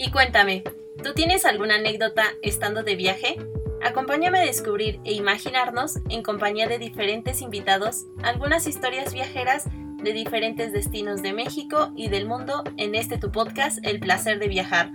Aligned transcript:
Y 0.00 0.12
cuéntame, 0.12 0.62
¿tú 1.02 1.12
tienes 1.12 1.44
alguna 1.44 1.74
anécdota 1.74 2.22
estando 2.40 2.84
de 2.84 2.94
viaje? 2.94 3.36
Acompáñame 3.82 4.38
a 4.38 4.44
descubrir 4.44 5.00
e 5.04 5.12
imaginarnos, 5.12 5.98
en 6.08 6.22
compañía 6.22 6.68
de 6.68 6.78
diferentes 6.78 7.42
invitados, 7.42 8.04
algunas 8.22 8.68
historias 8.68 9.12
viajeras 9.12 9.64
de 10.00 10.12
diferentes 10.12 10.72
destinos 10.72 11.20
de 11.20 11.32
México 11.32 11.90
y 11.96 12.08
del 12.08 12.26
mundo 12.26 12.62
en 12.76 12.94
este 12.94 13.18
tu 13.18 13.32
podcast, 13.32 13.84
El 13.84 13.98
placer 13.98 14.38
de 14.38 14.46
viajar. 14.46 14.92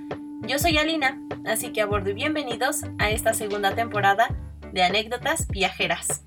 Yo 0.47 0.57
soy 0.57 0.77
Alina, 0.77 1.21
así 1.45 1.73
que 1.73 1.81
a 1.81 1.85
bordo 1.85 2.11
y 2.11 2.13
bienvenidos 2.13 2.83
a 2.97 3.11
esta 3.11 3.33
segunda 3.33 3.75
temporada 3.75 4.29
de 4.71 4.83
anécdotas 4.83 5.49
viajeras. 5.49 6.23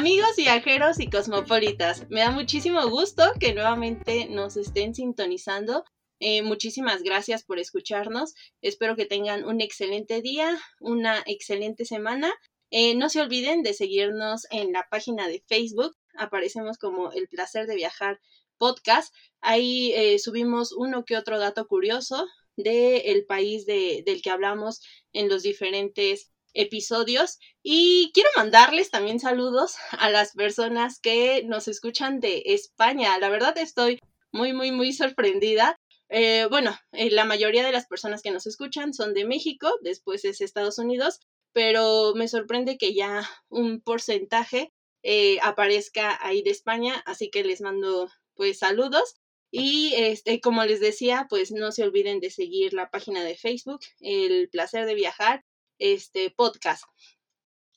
Amigos 0.00 0.34
viajeros 0.34 0.98
y 0.98 1.10
cosmopolitas, 1.10 2.08
me 2.08 2.20
da 2.20 2.30
muchísimo 2.30 2.88
gusto 2.88 3.22
que 3.38 3.52
nuevamente 3.52 4.28
nos 4.30 4.56
estén 4.56 4.94
sintonizando. 4.94 5.84
Eh, 6.20 6.40
muchísimas 6.40 7.02
gracias 7.02 7.44
por 7.44 7.58
escucharnos. 7.58 8.34
Espero 8.62 8.96
que 8.96 9.04
tengan 9.04 9.44
un 9.44 9.60
excelente 9.60 10.22
día, 10.22 10.58
una 10.80 11.22
excelente 11.26 11.84
semana. 11.84 12.32
Eh, 12.70 12.94
no 12.94 13.10
se 13.10 13.20
olviden 13.20 13.62
de 13.62 13.74
seguirnos 13.74 14.46
en 14.50 14.72
la 14.72 14.86
página 14.90 15.28
de 15.28 15.44
Facebook. 15.46 15.94
Aparecemos 16.16 16.78
como 16.78 17.12
El 17.12 17.28
Placer 17.28 17.66
de 17.66 17.76
Viajar 17.76 18.20
podcast. 18.56 19.14
Ahí 19.42 19.92
eh, 19.92 20.18
subimos 20.18 20.72
uno 20.72 21.04
que 21.04 21.18
otro 21.18 21.38
dato 21.38 21.66
curioso 21.66 22.26
del 22.56 23.26
país 23.26 23.66
de, 23.66 24.02
del 24.06 24.22
que 24.22 24.30
hablamos 24.30 24.80
en 25.12 25.28
los 25.28 25.42
diferentes 25.42 26.32
episodios 26.54 27.38
y 27.62 28.10
quiero 28.14 28.28
mandarles 28.36 28.90
también 28.90 29.20
saludos 29.20 29.76
a 29.98 30.10
las 30.10 30.32
personas 30.32 31.00
que 31.00 31.42
nos 31.44 31.68
escuchan 31.68 32.20
de 32.20 32.42
España. 32.46 33.18
La 33.18 33.28
verdad 33.28 33.56
estoy 33.58 33.98
muy, 34.32 34.52
muy, 34.52 34.72
muy 34.72 34.92
sorprendida. 34.92 35.76
Eh, 36.08 36.46
bueno, 36.50 36.76
eh, 36.92 37.10
la 37.10 37.24
mayoría 37.24 37.64
de 37.64 37.72
las 37.72 37.86
personas 37.86 38.22
que 38.22 38.32
nos 38.32 38.46
escuchan 38.46 38.92
son 38.94 39.14
de 39.14 39.24
México, 39.24 39.70
después 39.82 40.24
es 40.24 40.40
Estados 40.40 40.78
Unidos, 40.78 41.20
pero 41.52 42.14
me 42.14 42.28
sorprende 42.28 42.78
que 42.78 42.94
ya 42.94 43.28
un 43.48 43.80
porcentaje 43.80 44.72
eh, 45.02 45.38
aparezca 45.42 46.18
ahí 46.20 46.42
de 46.42 46.50
España, 46.50 47.02
así 47.06 47.30
que 47.30 47.44
les 47.44 47.60
mando 47.60 48.10
pues 48.34 48.58
saludos. 48.58 49.16
Y 49.52 49.94
este, 49.96 50.40
como 50.40 50.64
les 50.64 50.80
decía, 50.80 51.26
pues 51.28 51.50
no 51.50 51.72
se 51.72 51.82
olviden 51.82 52.20
de 52.20 52.30
seguir 52.30 52.72
la 52.72 52.88
página 52.90 53.24
de 53.24 53.36
Facebook, 53.36 53.80
El 54.00 54.48
placer 54.48 54.86
de 54.86 54.94
viajar, 54.94 55.44
este 55.80 56.30
podcast. 56.30 56.84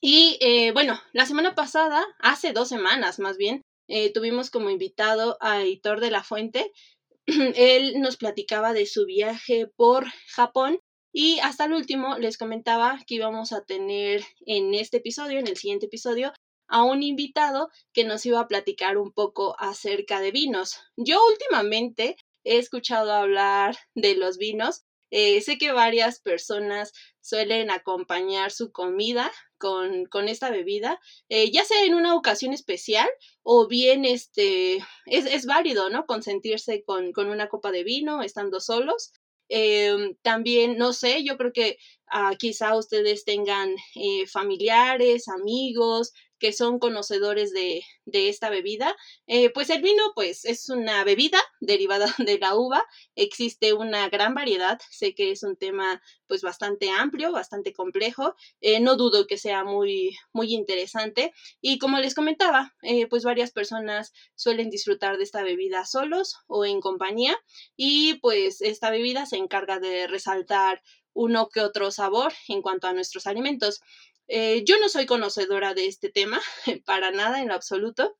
Y 0.00 0.38
eh, 0.40 0.70
bueno, 0.72 1.00
la 1.12 1.26
semana 1.26 1.54
pasada, 1.54 2.04
hace 2.20 2.52
dos 2.52 2.68
semanas 2.68 3.18
más 3.18 3.36
bien, 3.36 3.62
eh, 3.88 4.12
tuvimos 4.12 4.50
como 4.50 4.70
invitado 4.70 5.36
a 5.40 5.64
Hitor 5.64 6.00
de 6.00 6.10
la 6.10 6.22
Fuente. 6.22 6.72
Él 7.26 8.00
nos 8.00 8.16
platicaba 8.16 8.72
de 8.72 8.86
su 8.86 9.06
viaje 9.06 9.66
por 9.76 10.06
Japón 10.28 10.78
y 11.12 11.38
hasta 11.40 11.64
el 11.64 11.72
último 11.72 12.18
les 12.18 12.38
comentaba 12.38 12.98
que 13.06 13.14
íbamos 13.16 13.52
a 13.52 13.64
tener 13.64 14.24
en 14.46 14.74
este 14.74 14.98
episodio, 14.98 15.38
en 15.38 15.46
el 15.46 15.56
siguiente 15.56 15.86
episodio, 15.86 16.32
a 16.66 16.82
un 16.82 17.02
invitado 17.02 17.70
que 17.92 18.04
nos 18.04 18.26
iba 18.26 18.40
a 18.40 18.48
platicar 18.48 18.98
un 18.98 19.12
poco 19.12 19.54
acerca 19.58 20.20
de 20.20 20.32
vinos. 20.32 20.80
Yo 20.96 21.20
últimamente 21.26 22.16
he 22.42 22.58
escuchado 22.58 23.12
hablar 23.12 23.76
de 23.94 24.16
los 24.16 24.38
vinos 24.38 24.82
eh, 25.16 25.40
sé 25.42 25.58
que 25.58 25.70
varias 25.70 26.18
personas 26.18 26.92
suelen 27.20 27.70
acompañar 27.70 28.50
su 28.50 28.72
comida 28.72 29.30
con, 29.58 30.06
con 30.06 30.26
esta 30.26 30.50
bebida, 30.50 31.00
eh, 31.28 31.52
ya 31.52 31.64
sea 31.64 31.84
en 31.84 31.94
una 31.94 32.16
ocasión 32.16 32.52
especial 32.52 33.08
o 33.44 33.68
bien 33.68 34.04
este, 34.04 34.78
es, 35.06 35.26
es 35.26 35.46
válido, 35.46 35.88
¿no? 35.88 36.06
Consentirse 36.06 36.82
con, 36.82 37.12
con 37.12 37.28
una 37.28 37.48
copa 37.48 37.70
de 37.70 37.84
vino 37.84 38.22
estando 38.22 38.58
solos. 38.58 39.12
Em, 39.48 40.16
también, 40.22 40.78
no 40.78 40.92
sé, 40.92 41.22
yo 41.22 41.36
creo 41.36 41.52
que 41.52 41.78
ah, 42.08 42.32
quizá 42.36 42.76
ustedes 42.76 43.24
tengan 43.24 43.76
eh, 43.94 44.26
familiares, 44.26 45.28
amigos 45.28 46.12
que 46.44 46.52
son 46.52 46.78
conocedores 46.78 47.54
de, 47.54 47.82
esta 48.04 48.50
bebida. 48.50 48.94
Eh, 49.26 49.48
pues 49.48 49.70
el 49.70 49.80
vino, 49.80 50.12
pues 50.14 50.44
es 50.44 50.68
una 50.68 51.02
bebida 51.02 51.38
derivada 51.60 52.04
de 52.18 52.38
la 52.38 52.54
uva. 52.54 52.84
Existe 53.16 53.72
una 53.72 54.10
gran 54.10 54.34
variedad. 54.34 54.78
Sé 54.90 55.14
que 55.14 55.30
es 55.30 55.42
un 55.42 55.56
tema 55.56 56.02
pues 56.26 56.42
bastante 56.42 56.90
amplio, 56.90 57.32
bastante 57.32 57.72
complejo. 57.72 58.34
Eh, 58.60 58.78
no 58.80 58.96
dudo 58.96 59.26
que 59.26 59.38
sea 59.38 59.64
muy, 59.64 60.18
muy 60.34 60.52
interesante. 60.52 61.32
Y 61.62 61.78
como 61.78 61.98
les 61.98 62.14
comentaba, 62.14 62.74
eh, 62.82 63.06
pues 63.06 63.24
varias 63.24 63.50
personas 63.50 64.12
suelen 64.34 64.68
disfrutar 64.68 65.16
de 65.16 65.24
esta 65.24 65.42
bebida 65.42 65.86
solos 65.86 66.36
o 66.46 66.66
en 66.66 66.82
compañía. 66.82 67.38
Y 67.74 68.18
pues 68.20 68.60
esta 68.60 68.90
bebida 68.90 69.24
se 69.24 69.38
encarga 69.38 69.80
de 69.80 70.08
resaltar 70.08 70.82
uno 71.14 71.48
que 71.48 71.60
otro 71.60 71.90
sabor 71.90 72.32
en 72.48 72.60
cuanto 72.60 72.86
a 72.86 72.92
nuestros 72.92 73.26
alimentos. 73.26 73.80
Eh, 74.28 74.64
yo 74.64 74.78
no 74.78 74.88
soy 74.88 75.06
conocedora 75.06 75.74
de 75.74 75.86
este 75.86 76.10
tema, 76.10 76.40
para 76.86 77.10
nada 77.10 77.40
en 77.40 77.48
lo 77.48 77.54
absoluto. 77.54 78.16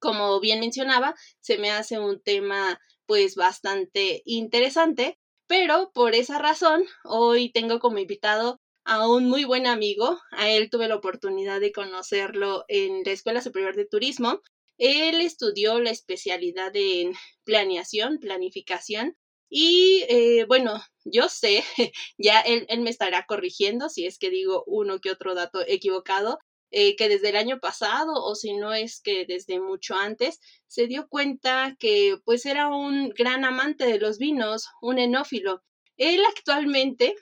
Como 0.00 0.40
bien 0.40 0.60
mencionaba, 0.60 1.14
se 1.40 1.58
me 1.58 1.70
hace 1.70 1.98
un 1.98 2.20
tema 2.20 2.80
pues 3.06 3.36
bastante 3.36 4.22
interesante, 4.24 5.18
pero 5.46 5.92
por 5.92 6.14
esa 6.14 6.38
razón 6.38 6.84
hoy 7.04 7.52
tengo 7.52 7.78
como 7.78 7.98
invitado 7.98 8.60
a 8.84 9.08
un 9.08 9.26
muy 9.28 9.44
buen 9.44 9.66
amigo. 9.66 10.20
A 10.32 10.50
él 10.50 10.70
tuve 10.70 10.88
la 10.88 10.96
oportunidad 10.96 11.60
de 11.60 11.72
conocerlo 11.72 12.64
en 12.68 13.02
la 13.04 13.12
Escuela 13.12 13.40
Superior 13.40 13.76
de 13.76 13.86
Turismo. 13.86 14.40
Él 14.78 15.20
estudió 15.20 15.80
la 15.80 15.90
especialidad 15.90 16.72
en 16.74 17.14
planeación, 17.44 18.18
planificación 18.18 19.16
y 19.48 20.04
eh, 20.08 20.44
bueno, 20.46 20.82
yo 21.04 21.28
sé, 21.28 21.64
ya 22.18 22.40
él, 22.40 22.66
me 22.80 22.90
estará 22.90 23.26
corrigiendo 23.26 23.88
si 23.88 24.06
es 24.06 24.18
que 24.18 24.30
digo 24.30 24.64
uno 24.66 24.98
que 25.00 25.10
otro 25.10 25.34
dato 25.34 25.60
equivocado, 25.66 26.38
eh, 26.70 26.96
que 26.96 27.08
desde 27.08 27.28
el 27.28 27.36
año 27.36 27.60
pasado 27.60 28.12
o 28.14 28.34
si 28.34 28.54
no 28.54 28.74
es 28.74 29.00
que 29.00 29.26
desde 29.26 29.60
mucho 29.60 29.94
antes 29.94 30.40
se 30.66 30.88
dio 30.88 31.06
cuenta 31.08 31.76
que 31.78 32.16
pues 32.24 32.46
era 32.46 32.68
un 32.68 33.10
gran 33.10 33.44
amante 33.44 33.86
de 33.86 33.98
los 33.98 34.18
vinos, 34.18 34.66
un 34.82 34.98
enófilo. 34.98 35.62
Él 35.96 36.20
actualmente 36.36 37.14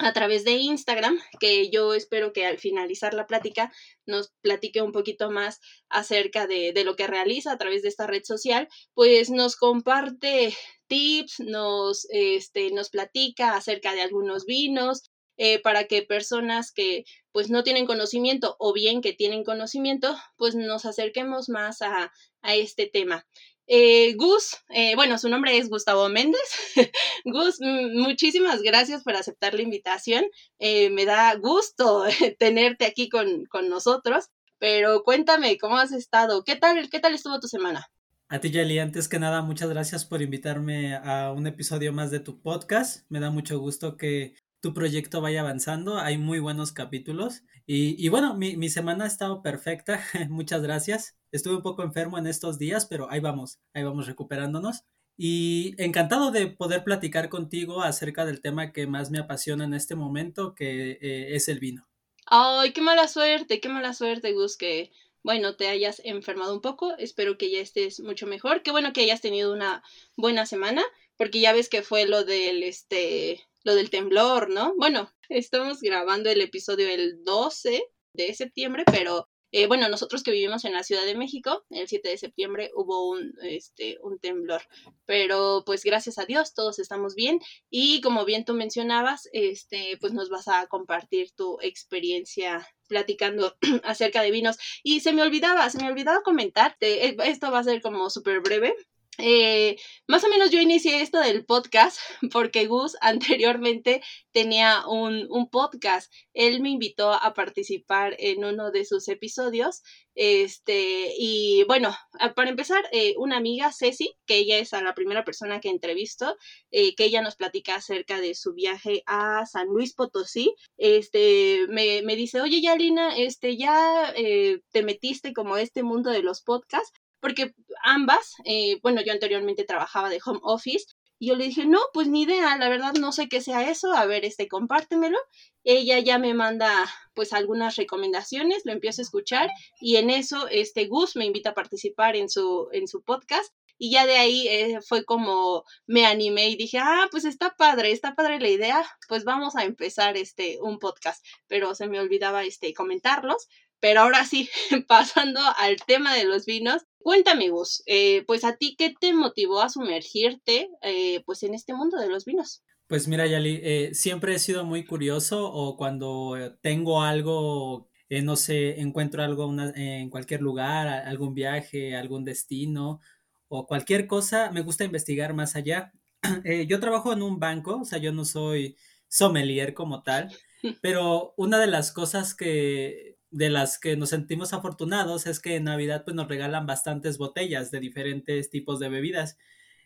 a 0.00 0.12
través 0.12 0.44
de 0.44 0.52
Instagram, 0.52 1.18
que 1.40 1.70
yo 1.70 1.94
espero 1.94 2.32
que 2.32 2.46
al 2.46 2.58
finalizar 2.58 3.14
la 3.14 3.26
plática 3.26 3.72
nos 4.06 4.32
platique 4.40 4.82
un 4.82 4.92
poquito 4.92 5.30
más 5.30 5.60
acerca 5.88 6.46
de, 6.46 6.72
de, 6.72 6.84
lo 6.84 6.96
que 6.96 7.06
realiza 7.06 7.52
a 7.52 7.58
través 7.58 7.82
de 7.82 7.88
esta 7.88 8.06
red 8.06 8.22
social, 8.24 8.68
pues 8.94 9.30
nos 9.30 9.56
comparte 9.56 10.54
tips, 10.86 11.40
nos, 11.40 12.06
este, 12.10 12.70
nos 12.70 12.90
platica 12.90 13.56
acerca 13.56 13.94
de 13.94 14.02
algunos 14.02 14.44
vinos, 14.44 15.10
eh, 15.40 15.60
para 15.60 15.84
que 15.84 16.02
personas 16.02 16.72
que 16.72 17.04
pues 17.30 17.48
no 17.48 17.62
tienen 17.62 17.86
conocimiento 17.86 18.56
o 18.58 18.72
bien 18.72 19.00
que 19.00 19.12
tienen 19.12 19.44
conocimiento, 19.44 20.16
pues 20.36 20.56
nos 20.56 20.84
acerquemos 20.84 21.48
más 21.48 21.80
a, 21.80 22.12
a 22.42 22.54
este 22.56 22.86
tema. 22.86 23.24
Eh, 23.70 24.14
Gus, 24.14 24.56
eh, 24.70 24.96
bueno, 24.96 25.18
su 25.18 25.28
nombre 25.28 25.58
es 25.58 25.68
Gustavo 25.68 26.08
Méndez. 26.08 26.40
Gus, 27.26 27.58
muchísimas 27.60 28.62
gracias 28.62 29.04
por 29.04 29.14
aceptar 29.14 29.52
la 29.52 29.60
invitación. 29.60 30.24
Eh, 30.58 30.88
me 30.88 31.04
da 31.04 31.34
gusto 31.34 32.04
tenerte 32.38 32.86
aquí 32.86 33.10
con, 33.10 33.44
con, 33.44 33.68
nosotros, 33.68 34.30
pero 34.58 35.02
cuéntame, 35.02 35.58
¿cómo 35.58 35.76
has 35.76 35.92
estado? 35.92 36.44
¿Qué 36.44 36.56
tal, 36.56 36.88
qué 36.88 36.98
tal 36.98 37.12
estuvo 37.12 37.38
tu 37.40 37.46
semana? 37.46 37.86
A 38.30 38.40
ti, 38.40 38.50
Yali, 38.50 38.78
antes 38.78 39.06
que 39.06 39.18
nada, 39.18 39.42
muchas 39.42 39.68
gracias 39.68 40.06
por 40.06 40.22
invitarme 40.22 40.94
a 40.96 41.32
un 41.32 41.46
episodio 41.46 41.92
más 41.92 42.10
de 42.10 42.20
tu 42.20 42.40
podcast. 42.40 43.04
Me 43.10 43.20
da 43.20 43.30
mucho 43.30 43.58
gusto 43.58 43.98
que 43.98 44.34
tu 44.60 44.74
proyecto 44.74 45.20
vaya 45.20 45.40
avanzando. 45.40 45.98
Hay 45.98 46.18
muy 46.18 46.38
buenos 46.38 46.72
capítulos. 46.72 47.42
Y, 47.66 48.02
y 48.04 48.08
bueno, 48.08 48.34
mi, 48.34 48.56
mi, 48.56 48.68
semana 48.68 49.04
ha 49.04 49.06
estado 49.06 49.42
perfecta. 49.42 50.02
Muchas 50.28 50.62
gracias. 50.62 51.16
Estuve 51.32 51.56
un 51.56 51.62
poco 51.62 51.82
enfermo 51.82 52.18
en 52.18 52.26
estos 52.26 52.58
días, 52.58 52.86
pero 52.86 53.10
ahí 53.10 53.20
vamos, 53.20 53.58
ahí 53.74 53.84
vamos 53.84 54.06
recuperándonos. 54.06 54.84
Y 55.16 55.74
encantado 55.78 56.30
de 56.30 56.46
poder 56.46 56.84
platicar 56.84 57.28
contigo 57.28 57.82
acerca 57.82 58.24
del 58.24 58.40
tema 58.40 58.72
que 58.72 58.86
más 58.86 59.10
me 59.10 59.18
apasiona 59.18 59.64
en 59.64 59.74
este 59.74 59.96
momento, 59.96 60.54
que 60.54 60.92
eh, 61.00 61.34
es 61.34 61.48
el 61.48 61.58
vino. 61.58 61.88
Ay, 62.26 62.72
qué 62.72 62.80
mala 62.82 63.08
suerte, 63.08 63.60
qué 63.60 63.68
mala 63.68 63.94
suerte, 63.94 64.32
Gus, 64.32 64.56
que 64.56 64.92
bueno, 65.22 65.56
te 65.56 65.68
hayas 65.68 66.00
enfermado 66.04 66.54
un 66.54 66.60
poco. 66.60 66.96
Espero 66.98 67.36
que 67.36 67.50
ya 67.50 67.60
estés 67.60 68.00
mucho 68.00 68.26
mejor. 68.26 68.62
Qué 68.62 68.70
bueno 68.70 68.92
que 68.92 69.00
hayas 69.00 69.20
tenido 69.20 69.52
una 69.52 69.82
buena 70.16 70.46
semana, 70.46 70.84
porque 71.16 71.40
ya 71.40 71.52
ves 71.52 71.68
que 71.68 71.82
fue 71.82 72.06
lo 72.06 72.24
del 72.24 72.62
este 72.62 73.44
lo 73.68 73.74
del 73.74 73.90
temblor, 73.90 74.48
¿no? 74.48 74.74
Bueno, 74.78 75.12
estamos 75.28 75.82
grabando 75.82 76.30
el 76.30 76.40
episodio 76.40 76.88
el 76.88 77.22
12 77.22 77.84
de 78.14 78.32
septiembre, 78.32 78.84
pero 78.90 79.28
eh, 79.52 79.66
bueno, 79.66 79.90
nosotros 79.90 80.22
que 80.22 80.30
vivimos 80.30 80.64
en 80.64 80.72
la 80.72 80.82
Ciudad 80.82 81.04
de 81.04 81.14
México, 81.14 81.66
el 81.68 81.86
7 81.86 82.08
de 82.08 82.16
septiembre 82.16 82.70
hubo 82.74 83.10
un, 83.10 83.34
este, 83.42 83.98
un 84.02 84.18
temblor, 84.18 84.62
pero 85.04 85.64
pues 85.66 85.84
gracias 85.84 86.16
a 86.16 86.24
Dios 86.24 86.54
todos 86.54 86.78
estamos 86.78 87.14
bien. 87.14 87.40
Y 87.68 88.00
como 88.00 88.24
bien 88.24 88.46
tú 88.46 88.54
mencionabas, 88.54 89.28
este, 89.34 89.98
pues 90.00 90.14
nos 90.14 90.30
vas 90.30 90.48
a 90.48 90.66
compartir 90.68 91.32
tu 91.32 91.58
experiencia 91.60 92.66
platicando 92.88 93.54
acerca 93.84 94.22
de 94.22 94.30
vinos. 94.30 94.56
Y 94.82 95.00
se 95.00 95.12
me 95.12 95.20
olvidaba, 95.20 95.68
se 95.68 95.76
me 95.76 95.90
olvidaba 95.90 96.22
comentarte, 96.22 97.06
eh, 97.06 97.16
esto 97.26 97.50
va 97.50 97.58
a 97.58 97.64
ser 97.64 97.82
como 97.82 98.08
súper 98.08 98.40
breve, 98.40 98.74
eh, 99.18 99.76
más 100.06 100.22
o 100.22 100.28
menos 100.28 100.50
yo 100.52 100.60
inicié 100.60 101.02
esto 101.02 101.18
del 101.18 101.44
podcast 101.44 101.98
porque 102.32 102.66
Gus 102.66 102.96
anteriormente 103.00 104.00
tenía 104.32 104.86
un, 104.86 105.26
un, 105.28 105.50
podcast. 105.50 106.12
Él 106.34 106.60
me 106.60 106.70
invitó 106.70 107.12
a 107.12 107.34
participar 107.34 108.14
en 108.18 108.44
uno 108.44 108.70
de 108.70 108.84
sus 108.84 109.08
episodios. 109.08 109.82
Este, 110.14 111.12
y 111.18 111.64
bueno, 111.64 111.96
para 112.36 112.50
empezar, 112.50 112.84
eh, 112.92 113.14
una 113.18 113.36
amiga, 113.36 113.72
Ceci, 113.72 114.14
que 114.26 114.38
ella 114.38 114.58
es 114.58 114.72
la 114.72 114.94
primera 114.94 115.24
persona 115.24 115.60
que 115.60 115.68
entrevisto, 115.68 116.36
eh, 116.70 116.94
que 116.94 117.04
ella 117.04 117.22
nos 117.22 117.36
platica 117.36 117.76
acerca 117.76 118.20
de 118.20 118.34
su 118.34 118.54
viaje 118.54 119.02
a 119.06 119.46
San 119.46 119.68
Luis 119.68 119.94
Potosí. 119.94 120.54
Este, 120.76 121.66
me, 121.68 122.02
me 122.02 122.16
dice, 122.16 122.40
oye, 122.40 122.60
ya 122.60 122.76
Lina, 122.76 123.16
este, 123.16 123.56
ya 123.56 124.12
te 124.14 124.82
metiste 124.82 125.32
como 125.32 125.54
a 125.54 125.62
este 125.62 125.82
mundo 125.82 126.10
de 126.10 126.22
los 126.22 126.42
podcasts 126.42 126.92
porque 127.20 127.54
ambas, 127.82 128.34
eh, 128.44 128.78
bueno, 128.82 129.00
yo 129.02 129.12
anteriormente 129.12 129.64
trabajaba 129.64 130.08
de 130.08 130.20
home 130.24 130.40
office 130.42 130.86
y 131.18 131.28
yo 131.28 131.36
le 131.36 131.46
dije, 131.46 131.66
no, 131.66 131.80
pues 131.92 132.08
ni 132.08 132.22
idea, 132.22 132.56
la 132.56 132.68
verdad 132.68 132.92
no 132.94 133.10
sé 133.10 133.28
qué 133.28 133.40
sea 133.40 133.68
eso, 133.68 133.92
a 133.92 134.06
ver, 134.06 134.24
este, 134.24 134.46
compártemelo. 134.46 135.18
Ella 135.64 135.98
ya 135.98 136.18
me 136.18 136.32
manda 136.32 136.70
pues 137.14 137.32
algunas 137.32 137.76
recomendaciones, 137.76 138.62
lo 138.64 138.72
empiezo 138.72 139.02
a 139.02 139.04
escuchar 139.04 139.50
y 139.80 139.96
en 139.96 140.10
eso 140.10 140.46
este 140.48 140.86
Gus 140.86 141.16
me 141.16 141.26
invita 141.26 141.50
a 141.50 141.54
participar 141.54 142.14
en 142.14 142.28
su, 142.28 142.68
en 142.72 142.86
su 142.86 143.02
podcast 143.02 143.52
y 143.78 143.92
ya 143.92 144.06
de 144.06 144.16
ahí 144.16 144.48
eh, 144.48 144.80
fue 144.86 145.04
como 145.04 145.64
me 145.86 146.04
animé 146.06 146.50
y 146.50 146.56
dije, 146.56 146.78
ah, 146.78 147.08
pues 147.10 147.24
está 147.24 147.54
padre, 147.56 147.92
está 147.92 148.14
padre 148.14 148.40
la 148.40 148.48
idea, 148.48 148.84
pues 149.08 149.24
vamos 149.24 149.56
a 149.56 149.64
empezar 149.64 150.16
este 150.16 150.58
un 150.60 150.78
podcast, 150.78 151.24
pero 151.46 151.74
se 151.74 151.86
me 151.86 152.00
olvidaba 152.00 152.44
este 152.44 152.74
comentarlos, 152.74 153.48
pero 153.80 154.00
ahora 154.00 154.24
sí, 154.24 154.50
pasando 154.88 155.40
al 155.56 155.76
tema 155.86 156.14
de 156.14 156.24
los 156.24 156.44
vinos, 156.44 156.82
cuéntame 156.98 157.50
Gus, 157.50 157.82
eh, 157.86 158.24
pues 158.26 158.44
a 158.44 158.56
ti, 158.56 158.74
¿qué 158.76 158.94
te 158.98 159.12
motivó 159.12 159.60
a 159.60 159.68
sumergirte 159.68 160.68
eh, 160.82 161.22
pues 161.24 161.42
en 161.42 161.54
este 161.54 161.74
mundo 161.74 161.98
de 161.98 162.08
los 162.08 162.24
vinos? 162.24 162.62
Pues 162.86 163.08
mira, 163.08 163.26
Yali, 163.26 163.60
eh, 163.62 163.90
siempre 163.92 164.34
he 164.34 164.38
sido 164.38 164.64
muy 164.64 164.84
curioso 164.84 165.50
o 165.52 165.76
cuando 165.76 166.36
tengo 166.62 167.02
algo, 167.02 167.90
no 168.08 168.36
sé, 168.36 168.80
encuentro 168.80 169.22
algo 169.22 169.54
en 169.74 170.08
cualquier 170.08 170.40
lugar, 170.40 170.88
algún 170.88 171.34
viaje, 171.34 171.94
algún 171.96 172.24
destino 172.24 173.00
o 173.48 173.66
cualquier 173.66 174.06
cosa, 174.06 174.50
me 174.50 174.62
gusta 174.62 174.84
investigar 174.84 175.34
más 175.34 175.54
allá. 175.54 175.92
yo 176.66 176.80
trabajo 176.80 177.12
en 177.12 177.22
un 177.22 177.38
banco, 177.38 177.80
o 177.80 177.84
sea, 177.84 177.98
yo 177.98 178.12
no 178.12 178.24
soy 178.24 178.76
sommelier 179.08 179.74
como 179.74 180.02
tal, 180.02 180.30
pero 180.82 181.34
una 181.36 181.58
de 181.58 181.66
las 181.66 181.92
cosas 181.92 182.34
que 182.34 183.17
de 183.30 183.50
las 183.50 183.78
que 183.78 183.96
nos 183.96 184.10
sentimos 184.10 184.52
afortunados 184.52 185.26
es 185.26 185.40
que 185.40 185.56
en 185.56 185.64
Navidad 185.64 186.04
pues 186.04 186.14
nos 186.14 186.28
regalan 186.28 186.66
bastantes 186.66 187.18
botellas 187.18 187.70
de 187.70 187.80
diferentes 187.80 188.50
tipos 188.50 188.78
de 188.78 188.88
bebidas. 188.88 189.36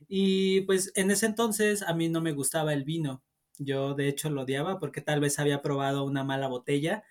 Y 0.08 0.62
pues 0.62 0.92
en 0.94 1.10
ese 1.10 1.26
entonces 1.26 1.82
a 1.82 1.94
mí 1.94 2.08
no 2.08 2.20
me 2.20 2.32
gustaba 2.32 2.72
el 2.72 2.84
vino. 2.84 3.22
Yo 3.58 3.94
de 3.94 4.08
hecho 4.08 4.30
lo 4.30 4.42
odiaba 4.42 4.78
porque 4.78 5.00
tal 5.00 5.20
vez 5.20 5.38
había 5.38 5.62
probado 5.62 6.04
una 6.04 6.24
mala 6.24 6.48
botella 6.48 7.04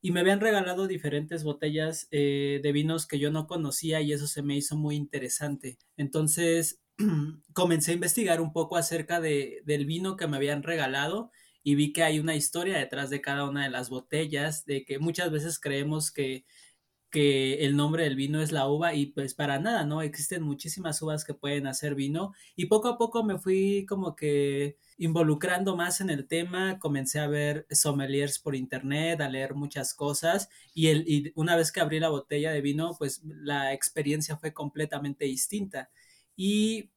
y 0.00 0.12
me 0.12 0.20
habían 0.20 0.40
regalado 0.40 0.86
diferentes 0.86 1.42
botellas 1.42 2.06
eh, 2.10 2.60
de 2.62 2.72
vinos 2.72 3.06
que 3.06 3.18
yo 3.18 3.30
no 3.30 3.46
conocía 3.46 4.00
y 4.00 4.12
eso 4.12 4.26
se 4.26 4.42
me 4.42 4.56
hizo 4.56 4.76
muy 4.76 4.96
interesante. 4.96 5.78
Entonces 5.96 6.80
comencé 7.52 7.92
a 7.92 7.94
investigar 7.94 8.40
un 8.40 8.52
poco 8.52 8.76
acerca 8.76 9.20
de, 9.20 9.62
del 9.64 9.86
vino 9.86 10.16
que 10.16 10.26
me 10.26 10.36
habían 10.36 10.62
regalado 10.62 11.30
y 11.62 11.74
vi 11.74 11.92
que 11.92 12.02
hay 12.02 12.18
una 12.20 12.36
historia 12.36 12.78
detrás 12.78 13.10
de 13.10 13.20
cada 13.20 13.48
una 13.48 13.64
de 13.64 13.70
las 13.70 13.90
botellas, 13.90 14.64
de 14.64 14.84
que 14.84 14.98
muchas 14.98 15.30
veces 15.30 15.58
creemos 15.60 16.10
que, 16.10 16.44
que 17.10 17.64
el 17.64 17.76
nombre 17.76 18.04
del 18.04 18.16
vino 18.16 18.42
es 18.42 18.52
la 18.52 18.68
uva 18.68 18.94
y 18.94 19.06
pues 19.06 19.34
para 19.34 19.58
nada, 19.58 19.84
¿no? 19.86 20.02
Existen 20.02 20.42
muchísimas 20.42 21.00
uvas 21.00 21.24
que 21.24 21.34
pueden 21.34 21.66
hacer 21.66 21.94
vino 21.94 22.34
y 22.54 22.66
poco 22.66 22.88
a 22.88 22.98
poco 22.98 23.24
me 23.24 23.38
fui 23.38 23.86
como 23.86 24.14
que 24.14 24.76
involucrando 24.98 25.74
más 25.76 26.00
en 26.02 26.10
el 26.10 26.26
tema, 26.26 26.78
comencé 26.78 27.18
a 27.20 27.26
ver 27.26 27.66
sommeliers 27.70 28.38
por 28.38 28.54
internet, 28.54 29.20
a 29.20 29.28
leer 29.28 29.54
muchas 29.54 29.94
cosas 29.94 30.50
y, 30.74 30.88
el, 30.88 31.04
y 31.08 31.32
una 31.34 31.56
vez 31.56 31.72
que 31.72 31.80
abrí 31.80 31.98
la 31.98 32.10
botella 32.10 32.52
de 32.52 32.60
vino, 32.60 32.94
pues 32.98 33.22
la 33.24 33.72
experiencia 33.72 34.36
fue 34.36 34.52
completamente 34.52 35.24
distinta 35.24 35.90
y 36.36 36.90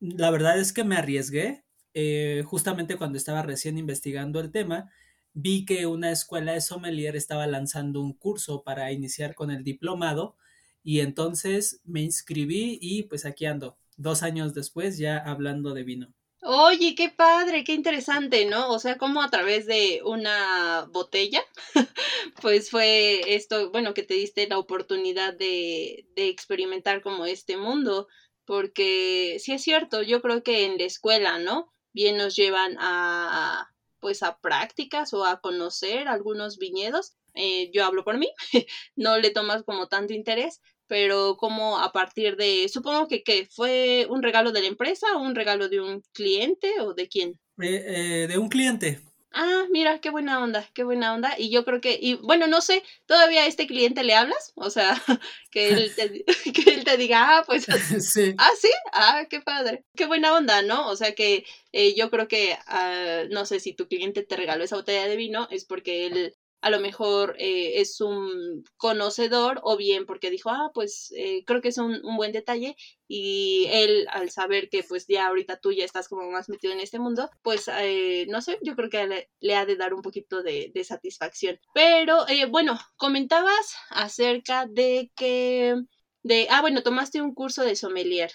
la 0.00 0.30
verdad 0.30 0.58
es 0.58 0.72
que 0.72 0.84
me 0.84 0.96
arriesgué, 0.96 1.64
eh, 2.00 2.44
justamente 2.44 2.96
cuando 2.96 3.18
estaba 3.18 3.42
recién 3.42 3.76
investigando 3.76 4.38
el 4.38 4.52
tema, 4.52 4.88
vi 5.32 5.64
que 5.64 5.86
una 5.86 6.12
escuela 6.12 6.52
de 6.52 6.60
sommelier 6.60 7.16
estaba 7.16 7.48
lanzando 7.48 8.00
un 8.00 8.12
curso 8.12 8.62
para 8.62 8.92
iniciar 8.92 9.34
con 9.34 9.50
el 9.50 9.64
diplomado 9.64 10.36
y 10.84 11.00
entonces 11.00 11.80
me 11.82 12.00
inscribí 12.00 12.78
y 12.80 13.02
pues 13.02 13.26
aquí 13.26 13.46
ando, 13.46 13.78
dos 13.96 14.22
años 14.22 14.54
después 14.54 14.96
ya 14.96 15.18
hablando 15.18 15.74
de 15.74 15.82
vino. 15.82 16.14
Oye, 16.42 16.94
qué 16.94 17.08
padre, 17.08 17.64
qué 17.64 17.72
interesante, 17.72 18.46
¿no? 18.46 18.70
O 18.70 18.78
sea, 18.78 18.96
como 18.96 19.20
a 19.20 19.28
través 19.28 19.66
de 19.66 20.00
una 20.04 20.88
botella, 20.92 21.42
pues 22.40 22.70
fue 22.70 23.34
esto, 23.34 23.72
bueno, 23.72 23.92
que 23.92 24.04
te 24.04 24.14
diste 24.14 24.46
la 24.46 24.58
oportunidad 24.60 25.34
de, 25.34 26.06
de 26.14 26.28
experimentar 26.28 27.02
como 27.02 27.26
este 27.26 27.56
mundo, 27.56 28.06
porque 28.44 29.38
sí 29.40 29.52
es 29.52 29.62
cierto, 29.62 30.02
yo 30.02 30.22
creo 30.22 30.44
que 30.44 30.64
en 30.64 30.78
la 30.78 30.84
escuela, 30.84 31.40
¿no? 31.40 31.72
Bien 31.92 32.16
nos 32.16 32.36
llevan 32.36 32.76
a 32.78 33.68
pues 34.00 34.22
a 34.22 34.38
prácticas 34.38 35.12
o 35.12 35.24
a 35.24 35.40
conocer 35.40 36.08
algunos 36.08 36.58
viñedos. 36.58 37.14
Eh, 37.34 37.70
yo 37.72 37.84
hablo 37.84 38.04
por 38.04 38.18
mí, 38.18 38.28
no 38.96 39.18
le 39.18 39.30
tomas 39.30 39.62
como 39.62 39.86
tanto 39.86 40.12
interés, 40.12 40.60
pero 40.86 41.36
como 41.36 41.78
a 41.78 41.92
partir 41.92 42.36
de, 42.36 42.68
supongo 42.68 43.06
que, 43.06 43.22
que 43.22 43.46
fue 43.50 44.06
un 44.08 44.22
regalo 44.22 44.50
de 44.50 44.62
la 44.62 44.66
empresa 44.66 45.16
un 45.16 45.34
regalo 45.34 45.68
de 45.68 45.80
un 45.80 46.02
cliente 46.12 46.80
o 46.80 46.94
de 46.94 47.08
quién. 47.08 47.38
Eh, 47.60 47.84
eh, 47.86 48.26
de 48.28 48.38
un 48.38 48.48
cliente, 48.48 49.00
ah, 49.38 49.66
mira, 49.70 50.00
qué 50.00 50.10
buena 50.10 50.42
onda, 50.42 50.68
qué 50.74 50.82
buena 50.82 51.14
onda. 51.14 51.34
Y 51.38 51.50
yo 51.50 51.64
creo 51.64 51.80
que, 51.80 51.96
y 52.00 52.14
bueno, 52.14 52.48
no 52.48 52.60
sé, 52.60 52.82
¿todavía 53.06 53.42
a 53.42 53.46
este 53.46 53.68
cliente 53.68 54.02
le 54.02 54.14
hablas? 54.14 54.52
O 54.56 54.68
sea, 54.68 55.00
que 55.52 55.68
él 55.68 55.92
te, 55.94 56.24
que 56.52 56.74
él 56.74 56.84
te 56.84 56.96
diga, 56.96 57.38
ah, 57.38 57.44
pues, 57.46 57.66
sí. 58.12 58.34
ah, 58.36 58.50
sí, 58.60 58.70
ah, 58.92 59.26
qué 59.30 59.40
padre, 59.40 59.84
qué 59.94 60.06
buena 60.06 60.34
onda, 60.34 60.62
¿no? 60.62 60.88
O 60.88 60.96
sea 60.96 61.14
que 61.14 61.44
eh, 61.72 61.94
yo 61.94 62.10
creo 62.10 62.26
que, 62.26 62.58
uh, 62.68 63.32
no 63.32 63.46
sé, 63.46 63.60
si 63.60 63.74
tu 63.74 63.86
cliente 63.86 64.24
te 64.24 64.36
regaló 64.36 64.64
esa 64.64 64.76
botella 64.76 65.06
de 65.06 65.16
vino, 65.16 65.46
es 65.50 65.64
porque 65.64 66.06
él 66.06 66.36
a 66.60 66.70
lo 66.70 66.80
mejor 66.80 67.36
eh, 67.38 67.80
es 67.80 68.00
un 68.00 68.64
conocedor 68.76 69.60
o 69.62 69.76
bien 69.76 70.06
porque 70.06 70.30
dijo, 70.30 70.50
ah, 70.50 70.70
pues 70.74 71.12
eh, 71.16 71.44
creo 71.46 71.60
que 71.60 71.68
es 71.68 71.78
un, 71.78 72.04
un, 72.04 72.16
buen 72.16 72.32
detalle 72.32 72.76
y 73.06 73.66
él 73.70 74.06
al 74.10 74.30
saber 74.30 74.68
que 74.68 74.82
pues 74.82 75.06
ya 75.06 75.28
ahorita 75.28 75.60
tú 75.60 75.72
ya 75.72 75.84
estás 75.84 76.08
como 76.08 76.28
más 76.30 76.48
metido 76.48 76.72
en 76.72 76.80
este 76.80 76.98
mundo, 76.98 77.30
pues 77.42 77.68
eh, 77.80 78.26
no 78.28 78.42
sé, 78.42 78.58
yo 78.62 78.74
creo 78.74 78.90
que 78.90 79.28
le, 79.40 79.54
ha 79.54 79.66
de 79.66 79.76
dar 79.76 79.94
un 79.94 80.02
poquito 80.02 80.42
de, 80.42 80.70
de 80.74 80.84
satisfacción. 80.84 81.58
Pero 81.74 82.26
bueno, 82.50 82.78
comentabas 82.96 83.76
acerca 83.90 84.66
de 84.66 85.12
que 85.14 85.76
de, 86.24 86.48
ah, 86.50 86.60
bueno, 86.60 86.82
tomaste 86.82 87.22
un 87.22 87.34
curso 87.34 87.62
de 87.62 87.76
sommelier. 87.76 88.32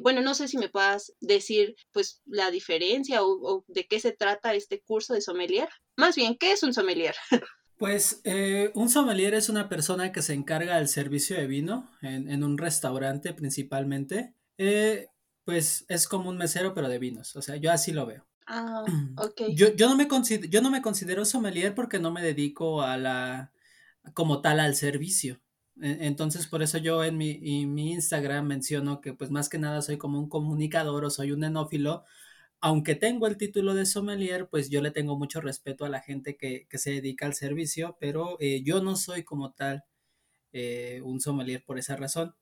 Bueno, 0.00 0.20
no 0.22 0.34
sé 0.34 0.48
si 0.48 0.58
me 0.58 0.68
puedas 0.70 1.12
decir, 1.20 1.76
pues, 1.92 2.22
la 2.24 2.50
diferencia 2.50 3.22
o, 3.22 3.28
o, 3.42 3.64
de 3.68 3.86
qué 3.86 4.00
se 4.00 4.12
trata 4.12 4.54
este 4.54 4.80
curso 4.80 5.14
de 5.14 5.20
sommelier. 5.20 5.68
Más 5.96 6.16
bien, 6.16 6.36
¿qué 6.36 6.52
es 6.52 6.62
un 6.62 6.72
sommelier? 6.74 7.14
Pues 7.80 8.20
eh, 8.24 8.70
un 8.74 8.90
sommelier 8.90 9.32
es 9.32 9.48
una 9.48 9.70
persona 9.70 10.12
que 10.12 10.20
se 10.20 10.34
encarga 10.34 10.76
del 10.76 10.86
servicio 10.86 11.34
de 11.34 11.46
vino 11.46 11.88
en, 12.02 12.30
en 12.30 12.44
un 12.44 12.58
restaurante 12.58 13.32
principalmente. 13.32 14.34
Eh, 14.58 15.08
pues 15.46 15.86
es 15.88 16.06
como 16.06 16.28
un 16.28 16.36
mesero, 16.36 16.74
pero 16.74 16.90
de 16.90 16.98
vinos. 16.98 17.34
O 17.36 17.40
sea, 17.40 17.56
yo 17.56 17.72
así 17.72 17.92
lo 17.92 18.04
veo. 18.04 18.26
Ah, 18.46 18.84
ok. 19.16 19.54
Yo, 19.54 19.74
yo, 19.74 19.88
no 19.88 19.96
me 19.96 20.08
considero, 20.08 20.46
yo 20.50 20.60
no 20.60 20.70
me 20.70 20.82
considero 20.82 21.24
sommelier 21.24 21.74
porque 21.74 21.98
no 21.98 22.10
me 22.10 22.20
dedico 22.20 22.82
a 22.82 22.98
la, 22.98 23.50
como 24.12 24.42
tal, 24.42 24.60
al 24.60 24.74
servicio. 24.74 25.40
Entonces, 25.80 26.48
por 26.48 26.62
eso 26.62 26.76
yo 26.76 27.02
en 27.02 27.16
mi, 27.16 27.62
en 27.62 27.72
mi 27.72 27.92
Instagram 27.92 28.46
menciono 28.46 29.00
que 29.00 29.14
pues 29.14 29.30
más 29.30 29.48
que 29.48 29.56
nada 29.56 29.80
soy 29.80 29.96
como 29.96 30.18
un 30.18 30.28
comunicador 30.28 31.06
o 31.06 31.08
soy 31.08 31.32
un 31.32 31.44
enófilo, 31.44 32.04
aunque 32.60 32.94
tengo 32.94 33.26
el 33.26 33.36
título 33.38 33.74
de 33.74 33.86
sommelier, 33.86 34.48
pues 34.48 34.70
yo 34.70 34.82
le 34.82 34.90
tengo 34.90 35.16
mucho 35.16 35.40
respeto 35.40 35.84
a 35.84 35.88
la 35.88 36.00
gente 36.00 36.36
que, 36.36 36.66
que 36.68 36.78
se 36.78 36.90
dedica 36.92 37.26
al 37.26 37.34
servicio, 37.34 37.96
pero 38.00 38.36
eh, 38.40 38.62
yo 38.64 38.82
no 38.82 38.96
soy 38.96 39.24
como 39.24 39.52
tal 39.52 39.84
eh, 40.52 41.00
un 41.04 41.20
sommelier 41.20 41.64
por 41.64 41.78
esa 41.78 41.96
razón. 41.96 42.34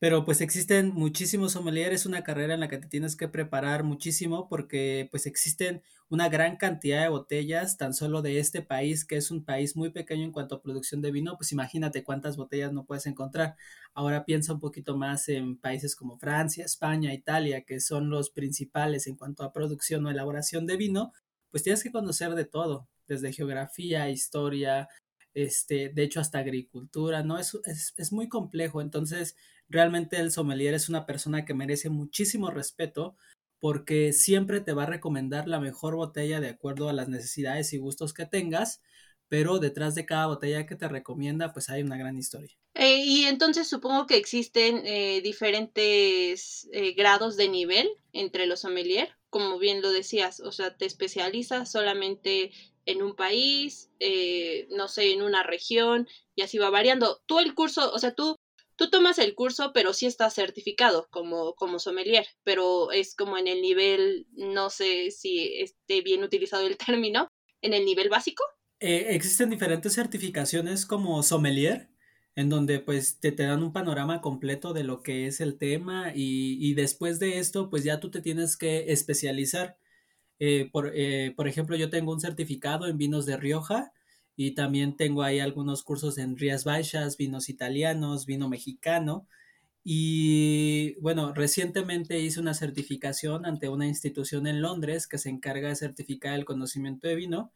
Pero 0.00 0.24
pues 0.24 0.40
existen 0.40 0.92
muchísimos 0.92 1.52
sommeliers, 1.52 1.94
es 1.94 2.06
una 2.06 2.24
carrera 2.24 2.54
en 2.54 2.60
la 2.60 2.68
que 2.68 2.78
te 2.78 2.88
tienes 2.88 3.16
que 3.16 3.28
preparar 3.28 3.84
muchísimo 3.84 4.48
porque 4.48 5.08
pues 5.10 5.26
existen 5.26 5.82
una 6.08 6.28
gran 6.28 6.56
cantidad 6.56 7.02
de 7.02 7.08
botellas 7.08 7.78
tan 7.78 7.94
solo 7.94 8.20
de 8.20 8.38
este 8.38 8.60
país, 8.60 9.04
que 9.04 9.16
es 9.16 9.30
un 9.30 9.44
país 9.44 9.76
muy 9.76 9.90
pequeño 9.90 10.24
en 10.24 10.32
cuanto 10.32 10.56
a 10.56 10.62
producción 10.62 11.00
de 11.00 11.10
vino, 11.10 11.36
pues 11.36 11.52
imagínate 11.52 12.04
cuántas 12.04 12.36
botellas 12.36 12.72
no 12.72 12.84
puedes 12.84 13.06
encontrar. 13.06 13.56
Ahora 13.94 14.24
piensa 14.24 14.52
un 14.52 14.60
poquito 14.60 14.96
más 14.96 15.28
en 15.28 15.56
países 15.56 15.96
como 15.96 16.18
Francia, 16.18 16.64
España, 16.64 17.14
Italia, 17.14 17.62
que 17.62 17.80
son 17.80 18.10
los 18.10 18.30
principales 18.30 19.06
en 19.06 19.16
cuanto 19.16 19.42
a 19.44 19.52
producción 19.52 20.04
o 20.06 20.10
elaboración 20.10 20.66
de 20.66 20.76
vino, 20.76 21.12
pues 21.50 21.62
tienes 21.62 21.82
que 21.82 21.92
conocer 21.92 22.34
de 22.34 22.44
todo, 22.44 22.88
desde 23.06 23.32
geografía, 23.32 24.10
historia, 24.10 24.88
este, 25.34 25.88
de 25.88 26.02
hecho 26.02 26.20
hasta 26.20 26.38
agricultura, 26.38 27.22
¿no? 27.22 27.38
Es, 27.38 27.58
es, 27.64 27.94
es, 27.96 28.12
muy 28.12 28.28
complejo, 28.28 28.80
entonces 28.80 29.36
Realmente 29.68 30.18
el 30.18 30.30
sommelier 30.30 30.74
es 30.74 30.88
una 30.88 31.06
persona 31.06 31.44
que 31.44 31.54
merece 31.54 31.90
muchísimo 31.90 32.50
respeto 32.50 33.16
porque 33.64 34.12
siempre 34.12 34.60
te 34.60 34.74
va 34.74 34.82
a 34.82 34.86
recomendar 34.86 35.48
la 35.48 35.58
mejor 35.58 35.96
botella 35.96 36.38
de 36.38 36.50
acuerdo 36.50 36.90
a 36.90 36.92
las 36.92 37.08
necesidades 37.08 37.72
y 37.72 37.78
gustos 37.78 38.12
que 38.12 38.26
tengas, 38.26 38.82
pero 39.28 39.58
detrás 39.58 39.94
de 39.94 40.04
cada 40.04 40.26
botella 40.26 40.66
que 40.66 40.76
te 40.76 40.86
recomienda, 40.86 41.52
pues 41.52 41.70
hay 41.70 41.82
una 41.82 41.96
gran 41.96 42.18
historia. 42.18 42.54
Eh, 42.74 42.98
y 42.98 43.24
entonces 43.24 43.66
supongo 43.66 44.06
que 44.06 44.16
existen 44.16 44.82
eh, 44.84 45.22
diferentes 45.22 46.68
eh, 46.72 46.92
grados 46.92 47.36
de 47.36 47.48
nivel 47.48 47.88
entre 48.12 48.46
los 48.46 48.60
sommelier, 48.60 49.16
como 49.30 49.58
bien 49.58 49.80
lo 49.80 49.90
decías, 49.90 50.40
o 50.40 50.52
sea, 50.52 50.76
te 50.76 50.84
especializas 50.84 51.72
solamente 51.72 52.52
en 52.86 53.02
un 53.02 53.16
país, 53.16 53.88
no 54.70 54.88
sé, 54.88 55.12
en 55.12 55.22
una 55.22 55.42
región, 55.42 56.06
y 56.36 56.42
así 56.42 56.58
va 56.58 56.68
variando. 56.68 57.22
Tú 57.24 57.38
el 57.38 57.54
curso, 57.54 57.90
o 57.94 57.98
sea, 57.98 58.14
tú 58.14 58.36
tú 58.76 58.90
tomas 58.90 59.18
el 59.18 59.34
curso, 59.34 59.72
pero 59.72 59.92
sí 59.92 60.06
estás 60.06 60.34
certificado 60.34 61.08
como, 61.10 61.54
como 61.54 61.78
sommelier, 61.78 62.26
pero 62.42 62.92
es 62.92 63.14
como 63.14 63.38
en 63.38 63.46
el 63.46 63.62
nivel, 63.62 64.26
no 64.32 64.70
sé 64.70 65.10
si 65.10 65.60
esté 65.60 66.02
bien 66.02 66.22
utilizado 66.22 66.66
el 66.66 66.76
término, 66.86 67.28
en 67.60 67.74
el 67.74 67.84
nivel 67.84 68.08
básico. 68.08 68.44
Eh, 68.80 69.14
existen 69.14 69.50
diferentes 69.50 69.94
certificaciones 69.94 70.84
como 70.84 71.22
sommelier, 71.22 71.88
en 72.36 72.50
donde 72.50 72.80
pues 72.80 73.20
te, 73.20 73.32
te, 73.32 73.44
dan 73.44 73.62
un 73.62 73.72
panorama 73.72 74.20
completo 74.20 74.72
de 74.72 74.84
lo 74.84 75.02
que 75.02 75.26
es 75.26 75.40
el 75.40 75.56
tema 75.56 76.12
y, 76.14 76.58
y 76.60 76.74
después 76.74 77.20
de 77.20 77.38
esto 77.38 77.70
pues 77.70 77.84
ya 77.84 78.00
tú 78.00 78.10
te 78.10 78.20
tienes 78.20 78.56
que 78.56 78.92
especializar. 78.92 79.78
Eh, 80.38 80.68
por, 80.72 80.92
eh, 80.94 81.32
por 81.36 81.48
ejemplo, 81.48 81.76
yo 81.76 81.90
tengo 81.90 82.12
un 82.12 82.20
certificado 82.20 82.86
en 82.86 82.98
vinos 82.98 83.24
de 83.24 83.36
Rioja, 83.36 83.92
y 84.36 84.52
también 84.52 84.96
tengo 84.96 85.22
ahí 85.22 85.38
algunos 85.40 85.82
cursos 85.84 86.18
en 86.18 86.36
Rías 86.36 86.64
Baixas, 86.64 87.16
vinos 87.16 87.48
italianos, 87.48 88.26
vino 88.26 88.48
mexicano. 88.48 89.28
Y 89.84 90.94
bueno, 91.00 91.34
recientemente 91.34 92.18
hice 92.20 92.40
una 92.40 92.54
certificación 92.54 93.46
ante 93.46 93.68
una 93.68 93.86
institución 93.86 94.46
en 94.46 94.62
Londres 94.62 95.06
que 95.06 95.18
se 95.18 95.28
encarga 95.30 95.68
de 95.68 95.76
certificar 95.76 96.34
el 96.34 96.46
conocimiento 96.46 97.06
de 97.06 97.16
vino 97.16 97.52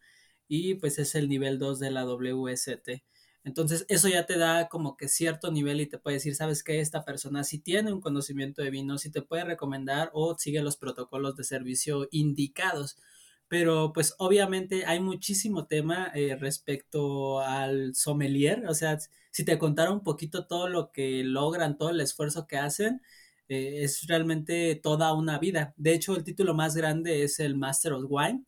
y 0.47 0.75
pues 0.75 0.99
es 0.99 1.15
el 1.15 1.29
nivel 1.29 1.59
2 1.59 1.79
de 1.81 1.91
la 1.91 2.05
WST. 2.05 3.03
Entonces, 3.45 3.87
eso 3.89 4.09
ya 4.09 4.27
te 4.27 4.37
da 4.37 4.69
como 4.69 4.97
que 4.97 5.09
cierto 5.09 5.51
nivel 5.51 5.81
y 5.81 5.87
te 5.87 5.99
puede 5.99 6.17
decir, 6.17 6.35
sabes 6.35 6.63
que 6.63 6.81
esta 6.81 7.05
persona 7.05 7.45
sí 7.45 7.59
tiene 7.59 7.93
un 7.93 8.01
conocimiento 8.01 8.63
de 8.63 8.71
vino, 8.71 8.99
sí 8.99 9.11
te 9.11 9.23
puede 9.23 9.45
recomendar 9.45 10.11
o 10.13 10.37
sigue 10.39 10.61
los 10.63 10.77
protocolos 10.77 11.37
de 11.37 11.45
servicio 11.45 12.09
indicados 12.11 12.99
pero 13.49 13.93
pues 13.93 14.15
obviamente 14.19 14.85
hay 14.87 15.01
muchísimo 15.01 15.67
tema 15.67 16.11
eh, 16.15 16.37
respecto 16.37 17.41
al 17.41 17.95
sommelier, 17.95 18.67
o 18.69 18.75
sea, 18.75 18.99
si 19.31 19.45
te 19.45 19.59
contara 19.59 19.91
un 19.93 20.03
poquito 20.03 20.47
todo 20.47 20.69
lo 20.69 20.93
que 20.93 21.23
logran, 21.25 21.79
todo 21.79 21.91
el 21.91 22.01
esfuerzo 22.01 22.47
que 22.47 22.59
hacen, 22.59 23.03
eh, 23.49 23.83
es 23.85 24.07
realmente 24.07 24.75
toda 24.77 25.15
una 25.15 25.39
vida. 25.39 25.75
De 25.77 25.95
hecho, 25.95 26.17
el 26.17 26.25
título 26.25 26.55
más 26.55 26.77
grande 26.77 27.23
es 27.23 27.41
el 27.41 27.57
Master 27.57 27.95
of 27.95 28.05
Wine 28.09 28.45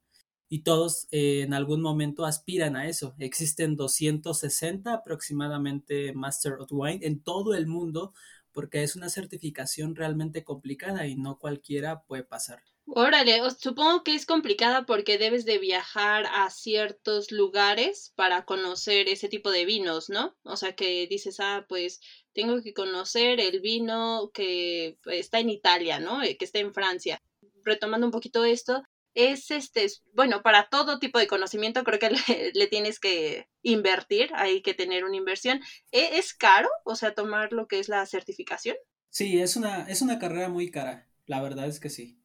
y 0.49 0.63
todos 0.63 1.09
eh, 1.13 1.43
en 1.43 1.55
algún 1.55 1.81
momento 1.81 2.27
aspiran 2.27 2.77
a 2.77 2.89
eso. 2.89 3.15
Existen 3.19 3.77
260 3.77 4.93
aproximadamente 4.95 6.13
Master 6.13 6.55
of 6.55 6.69
Wine 6.73 7.07
en 7.07 7.23
todo 7.23 7.55
el 7.55 7.67
mundo 7.67 8.13
porque 8.53 8.83
es 8.83 8.97
una 8.97 9.09
certificación 9.11 9.95
realmente 9.97 10.45
complicada 10.45 11.07
y 11.07 11.17
no 11.17 11.39
cualquiera 11.39 12.03
puede 12.03 12.25
pasar. 12.25 12.63
Órale, 12.87 13.41
supongo 13.59 14.03
que 14.03 14.15
es 14.15 14.27
complicada 14.27 14.85
porque 14.85 15.17
debes 15.17 15.45
de 15.45 15.59
viajar 15.59 16.27
a 16.27 16.51
ciertos 16.51 17.31
lugares 17.31 18.13
para 18.17 18.45
conocer 18.45 19.09
ese 19.09 19.29
tipo 19.29 19.51
de 19.51 19.65
vinos, 19.65 20.11
¿no? 20.11 20.37
O 20.43 20.57
sea, 20.57 20.75
que 20.75 21.07
dices, 21.07 21.39
ah, 21.39 21.67
pues 21.69 22.01
tengo 22.33 22.61
que 22.63 22.75
conocer 22.75 23.39
el 23.39 23.61
vino 23.61 24.31
que 24.35 24.99
está 25.07 25.39
en 25.39 25.51
Italia, 25.51 26.01
¿no? 26.01 26.23
Eh, 26.23 26.37
que 26.37 26.45
está 26.45 26.59
en 26.59 26.75
Francia. 26.75 27.23
Retomando 27.65 28.07
un 28.07 28.13
poquito 28.13 28.45
esto, 28.45 28.83
es 29.15 29.51
este, 29.51 29.87
bueno, 30.15 30.43
para 30.43 30.69
todo 30.69 30.99
tipo 30.99 31.19
de 31.19 31.27
conocimiento 31.27 31.85
creo 31.85 31.99
que 31.99 32.11
le, 32.55 32.67
tienes 32.67 32.99
que 33.01 33.49
invertir, 33.63 34.31
hay 34.35 34.63
que 34.63 34.75
tener 34.75 35.05
una 35.05 35.17
inversión. 35.17 35.61
¿E, 35.93 36.19
¿Es 36.19 36.35
caro? 36.35 36.69
O 36.85 36.97
sea, 36.97 37.15
tomar 37.15 37.53
lo 37.53 37.67
que 37.67 37.79
es 37.79 37.89
la 37.89 38.05
certificación. 38.07 38.77
Sí, 39.11 39.41
es 39.41 39.57
una, 39.57 39.89
es 39.89 40.03
una 40.03 40.19
carrera 40.19 40.49
muy 40.49 40.71
cara, 40.71 41.09
la 41.27 41.43
verdad 41.43 41.67
es 41.67 41.81
que 41.81 41.91
sí. 41.91 42.20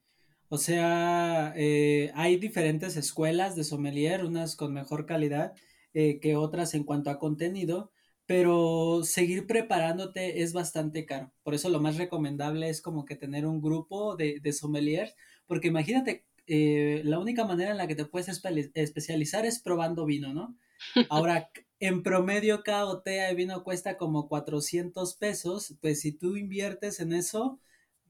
O 0.50 0.58
sea, 0.58 1.54
eh, 1.56 2.12
hay 2.16 2.38
diferentes 2.38 2.98
escuelas 2.98 3.56
de 3.56 3.64
sommelier, 3.64 4.24
unas 4.26 4.56
con 4.56 4.74
mejor 4.74 5.06
calidad 5.06 5.54
eh, 5.94 6.20
que 6.20 6.36
otras 6.36 6.74
en 6.74 6.84
cuanto 6.84 7.10
a 7.10 7.20
contenido, 7.20 7.92
pero 8.26 9.04
seguir 9.04 9.48
preparándote 9.48 10.42
es 10.44 10.54
bastante 10.54 11.06
caro. 11.06 11.32
Por 11.44 11.56
eso 11.56 11.70
lo 11.70 11.80
más 11.82 11.98
recomendable 11.98 12.70
es 12.70 12.82
como 12.82 13.06
que 13.06 13.16
tener 13.16 13.46
un 13.46 13.62
grupo 13.62 14.16
de, 14.16 14.40
de 14.42 14.54
sommeliers, 14.54 15.16
porque 15.48 15.68
imagínate, 15.70 16.26
eh, 16.48 17.02
la 17.04 17.20
única 17.20 17.46
manera 17.46 17.72
en 17.72 17.78
la 17.78 17.88
que 17.88 17.96
te 17.96 18.06
puedes 18.06 18.28
especializar 18.76 19.46
es 19.46 19.60
probando 19.60 20.06
vino, 20.06 20.34
¿no? 20.34 20.58
Ahora, 21.10 21.50
en 21.80 22.04
promedio 22.04 22.64
cada 22.64 22.86
botella 22.86 23.28
de 23.28 23.36
vino 23.36 23.64
cuesta 23.64 23.98
como 23.98 24.28
400 24.28 25.16
pesos, 25.16 25.76
pues 25.82 26.02
si 26.02 26.12
tú 26.12 26.38
inviertes 26.38 27.00
en 27.00 27.14
eso, 27.14 27.60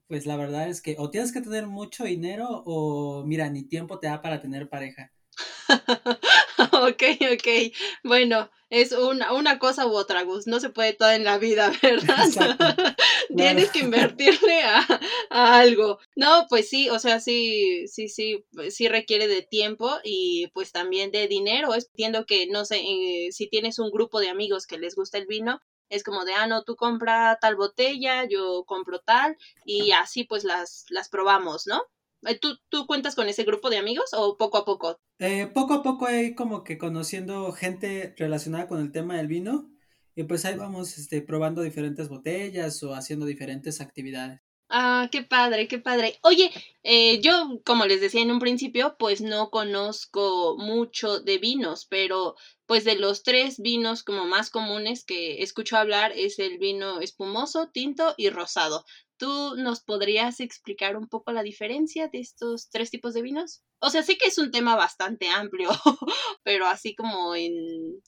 pues 0.08 0.26
la 0.26 0.36
verdad 0.36 0.68
es 0.68 0.80
que 0.80 0.96
o 0.98 1.10
tienes 1.10 1.32
que 1.32 1.40
tener 1.40 1.66
mucho 1.66 2.04
dinero 2.04 2.62
o 2.64 3.24
mira, 3.24 3.50
ni 3.50 3.64
tiempo 3.64 3.98
te 3.98 4.06
da 4.06 4.22
para 4.22 4.40
tener 4.40 4.68
pareja. 4.68 5.12
ok, 6.72 7.02
ok. 7.32 7.72
Bueno, 8.04 8.50
es 8.70 8.92
una, 8.92 9.32
una 9.32 9.58
cosa 9.58 9.86
u 9.86 9.94
otra, 9.94 10.22
Gus. 10.22 10.46
No 10.46 10.60
se 10.60 10.70
puede 10.70 10.92
todo 10.92 11.10
en 11.10 11.24
la 11.24 11.38
vida, 11.38 11.72
¿verdad? 11.82 12.26
Tienes 13.36 13.70
que 13.70 13.80
invertirle 13.80 14.62
a, 14.62 14.86
a, 15.30 15.58
algo. 15.58 15.98
No, 16.14 16.46
pues 16.48 16.68
sí, 16.68 16.88
o 16.88 16.98
sea, 16.98 17.20
sí, 17.20 17.86
sí, 17.88 18.08
sí, 18.08 18.44
sí 18.70 18.88
requiere 18.88 19.28
de 19.28 19.42
tiempo 19.42 19.90
y 20.04 20.48
pues 20.54 20.72
también 20.72 21.10
de 21.10 21.28
dinero. 21.28 21.74
Entiendo 21.74 22.26
que, 22.26 22.46
no 22.46 22.64
sé, 22.64 22.78
eh, 22.78 23.28
si 23.32 23.48
tienes 23.48 23.78
un 23.78 23.90
grupo 23.90 24.20
de 24.20 24.30
amigos 24.30 24.66
que 24.66 24.78
les 24.78 24.94
gusta 24.94 25.18
el 25.18 25.26
vino, 25.26 25.60
es 25.88 26.02
como 26.02 26.24
de, 26.24 26.34
ah, 26.34 26.46
no, 26.46 26.64
tú 26.64 26.76
compra 26.76 27.38
tal 27.40 27.56
botella, 27.56 28.24
yo 28.24 28.64
compro 28.66 29.00
tal, 29.00 29.36
y 29.64 29.92
así 29.92 30.24
pues 30.24 30.44
las, 30.44 30.86
las 30.90 31.08
probamos, 31.08 31.66
¿no? 31.66 31.82
Eh, 32.22 32.38
¿Tú, 32.38 32.58
¿Tú 32.68 32.86
cuentas 32.86 33.14
con 33.14 33.28
ese 33.28 33.44
grupo 33.44 33.70
de 33.70 33.78
amigos 33.78 34.10
o 34.12 34.36
poco 34.36 34.58
a 34.58 34.64
poco? 34.64 34.98
Eh, 35.18 35.46
poco 35.46 35.74
a 35.74 35.82
poco 35.82 36.06
hay 36.06 36.34
como 36.34 36.64
que 36.64 36.78
conociendo 36.78 37.52
gente 37.52 38.14
relacionada 38.18 38.66
con 38.66 38.80
el 38.80 38.92
tema 38.92 39.16
del 39.16 39.28
vino 39.28 39.70
y 40.14 40.24
pues 40.24 40.44
ahí 40.44 40.56
vamos 40.56 40.96
este, 40.98 41.20
probando 41.22 41.62
diferentes 41.62 42.08
botellas 42.08 42.82
o 42.82 42.94
haciendo 42.94 43.26
diferentes 43.26 43.80
actividades. 43.80 44.40
Ah, 44.68 45.08
qué 45.12 45.22
padre, 45.22 45.68
qué 45.68 45.78
padre. 45.78 46.18
Oye, 46.22 46.50
eh, 46.82 47.20
yo, 47.20 47.60
como 47.64 47.86
les 47.86 48.00
decía 48.00 48.22
en 48.22 48.32
un 48.32 48.40
principio, 48.40 48.96
pues 48.98 49.20
no 49.20 49.50
conozco 49.50 50.56
mucho 50.58 51.20
de 51.20 51.38
vinos, 51.38 51.86
pero 51.88 52.34
pues 52.66 52.84
de 52.84 52.96
los 52.96 53.22
tres 53.22 53.58
vinos 53.58 54.02
como 54.02 54.26
más 54.26 54.50
comunes 54.50 55.04
que 55.04 55.42
escucho 55.42 55.76
hablar 55.76 56.12
es 56.14 56.38
el 56.38 56.58
vino 56.58 57.00
espumoso, 57.00 57.70
tinto 57.72 58.14
y 58.16 58.30
rosado. 58.30 58.84
¿Tú 59.18 59.56
nos 59.56 59.80
podrías 59.80 60.40
explicar 60.40 60.96
un 60.96 61.08
poco 61.08 61.32
la 61.32 61.42
diferencia 61.42 62.08
de 62.08 62.20
estos 62.20 62.68
tres 62.68 62.90
tipos 62.90 63.14
de 63.14 63.22
vinos? 63.22 63.62
O 63.78 63.88
sea, 63.88 64.02
sé 64.02 64.18
que 64.18 64.28
es 64.28 64.36
un 64.36 64.50
tema 64.50 64.76
bastante 64.76 65.28
amplio, 65.28 65.70
pero 66.44 66.66
así 66.66 66.94
como 66.94 67.34
en 67.34 67.52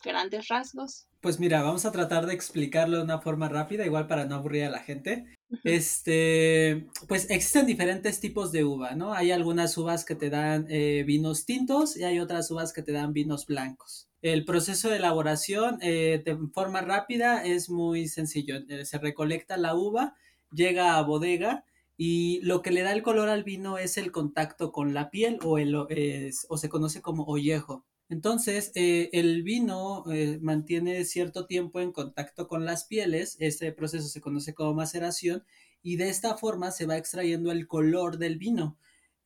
grandes 0.04 0.48
rasgos. 0.48 1.06
Pues 1.20 1.40
mira, 1.40 1.62
vamos 1.62 1.84
a 1.84 1.92
tratar 1.92 2.26
de 2.26 2.34
explicarlo 2.34 2.98
de 2.98 3.02
una 3.04 3.20
forma 3.20 3.48
rápida, 3.48 3.86
igual 3.86 4.06
para 4.06 4.26
no 4.26 4.34
aburrir 4.34 4.64
a 4.64 4.70
la 4.70 4.80
gente. 4.80 5.24
Este, 5.64 6.86
pues 7.08 7.30
existen 7.30 7.66
diferentes 7.66 8.20
tipos 8.20 8.52
de 8.52 8.64
uva, 8.64 8.94
¿no? 8.94 9.14
Hay 9.14 9.30
algunas 9.30 9.76
uvas 9.78 10.04
que 10.04 10.14
te 10.14 10.30
dan 10.30 10.66
eh, 10.68 11.04
vinos 11.06 11.44
tintos 11.44 11.96
y 11.96 12.04
hay 12.04 12.20
otras 12.20 12.50
uvas 12.50 12.72
que 12.72 12.82
te 12.82 12.92
dan 12.92 13.12
vinos 13.12 13.46
blancos. 13.46 14.07
El 14.20 14.44
proceso 14.44 14.90
de 14.90 14.96
elaboración 14.96 15.78
eh, 15.80 16.20
de 16.24 16.36
forma 16.52 16.80
rápida 16.80 17.44
es 17.44 17.70
muy 17.70 18.08
sencillo. 18.08 18.56
Eh, 18.68 18.84
se 18.84 18.98
recolecta 18.98 19.56
la 19.56 19.76
uva, 19.76 20.16
llega 20.50 20.96
a 20.96 21.02
bodega 21.02 21.64
y 21.96 22.40
lo 22.42 22.60
que 22.62 22.72
le 22.72 22.82
da 22.82 22.92
el 22.92 23.02
color 23.02 23.28
al 23.28 23.44
vino 23.44 23.78
es 23.78 23.96
el 23.96 24.10
contacto 24.10 24.72
con 24.72 24.92
la 24.92 25.10
piel 25.10 25.38
o, 25.44 25.58
el, 25.58 25.74
o 25.74 26.56
se 26.56 26.68
conoce 26.68 27.00
como 27.00 27.24
ollejo. 27.24 27.84
Entonces, 28.08 28.72
eh, 28.74 29.10
el 29.12 29.42
vino 29.42 30.04
mantiene 30.40 31.04
cierto 31.04 31.46
tiempo 31.46 31.80
en 31.80 31.92
contacto 31.92 32.48
con 32.48 32.64
las 32.64 32.84
pieles, 32.84 33.36
este 33.38 33.70
proceso 33.72 34.08
se 34.08 34.20
conoce 34.20 34.54
como 34.54 34.74
maceración, 34.74 35.44
y 35.82 35.96
de 35.96 36.08
esta 36.08 36.36
forma 36.36 36.70
se 36.70 36.86
va 36.86 36.96
extrayendo 36.96 37.52
el 37.52 37.66
color 37.66 38.18
del 38.18 38.38
vino. 38.38 38.78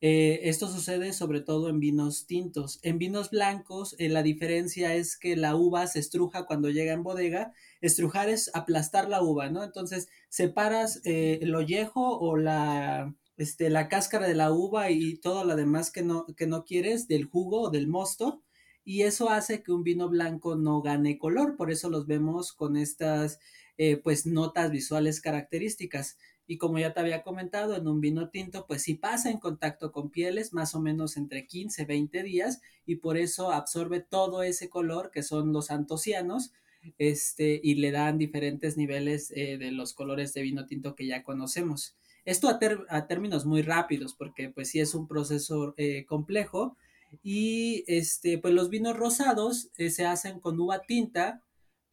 Eh, 0.05 0.49
esto 0.49 0.67
sucede 0.67 1.13
sobre 1.13 1.39
todo 1.39 1.69
en 1.69 1.79
vinos 1.79 2.27
tintos. 2.27 2.79
En 2.83 2.97
vinos 2.97 3.29
blancos, 3.29 3.95
la 3.99 4.21
diferencia 4.21 4.95
es 4.95 5.17
que 5.17 5.37
la 5.37 5.55
uva 5.55 5.87
se 5.87 5.99
estruja 5.99 6.45
cuando 6.45 6.69
llega 6.69 6.91
en 6.91 7.03
bodega. 7.03 7.53
Estrujar 7.79 8.27
es 8.27 8.51
aplastar 8.53 9.07
la 9.07 9.23
uva, 9.23 9.49
¿no? 9.49 9.63
Entonces, 9.63 10.09
separas 10.27 10.99
el 11.05 11.55
ollejo 11.55 12.19
o 12.19 12.35
la, 12.35 13.15
este, 13.37 13.69
la 13.69 13.87
cáscara 13.87 14.27
de 14.27 14.35
la 14.35 14.51
uva 14.51 14.91
y 14.91 15.15
todo 15.19 15.45
lo 15.45 15.55
demás 15.55 15.89
que 15.89 16.03
no, 16.03 16.25
que 16.35 16.47
no 16.47 16.65
quieres 16.65 17.07
del 17.07 17.23
jugo 17.23 17.61
o 17.61 17.69
del 17.69 17.87
mosto 17.87 18.43
y 18.85 19.03
eso 19.03 19.29
hace 19.29 19.63
que 19.63 19.71
un 19.71 19.83
vino 19.83 20.09
blanco 20.09 20.55
no 20.55 20.81
gane 20.81 21.17
color, 21.17 21.55
por 21.55 21.71
eso 21.71 21.89
los 21.89 22.05
vemos 22.05 22.53
con 22.53 22.75
estas 22.75 23.39
eh, 23.77 23.97
pues 23.97 24.25
notas 24.25 24.71
visuales 24.71 25.21
características. 25.21 26.17
Y 26.45 26.57
como 26.57 26.77
ya 26.77 26.93
te 26.93 26.99
había 26.99 27.23
comentado, 27.23 27.75
en 27.75 27.87
un 27.87 28.01
vino 28.01 28.29
tinto, 28.29 28.65
pues 28.67 28.83
sí 28.83 28.95
pasa 28.95 29.31
en 29.31 29.39
contacto 29.39 29.91
con 29.91 30.09
pieles 30.09 30.53
más 30.53 30.75
o 30.75 30.81
menos 30.81 31.15
entre 31.17 31.47
15, 31.47 31.85
20 31.85 32.23
días 32.23 32.61
y 32.85 32.97
por 32.97 33.17
eso 33.17 33.51
absorbe 33.51 34.01
todo 34.01 34.43
ese 34.43 34.69
color 34.69 35.09
que 35.11 35.23
son 35.23 35.53
los 35.53 35.71
antocianos 35.71 36.51
este, 36.97 37.59
y 37.63 37.75
le 37.75 37.91
dan 37.91 38.17
diferentes 38.17 38.77
niveles 38.77 39.31
eh, 39.35 39.57
de 39.57 39.71
los 39.71 39.93
colores 39.93 40.33
de 40.33 40.41
vino 40.41 40.65
tinto 40.65 40.95
que 40.95 41.07
ya 41.07 41.23
conocemos. 41.23 41.95
Esto 42.25 42.47
a, 42.47 43.07
términos 43.07 43.45
muy 43.45 43.61
rápidos, 43.61 44.13
porque 44.13 44.49
pues 44.49 44.69
sí 44.69 44.79
es 44.79 44.95
un 44.95 45.07
proceso 45.07 45.73
eh, 45.77 46.05
complejo. 46.05 46.77
Y 47.21 47.83
este, 47.87 48.37
pues 48.37 48.53
los 48.53 48.69
vinos 48.69 48.97
rosados 48.97 49.69
eh, 49.77 49.89
se 49.89 50.05
hacen 50.05 50.39
con 50.39 50.59
uva 50.59 50.81
tinta, 50.81 51.41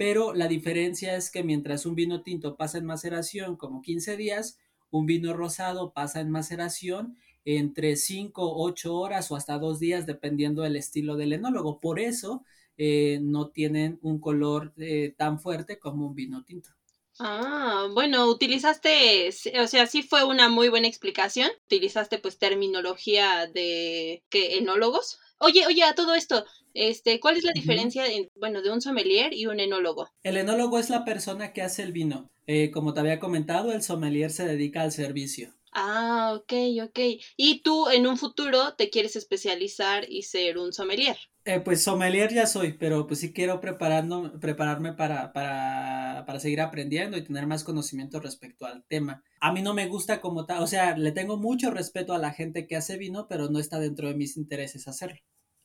pero 0.00 0.33
la 0.33 0.49
diferencia 0.49 1.14
es 1.14 1.30
que 1.30 1.42
mientras 1.42 1.85
un 1.85 1.95
vino 1.95 2.23
tinto 2.23 2.57
pasa 2.57 2.78
en 2.78 2.87
maceración 2.87 3.59
como 3.59 3.83
15 3.83 4.16
días, 4.16 4.59
un 4.88 5.04
vino 5.04 5.35
rosado 5.35 5.92
pasa 5.92 6.21
en 6.21 6.30
maceración 6.30 7.19
entre 7.45 7.97
5, 7.97 8.54
8 8.62 8.95
horas 8.95 9.30
o 9.30 9.37
hasta 9.37 9.59
2 9.59 9.78
días, 9.78 10.07
dependiendo 10.07 10.62
del 10.62 10.76
estilo 10.76 11.16
del 11.16 11.35
enólogo. 11.35 11.80
Por 11.80 12.00
eso 12.00 12.47
eh, 12.78 13.19
no 13.21 13.50
tienen 13.50 13.99
un 14.00 14.21
color 14.21 14.73
tan 15.19 15.38
fuerte 15.38 15.78
como 15.78 16.07
un 16.07 16.14
vino 16.14 16.45
tinto. 16.45 16.71
Ah, 17.19 17.87
bueno, 17.92 18.25
utilizaste, 18.30 19.28
o 19.62 19.66
sea, 19.66 19.87
sí 19.87 20.02
fue 20.02 20.25
una 20.25 20.49
muy 20.49 20.71
buena 20.71 20.88
explicación. 20.88 21.50
Utilizaste 21.66 22.16
pues 22.16 22.38
terminología 22.38 23.49
de 23.49 24.25
que 24.30 24.57
enólogos. 24.57 25.19
Oye, 25.37 25.66
oye, 25.66 25.83
a 25.83 25.95
todo 25.95 26.14
esto, 26.14 26.47
este, 26.75 27.21
¿cuál 27.21 27.37
es 27.37 27.45
la 27.45 27.53
diferencia, 27.53 28.05
bueno, 28.37 28.62
de 28.62 28.71
un 28.71 28.81
sommelier 28.81 29.33
y 29.33 29.47
un 29.47 29.61
enólogo? 29.61 30.09
El 30.23 30.37
enólogo 30.37 30.79
es 30.79 30.91
la 30.91 31.05
persona 31.05 31.53
que 31.53 31.62
hace 31.62 31.83
el 31.83 31.93
vino. 31.93 32.31
Eh, 32.47 32.71
como 32.71 32.95
te 32.95 33.00
había 33.00 33.21
comentado, 33.21 33.73
el 33.73 33.83
sommelier 33.83 34.31
se 34.31 34.47
dedica 34.47 34.83
al 34.83 34.93
servicio. 34.93 35.55
Ah, 35.73 36.33
ok, 36.35 36.53
ok. 36.83 36.99
Y 37.37 37.62
tú 37.62 37.89
en 37.91 38.07
un 38.07 38.17
futuro 38.17 38.75
te 38.75 38.91
quieres 38.91 39.15
especializar 39.15 40.05
y 40.11 40.23
ser 40.23 40.59
un 40.59 40.73
sommelier. 40.73 41.17
Eh, 41.45 41.61
pues 41.61 41.83
sommelier 41.83 42.33
ya 42.35 42.47
soy, 42.47 42.75
pero 42.75 43.07
pues 43.07 43.21
sí 43.21 43.33
quiero 43.33 43.61
preparando, 43.61 44.39
prepararme 44.41 44.93
para, 44.93 45.33
para, 45.33 46.25
para 46.27 46.41
seguir 46.41 46.61
aprendiendo 46.61 47.17
y 47.17 47.25
tener 47.25 47.47
más 47.47 47.65
conocimiento 47.65 48.21
respecto 48.21 48.67
al 48.67 48.85
tema. 48.85 49.23
A 49.41 49.53
mí 49.53 49.62
no 49.62 49.73
me 49.73 49.87
gusta 49.87 50.21
como 50.21 50.45
tal, 50.45 50.62
o 50.62 50.67
sea, 50.67 50.97
le 50.97 51.12
tengo 51.12 51.39
mucho 51.39 51.71
respeto 51.71 52.12
a 52.12 52.19
la 52.19 52.33
gente 52.33 52.67
que 52.67 52.77
hace 52.77 52.99
vino, 52.99 53.27
pero 53.29 53.49
no 53.49 53.59
está 53.59 53.79
dentro 53.79 54.09
de 54.09 54.15
mis 54.15 54.37
intereses 54.37 54.87
hacerlo. 54.87 55.21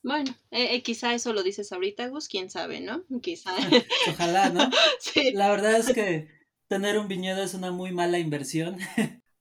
Bueno, 0.05 0.35
eh, 0.51 0.75
eh, 0.75 0.83
quizá 0.83 1.15
eso 1.15 1.33
lo 1.33 1.41
dices 1.41 1.71
ahorita, 1.71 2.07
Gus, 2.09 2.27
quién 2.27 2.51
sabe, 2.51 2.79
¿no? 2.79 3.03
Quizá. 3.23 3.49
Ojalá, 4.07 4.51
¿no? 4.51 4.69
sí. 4.99 5.31
La 5.31 5.49
verdad 5.49 5.77
es 5.77 5.91
que 5.91 6.27
tener 6.69 6.99
un 6.99 7.07
viñedo 7.07 7.41
es 7.41 7.55
una 7.55 7.71
muy 7.71 7.91
mala 7.91 8.19
inversión. 8.19 8.77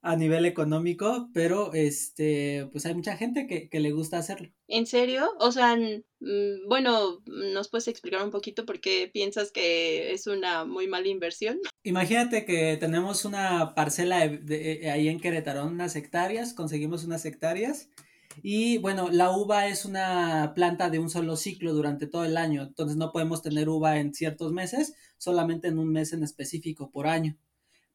a 0.01 0.15
nivel 0.15 0.45
económico, 0.45 1.29
pero 1.33 1.73
este, 1.73 2.67
pues 2.71 2.85
hay 2.85 2.93
mucha 2.93 3.17
gente 3.17 3.47
que, 3.47 3.79
le 3.79 3.91
gusta 3.91 4.19
hacerlo. 4.19 4.51
¿En 4.67 4.85
serio? 4.85 5.27
O 5.39 5.51
sea, 5.51 5.75
mm, 5.75 6.67
bueno, 6.67 7.23
¿nos 7.25 7.69
puedes 7.69 7.87
explicar 7.87 8.23
un 8.23 8.29
poquito 8.29 8.67
por 8.67 8.79
qué 8.79 9.09
piensas 9.11 9.51
que 9.51 10.13
es 10.13 10.27
una 10.27 10.63
muy 10.63 10.87
mala 10.87 11.07
inversión? 11.07 11.59
Imagínate 11.81 12.45
que 12.45 12.77
tenemos 12.77 13.25
una 13.25 13.73
parcela 13.73 14.27
de, 14.27 14.91
ahí 14.91 15.09
en 15.09 15.19
Querétaro, 15.19 15.65
unas 15.65 15.95
hectáreas, 15.95 16.53
conseguimos 16.53 17.03
unas 17.03 17.25
hectáreas. 17.25 17.89
Y 18.43 18.77
bueno, 18.79 19.09
la 19.11 19.31
uva 19.31 19.67
es 19.67 19.85
una 19.85 20.53
planta 20.55 20.89
de 20.89 20.99
un 20.99 21.09
solo 21.09 21.35
ciclo 21.35 21.73
durante 21.73 22.07
todo 22.07 22.25
el 22.25 22.37
año, 22.37 22.63
entonces 22.63 22.97
no 22.97 23.11
podemos 23.11 23.41
tener 23.41 23.69
uva 23.69 23.97
en 23.99 24.13
ciertos 24.13 24.51
meses, 24.51 24.95
solamente 25.17 25.67
en 25.67 25.79
un 25.79 25.91
mes 25.91 26.13
en 26.13 26.23
específico 26.23 26.91
por 26.91 27.07
año 27.07 27.37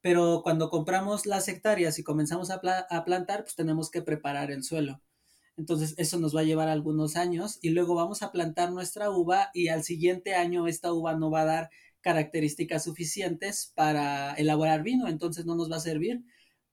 pero 0.00 0.40
cuando 0.42 0.70
compramos 0.70 1.26
las 1.26 1.48
hectáreas 1.48 1.98
y 1.98 2.02
comenzamos 2.04 2.50
a, 2.50 2.60
plantar, 2.60 3.42
pues 3.42 3.54
tenemos 3.54 3.90
que 3.90 4.02
preparar 4.02 4.50
el 4.50 4.62
suelo. 4.64 5.02
Entonces 5.56 5.94
eso 5.98 6.18
nos 6.18 6.34
va 6.34 6.40
a 6.40 6.44
llevar 6.44 6.68
algunos 6.68 7.16
años 7.16 7.58
y 7.60 7.70
luego 7.70 7.94
vamos 7.94 8.22
a 8.22 8.32
plantar 8.32 8.72
nuestra 8.72 9.10
uva 9.10 9.50
y 9.52 9.68
al 9.68 9.84
siguiente 9.84 10.34
año 10.34 10.66
esta 10.66 10.92
uva 10.92 11.16
no 11.16 11.30
va 11.30 11.42
a 11.42 11.46
dar 11.46 11.70
características 12.00 12.84
suficientes 12.84 13.72
para 13.74 14.32
elaborar 14.34 14.82
vino, 14.82 15.06
entonces 15.06 15.44
no 15.44 15.54
nos 15.54 15.70
va 15.70 15.76
a 15.76 15.80
servir. 15.80 16.24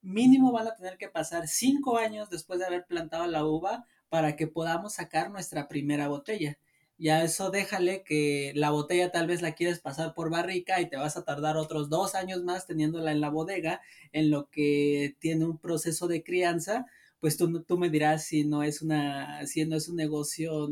Mínimo 0.02 0.52
van 0.52 0.68
a 0.68 0.74
tener 0.74 0.96
que 0.98 1.08
pasar 1.08 1.48
cinco 1.48 1.98
años 1.98 2.30
después 2.30 2.58
de 2.58 2.66
haber 2.66 2.86
plantado 2.86 3.26
la 3.26 3.44
uva 3.44 3.86
para 4.08 4.36
que 4.36 4.46
podamos 4.46 4.94
sacar 4.94 5.30
nuestra 5.30 5.68
primera 5.68 6.08
botella. 6.08 6.58
Ya 6.98 7.22
eso 7.22 7.50
déjale 7.50 8.02
que 8.02 8.52
la 8.56 8.70
botella 8.70 9.12
tal 9.12 9.28
vez 9.28 9.40
la 9.40 9.54
quieres 9.54 9.78
pasar 9.78 10.14
por 10.14 10.30
barrica 10.30 10.80
y 10.80 10.88
te 10.88 10.96
vas 10.96 11.16
a 11.16 11.24
tardar 11.24 11.56
otros 11.56 11.88
dos 11.88 12.16
años 12.16 12.42
más 12.42 12.66
teniéndola 12.66 13.12
en 13.12 13.20
la 13.20 13.30
bodega, 13.30 13.80
en 14.12 14.30
lo 14.30 14.50
que 14.50 15.16
tiene 15.20 15.44
un 15.44 15.58
proceso 15.58 16.08
de 16.08 16.24
crianza, 16.24 16.86
pues 17.20 17.36
tú, 17.36 17.62
tú 17.62 17.78
me 17.78 17.90
dirás 17.90 18.24
si 18.24 18.44
no 18.44 18.64
es 18.64 18.82
una, 18.82 19.46
si 19.46 19.64
no 19.64 19.76
es 19.76 19.88
un 19.88 19.96
negocio 19.96 20.70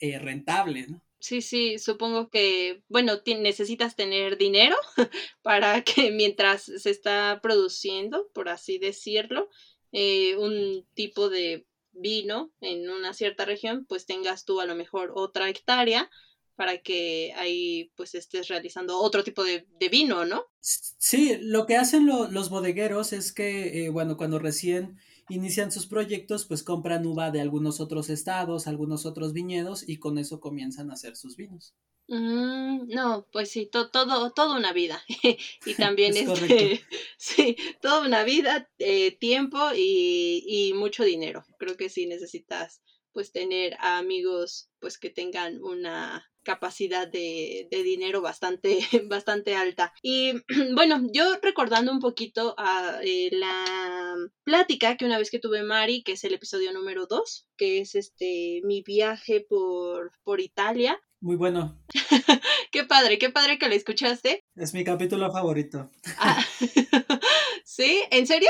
eh, 0.00 0.18
rentable, 0.18 0.86
¿no? 0.88 1.00
Sí, 1.20 1.42
sí, 1.42 1.78
supongo 1.78 2.30
que, 2.30 2.82
bueno, 2.88 3.20
necesitas 3.26 3.96
tener 3.96 4.38
dinero 4.38 4.76
para 5.42 5.82
que 5.82 6.12
mientras 6.12 6.62
se 6.62 6.90
está 6.90 7.40
produciendo, 7.42 8.28
por 8.32 8.48
así 8.48 8.78
decirlo, 8.78 9.50
eh, 9.90 10.36
un 10.36 10.86
tipo 10.94 11.28
de 11.28 11.66
vino 11.92 12.52
en 12.60 12.88
una 12.88 13.14
cierta 13.14 13.44
región, 13.44 13.84
pues 13.86 14.06
tengas 14.06 14.44
tú 14.44 14.60
a 14.60 14.66
lo 14.66 14.76
mejor 14.76 15.12
otra 15.14 15.48
hectárea 15.48 16.08
para 16.54 16.78
que 16.78 17.32
ahí 17.36 17.92
pues 17.96 18.14
estés 18.14 18.48
realizando 18.48 18.98
otro 18.98 19.22
tipo 19.22 19.44
de, 19.44 19.66
vino, 19.90 20.24
¿no? 20.24 20.46
Sí, 20.60 21.38
lo 21.40 21.66
que 21.66 21.76
hacen 21.76 22.06
los 22.06 22.50
bodegueros 22.50 23.12
es 23.12 23.32
que, 23.32 23.84
eh, 23.84 23.88
bueno, 23.90 24.16
cuando 24.16 24.38
recién 24.40 24.98
inician 25.28 25.72
sus 25.72 25.86
proyectos, 25.86 26.44
pues 26.44 26.62
compran 26.62 27.06
uva 27.06 27.30
de 27.30 27.40
algunos 27.40 27.80
otros 27.80 28.10
estados, 28.10 28.66
algunos 28.66 29.06
otros 29.06 29.32
viñedos 29.32 29.88
y 29.88 29.98
con 29.98 30.18
eso 30.18 30.40
comienzan 30.40 30.90
a 30.90 30.94
hacer 30.94 31.16
sus 31.16 31.36
vinos. 31.36 31.74
Mm, 32.08 32.88
no, 32.88 33.26
pues 33.32 33.50
sí, 33.50 33.66
todo, 33.66 34.32
toda 34.32 34.56
una 34.56 34.72
vida. 34.72 35.02
y 35.66 35.74
también 35.74 36.16
es 36.16 36.28
este, 36.28 36.82
sí, 37.18 37.56
toda 37.82 38.06
una 38.06 38.24
vida, 38.24 38.70
eh, 38.78 39.12
tiempo 39.12 39.58
y, 39.76 40.42
y, 40.46 40.72
mucho 40.72 41.04
dinero. 41.04 41.44
Creo 41.58 41.76
que 41.76 41.90
sí 41.90 42.06
necesitas 42.06 42.80
pues 43.12 43.32
tener 43.32 43.76
amigos 43.80 44.70
pues 44.80 44.98
que 44.98 45.10
tengan 45.10 45.62
una 45.62 46.30
capacidad 46.48 47.06
de, 47.06 47.68
dinero 47.70 48.22
bastante, 48.22 48.78
bastante 49.08 49.54
alta. 49.54 49.92
Y 50.02 50.32
bueno, 50.74 51.06
yo 51.12 51.24
recordando 51.42 51.92
un 51.92 52.00
poquito 52.00 52.54
a 52.56 53.00
eh, 53.02 53.28
la 53.32 54.16
plática 54.44 54.96
que 54.96 55.04
una 55.04 55.18
vez 55.18 55.30
que 55.30 55.38
tuve 55.38 55.62
Mari, 55.62 56.02
que 56.02 56.12
es 56.12 56.24
el 56.24 56.32
episodio 56.32 56.72
número 56.72 57.06
2, 57.06 57.48
que 57.58 57.80
es 57.80 57.94
este 57.94 58.62
mi 58.64 58.82
viaje 58.82 59.44
por, 59.46 60.12
por 60.24 60.40
Italia, 60.40 60.98
muy 61.20 61.36
bueno. 61.36 61.78
qué 62.72 62.84
padre, 62.84 63.18
qué 63.18 63.30
padre 63.30 63.58
que 63.58 63.68
lo 63.68 63.74
escuchaste. 63.74 64.44
Es 64.54 64.74
mi 64.74 64.84
capítulo 64.84 65.30
favorito. 65.30 65.90
Ah, 66.20 66.44
¿Sí? 67.64 68.02
¿En 68.10 68.26
serio? 68.26 68.48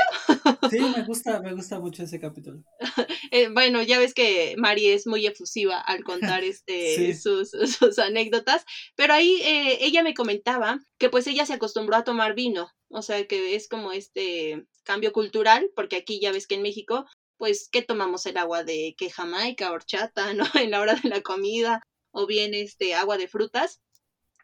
sí, 0.71 0.79
me 0.79 1.03
gusta, 1.03 1.39
me 1.41 1.53
gusta 1.53 1.79
mucho 1.79 2.03
ese 2.03 2.19
capítulo. 2.19 2.63
Eh, 3.31 3.49
bueno, 3.49 3.83
ya 3.83 3.99
ves 3.99 4.13
que 4.13 4.55
Mari 4.57 4.87
es 4.87 5.05
muy 5.05 5.27
efusiva 5.27 5.79
al 5.79 6.03
contar 6.03 6.43
este 6.43 7.13
sus, 7.15 7.51
sus, 7.51 7.99
anécdotas, 7.99 8.65
pero 8.95 9.13
ahí 9.13 9.39
eh, 9.43 9.77
ella 9.81 10.01
me 10.01 10.15
comentaba 10.15 10.79
que 10.97 11.09
pues 11.09 11.27
ella 11.27 11.45
se 11.45 11.53
acostumbró 11.53 11.95
a 11.95 12.03
tomar 12.03 12.33
vino, 12.33 12.71
o 12.89 13.03
sea 13.03 13.27
que 13.27 13.55
es 13.55 13.67
como 13.67 13.91
este 13.91 14.65
cambio 14.83 15.11
cultural, 15.11 15.69
porque 15.75 15.97
aquí 15.97 16.19
ya 16.19 16.31
ves 16.31 16.47
que 16.47 16.55
en 16.55 16.63
México 16.63 17.05
pues 17.37 17.69
que 17.71 17.81
tomamos 17.81 18.25
el 18.25 18.37
agua 18.37 18.63
de 18.63 18.95
que 18.97 19.09
Jamaica, 19.09 19.71
horchata, 19.71 20.33
¿no? 20.33 20.45
En 20.55 20.71
la 20.71 20.81
hora 20.81 20.95
de 20.95 21.09
la 21.09 21.21
comida, 21.21 21.81
o 22.19 22.27
bien 22.27 22.53
este 22.53 22.93
agua 22.95 23.17
de 23.17 23.27
frutas. 23.27 23.81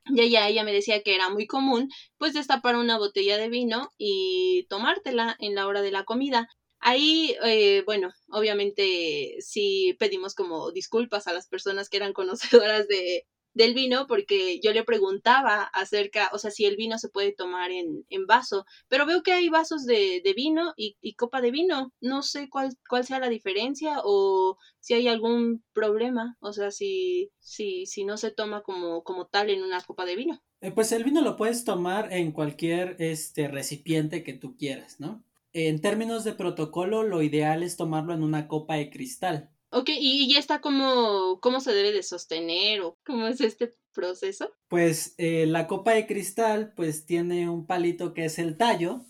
Y 0.06 0.22
ella, 0.22 0.48
ella 0.48 0.64
me 0.64 0.74
decía 0.74 1.02
que 1.02 1.16
era 1.16 1.30
muy 1.30 1.48
común 1.48 1.90
pues 2.18 2.34
destapar 2.34 2.76
una 2.76 2.98
botella 2.98 3.38
de 3.38 3.50
vino 3.50 3.92
y 3.98 4.66
tomártela 4.70 5.36
en 5.40 5.56
la 5.56 5.68
hora 5.68 5.82
de 5.82 5.92
la 5.92 6.04
comida. 6.06 6.48
Ahí, 6.80 7.36
eh, 7.44 7.84
bueno, 7.86 8.12
obviamente 8.30 9.36
sí 9.40 9.96
pedimos 10.00 10.36
como 10.36 10.72
disculpas 10.72 11.28
a 11.28 11.34
las 11.34 11.48
personas 11.48 11.90
que 11.90 11.98
eran 11.98 12.14
conocedoras 12.14 12.88
de, 12.88 13.26
del 13.56 13.74
vino 13.74 14.06
porque 14.06 14.60
yo 14.60 14.74
le 14.74 14.84
preguntaba 14.84 15.64
acerca, 15.64 16.30
o 16.34 16.38
sea, 16.38 16.52
si 16.52 16.66
el 16.66 16.76
vino 16.76 17.00
se 17.00 17.10
puede 17.10 17.32
tomar 17.32 17.72
en, 17.72 18.06
en 18.10 18.28
vaso, 18.28 18.66
pero 18.88 19.06
veo 19.06 19.24
que 19.24 19.32
hay 19.32 19.50
vasos 19.50 19.86
de, 19.86 20.22
de 20.24 20.34
vino 20.34 20.74
y, 20.78 20.98
y, 21.02 21.16
copa 21.16 21.42
de 21.42 21.52
vino. 21.52 21.92
No 22.02 22.22
sé 22.22 22.50
cuál, 22.50 22.78
cuál 22.88 23.06
sea 23.06 23.20
la 23.20 23.30
diferencia 23.30 24.02
o 24.04 24.58
si 24.82 24.94
hay 24.94 25.08
algún 25.08 25.64
problema, 25.74 26.38
o 26.42 26.54
sea, 26.54 26.70
si, 26.70 27.32
si, 27.40 27.86
si 27.86 28.04
no 28.04 28.18
se 28.18 28.30
toma 28.30 28.62
como, 28.62 29.04
como 29.04 29.26
tal 29.28 29.50
en 29.50 29.64
una 29.64 29.82
copa 29.82 30.06
de 30.06 30.18
vino. 30.18 30.44
Eh, 30.60 30.72
pues 30.72 30.92
el 30.92 31.04
vino 31.04 31.22
lo 31.22 31.38
puedes 31.38 31.64
tomar 31.64 32.12
en 32.12 32.34
cualquier 32.34 32.98
este, 33.00 33.48
recipiente 33.48 34.24
que 34.24 34.34
tú 34.34 34.58
quieras, 34.58 35.00
¿no? 35.00 35.24
En 35.54 35.80
términos 35.80 36.26
de 36.26 36.34
protocolo, 36.34 37.04
lo 37.04 37.22
ideal 37.22 37.64
es 37.64 37.78
tomarlo 37.78 38.14
en 38.14 38.24
una 38.24 38.50
copa 38.50 38.76
de 38.76 38.90
cristal. 38.90 39.55
Ok, 39.76 39.90
¿y 39.90 40.32
ya 40.32 40.40
está 40.40 40.62
cómo, 40.62 41.42
cómo 41.42 41.60
se 41.60 41.74
debe 41.74 41.92
de 41.92 42.02
sostener 42.02 42.80
o 42.80 42.98
cómo 43.06 43.28
es 43.28 43.42
este 43.42 43.74
proceso? 43.94 44.50
Pues 44.70 45.16
eh, 45.18 45.46
la 45.48 45.68
copa 45.68 45.92
de 45.92 46.08
cristal 46.08 46.72
pues 46.78 47.06
tiene 47.06 47.50
un 47.50 47.66
palito 47.66 48.14
que 48.14 48.24
es 48.24 48.40
el 48.40 48.56
tallo 48.56 49.02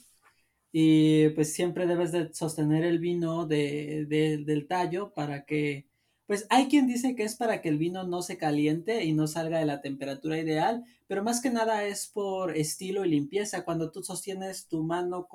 y 0.72 1.30
pues 1.30 1.54
siempre 1.54 1.86
debes 1.86 2.12
de 2.12 2.34
sostener 2.34 2.84
el 2.84 2.98
vino 2.98 3.46
de, 3.46 4.08
del 4.44 4.68
tallo 4.68 5.14
para 5.14 5.46
que, 5.46 5.88
pues 6.26 6.48
hay 6.50 6.68
quien 6.68 6.88
dice 6.88 7.16
que 7.16 7.26
es 7.26 7.36
para 7.36 7.62
que 7.62 7.70
el 7.70 7.78
vino 7.78 8.04
no 8.04 8.24
se 8.24 8.40
caliente 8.40 9.06
y 9.06 9.14
no 9.14 9.28
salga 9.28 9.60
de 9.60 9.66
la 9.68 9.82
temperatura 9.82 10.40
ideal, 10.40 10.84
pero 11.06 11.24
más 11.24 11.42
que 11.42 11.52
nada 11.52 11.86
es 11.86 12.08
por 12.08 12.58
estilo 12.58 13.06
y 13.06 13.10
limpieza. 13.10 13.66
Cuando 13.66 13.92
tú 13.92 14.02
sostienes 14.02 14.68
tu 14.68 14.84
mano 14.84 15.28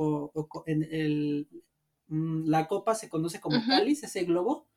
en 0.66 0.82
el, 0.90 1.48
mm, 2.08 2.48
la 2.48 2.66
copa 2.66 2.96
se 2.96 3.08
conoce 3.08 3.40
como 3.40 3.64
cáliz, 3.64 4.02
ese 4.02 4.24
globo. 4.24 4.69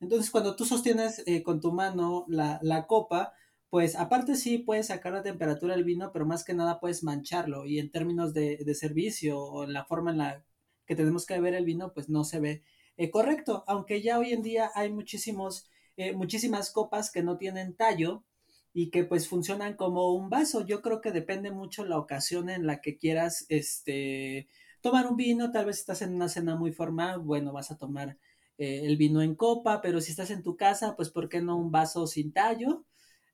Entonces 0.00 0.30
cuando 0.30 0.56
tú 0.56 0.64
sostienes 0.64 1.22
eh, 1.26 1.42
con 1.42 1.60
tu 1.60 1.72
mano 1.72 2.24
la, 2.28 2.58
la 2.62 2.86
copa, 2.86 3.34
pues 3.70 3.96
aparte 3.96 4.36
sí 4.36 4.58
puedes 4.58 4.86
sacar 4.86 5.12
la 5.12 5.22
temperatura 5.22 5.74
del 5.74 5.84
vino, 5.84 6.10
pero 6.12 6.26
más 6.26 6.44
que 6.44 6.54
nada 6.54 6.80
puedes 6.80 7.02
mancharlo 7.02 7.66
y 7.66 7.78
en 7.78 7.90
términos 7.90 8.32
de, 8.32 8.74
servicio 8.74 9.40
o 9.40 9.64
en 9.64 9.72
la 9.72 9.84
forma 9.84 10.10
en 10.10 10.18
la 10.18 10.44
que 10.86 10.96
tenemos 10.96 11.26
que 11.26 11.34
beber 11.34 11.54
el 11.54 11.66
vino, 11.66 11.92
pues 11.92 12.08
no 12.08 12.24
se 12.24 12.40
ve 12.40 12.62
eh, 12.96 13.10
correcto, 13.10 13.64
aunque 13.66 14.02
ya 14.02 14.18
hoy 14.18 14.32
en 14.32 14.42
día 14.42 14.70
hay 14.74 14.90
muchísimos, 14.90 15.68
eh, 15.96 16.14
muchísimas 16.14 16.70
copas 16.70 17.10
que 17.12 17.22
no 17.22 17.36
tienen 17.36 17.74
tallo 17.76 18.24
y 18.72 18.90
que 18.90 19.04
pues 19.04 19.28
funcionan 19.28 19.74
como 19.76 20.14
un 20.14 20.30
vaso. 20.30 20.66
Yo 20.66 20.82
creo 20.82 21.00
que 21.00 21.12
depende 21.12 21.50
mucho 21.50 21.84
la 21.84 21.98
ocasión 21.98 22.48
en 22.50 22.66
la 22.66 22.80
que 22.80 22.96
quieras 22.96 23.46
este, 23.50 24.48
tomar 24.80 25.06
un 25.06 25.16
vino, 25.16 25.52
tal 25.52 25.66
vez 25.66 25.78
estás 25.78 26.02
en 26.02 26.14
una 26.14 26.28
cena 26.28 26.56
muy 26.56 26.72
formal, 26.72 27.20
bueno, 27.20 27.52
vas 27.52 27.70
a 27.70 27.78
tomar 27.78 28.18
eh, 28.58 28.82
el 28.84 28.96
vino 28.96 29.22
en 29.22 29.34
copa, 29.34 29.80
pero 29.80 30.00
si 30.00 30.10
estás 30.10 30.30
en 30.30 30.42
tu 30.42 30.56
casa, 30.56 30.96
pues 30.96 31.10
¿por 31.10 31.28
qué 31.28 31.40
no 31.40 31.56
un 31.56 31.70
vaso 31.70 32.06
sin 32.06 32.32
tallo? 32.32 32.84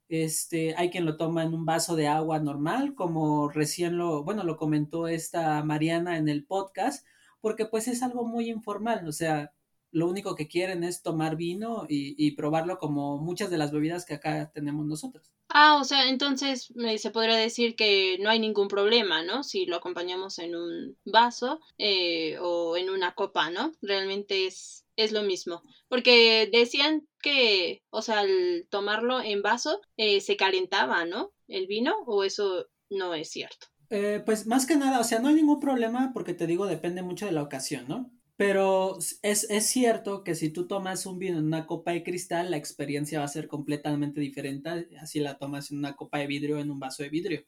Este, 0.09 0.75
hay 0.77 0.91
quien 0.91 1.07
lo 1.07 1.17
toma 1.17 1.43
en 1.43 1.55
un 1.55 1.65
vaso 1.65 1.97
de 1.97 2.09
agua 2.09 2.39
normal, 2.39 2.95
como 2.95 3.49
recién 3.49 3.97
lo, 3.97 4.23
bueno, 4.23 4.45
lo 4.45 4.57
comentó 4.57 5.09
esta 5.09 5.65
Mariana 5.65 6.19
en 6.19 6.29
el 6.29 6.45
podcast, 6.45 7.07
porque 7.41 7.67
pues 7.67 7.89
es 7.89 8.03
algo 8.03 8.25
muy 8.27 8.51
informal, 8.51 9.09
o 9.09 9.13
sea, 9.13 9.53
lo 9.95 10.09
único 10.09 10.35
que 10.35 10.49
quieren 10.49 10.83
es 10.83 11.03
tomar 11.03 11.37
vino 11.37 11.87
y, 11.89 12.33
probarlo 12.33 12.79
como 12.79 13.17
muchas 13.19 13.49
de 13.49 13.59
las 13.59 13.71
bebidas 13.71 14.05
que 14.05 14.15
acá 14.15 14.51
tenemos 14.53 14.85
nosotros. 14.87 15.31
Ah, 15.49 15.79
o 15.81 15.85
sea, 15.85 16.09
entonces 16.09 16.73
se 16.97 17.11
podría 17.13 17.37
decir 17.37 17.77
que 17.77 18.19
no 18.21 18.29
hay 18.29 18.41
ningún 18.41 18.67
problema, 18.67 19.23
¿no? 19.23 19.45
Si 19.45 19.67
lo 19.67 19.77
acompañamos 19.77 20.41
en 20.41 20.57
un 20.57 20.97
vaso 21.05 21.61
eh, 21.79 22.39
o 22.41 22.77
en 22.77 22.91
una 22.91 23.15
copa, 23.15 23.51
¿no? 23.51 23.73
Realmente 23.83 24.47
es, 24.47 24.84
es 24.97 25.13
lo 25.13 25.23
mismo. 25.23 25.63
Porque 25.89 26.49
decían 26.53 27.07
que, 27.23 27.83
o 27.91 28.03
sea, 28.03 28.21
al 28.21 28.67
tomarlo 28.71 29.21
en 29.21 29.43
vaso 29.43 29.81
eh, 29.97 30.21
se 30.21 30.37
calentaba, 30.37 31.05
¿no? 31.05 31.33
El 31.49 31.67
vino, 31.67 31.95
o 32.07 32.25
eso 32.25 32.67
no 32.91 33.15
es 33.15 33.31
cierto. 33.31 33.67
Eh, 33.91 34.23
pues 34.25 34.47
más 34.47 34.67
que 34.67 34.77
nada, 34.77 35.01
o 35.01 35.05
sea, 35.05 35.21
no 35.21 35.29
hay 35.29 35.35
ningún 35.35 35.61
problema 35.61 36.11
porque 36.13 36.35
te 36.35 36.47
digo, 36.47 36.67
depende 36.67 37.03
mucho 37.03 37.27
de 37.27 37.33
la 37.33 37.43
ocasión, 37.43 37.87
¿no? 37.87 38.11
Pero 38.37 38.99
es, 39.23 39.49
es, 39.49 39.67
cierto 39.67 40.25
que 40.25 40.35
si 40.35 40.51
tú 40.51 40.67
tomas 40.67 41.07
un 41.07 41.21
vino 41.21 41.39
en 41.39 41.45
una 41.45 41.67
copa 41.67 41.93
de 41.93 42.03
cristal, 42.03 42.51
la 42.51 42.57
experiencia 42.57 43.21
va 43.21 43.27
a 43.27 43.29
ser 43.29 43.47
completamente 43.47 44.21
diferente 44.21 44.89
así 45.01 45.21
la 45.21 45.39
tomas 45.39 45.71
en 45.71 45.79
una 45.79 45.95
copa 45.95 46.19
de 46.19 46.27
vidrio 46.27 46.57
o 46.57 46.59
en 46.61 46.71
un 46.71 46.81
vaso 46.81 47.05
de 47.05 47.11
vidrio. 47.11 47.45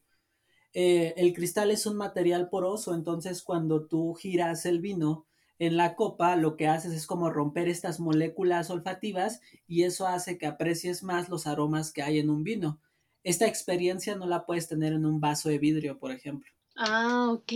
Eh, 0.73 1.15
el 1.17 1.33
cristal 1.33 1.71
es 1.71 1.87
un 1.87 1.97
material 1.97 2.49
poroso, 2.51 2.95
entonces 2.95 3.43
cuando 3.43 3.87
tú 3.87 4.15
giras 4.15 4.67
el 4.67 4.81
vino 4.81 5.27
en 5.59 5.77
la 5.77 5.95
copa, 5.95 6.37
lo 6.37 6.57
que 6.57 6.67
haces 6.67 6.93
es 6.93 7.07
como 7.07 7.31
romper 7.31 7.69
estas 7.69 8.01
moléculas 8.01 8.71
olfativas 8.71 9.41
y 9.67 9.85
eso 9.85 10.07
hace 10.07 10.39
que 10.39 10.47
aprecies 10.47 11.03
más 11.03 11.29
los 11.29 11.47
aromas 11.47 11.93
que 11.93 12.03
hay 12.03 12.19
en 12.19 12.31
un 12.31 12.45
vino. 12.45 12.81
Esta 13.25 13.47
experiencia 13.47 14.15
no 14.15 14.27
la 14.27 14.47
puedes 14.47 14.69
tener 14.69 14.93
en 14.93 15.05
un 15.05 15.21
vaso 15.21 15.49
de 15.49 15.59
vidrio, 15.59 15.99
por 15.99 16.13
ejemplo. 16.13 16.51
Ah, 16.77 17.31
ok. 17.33 17.53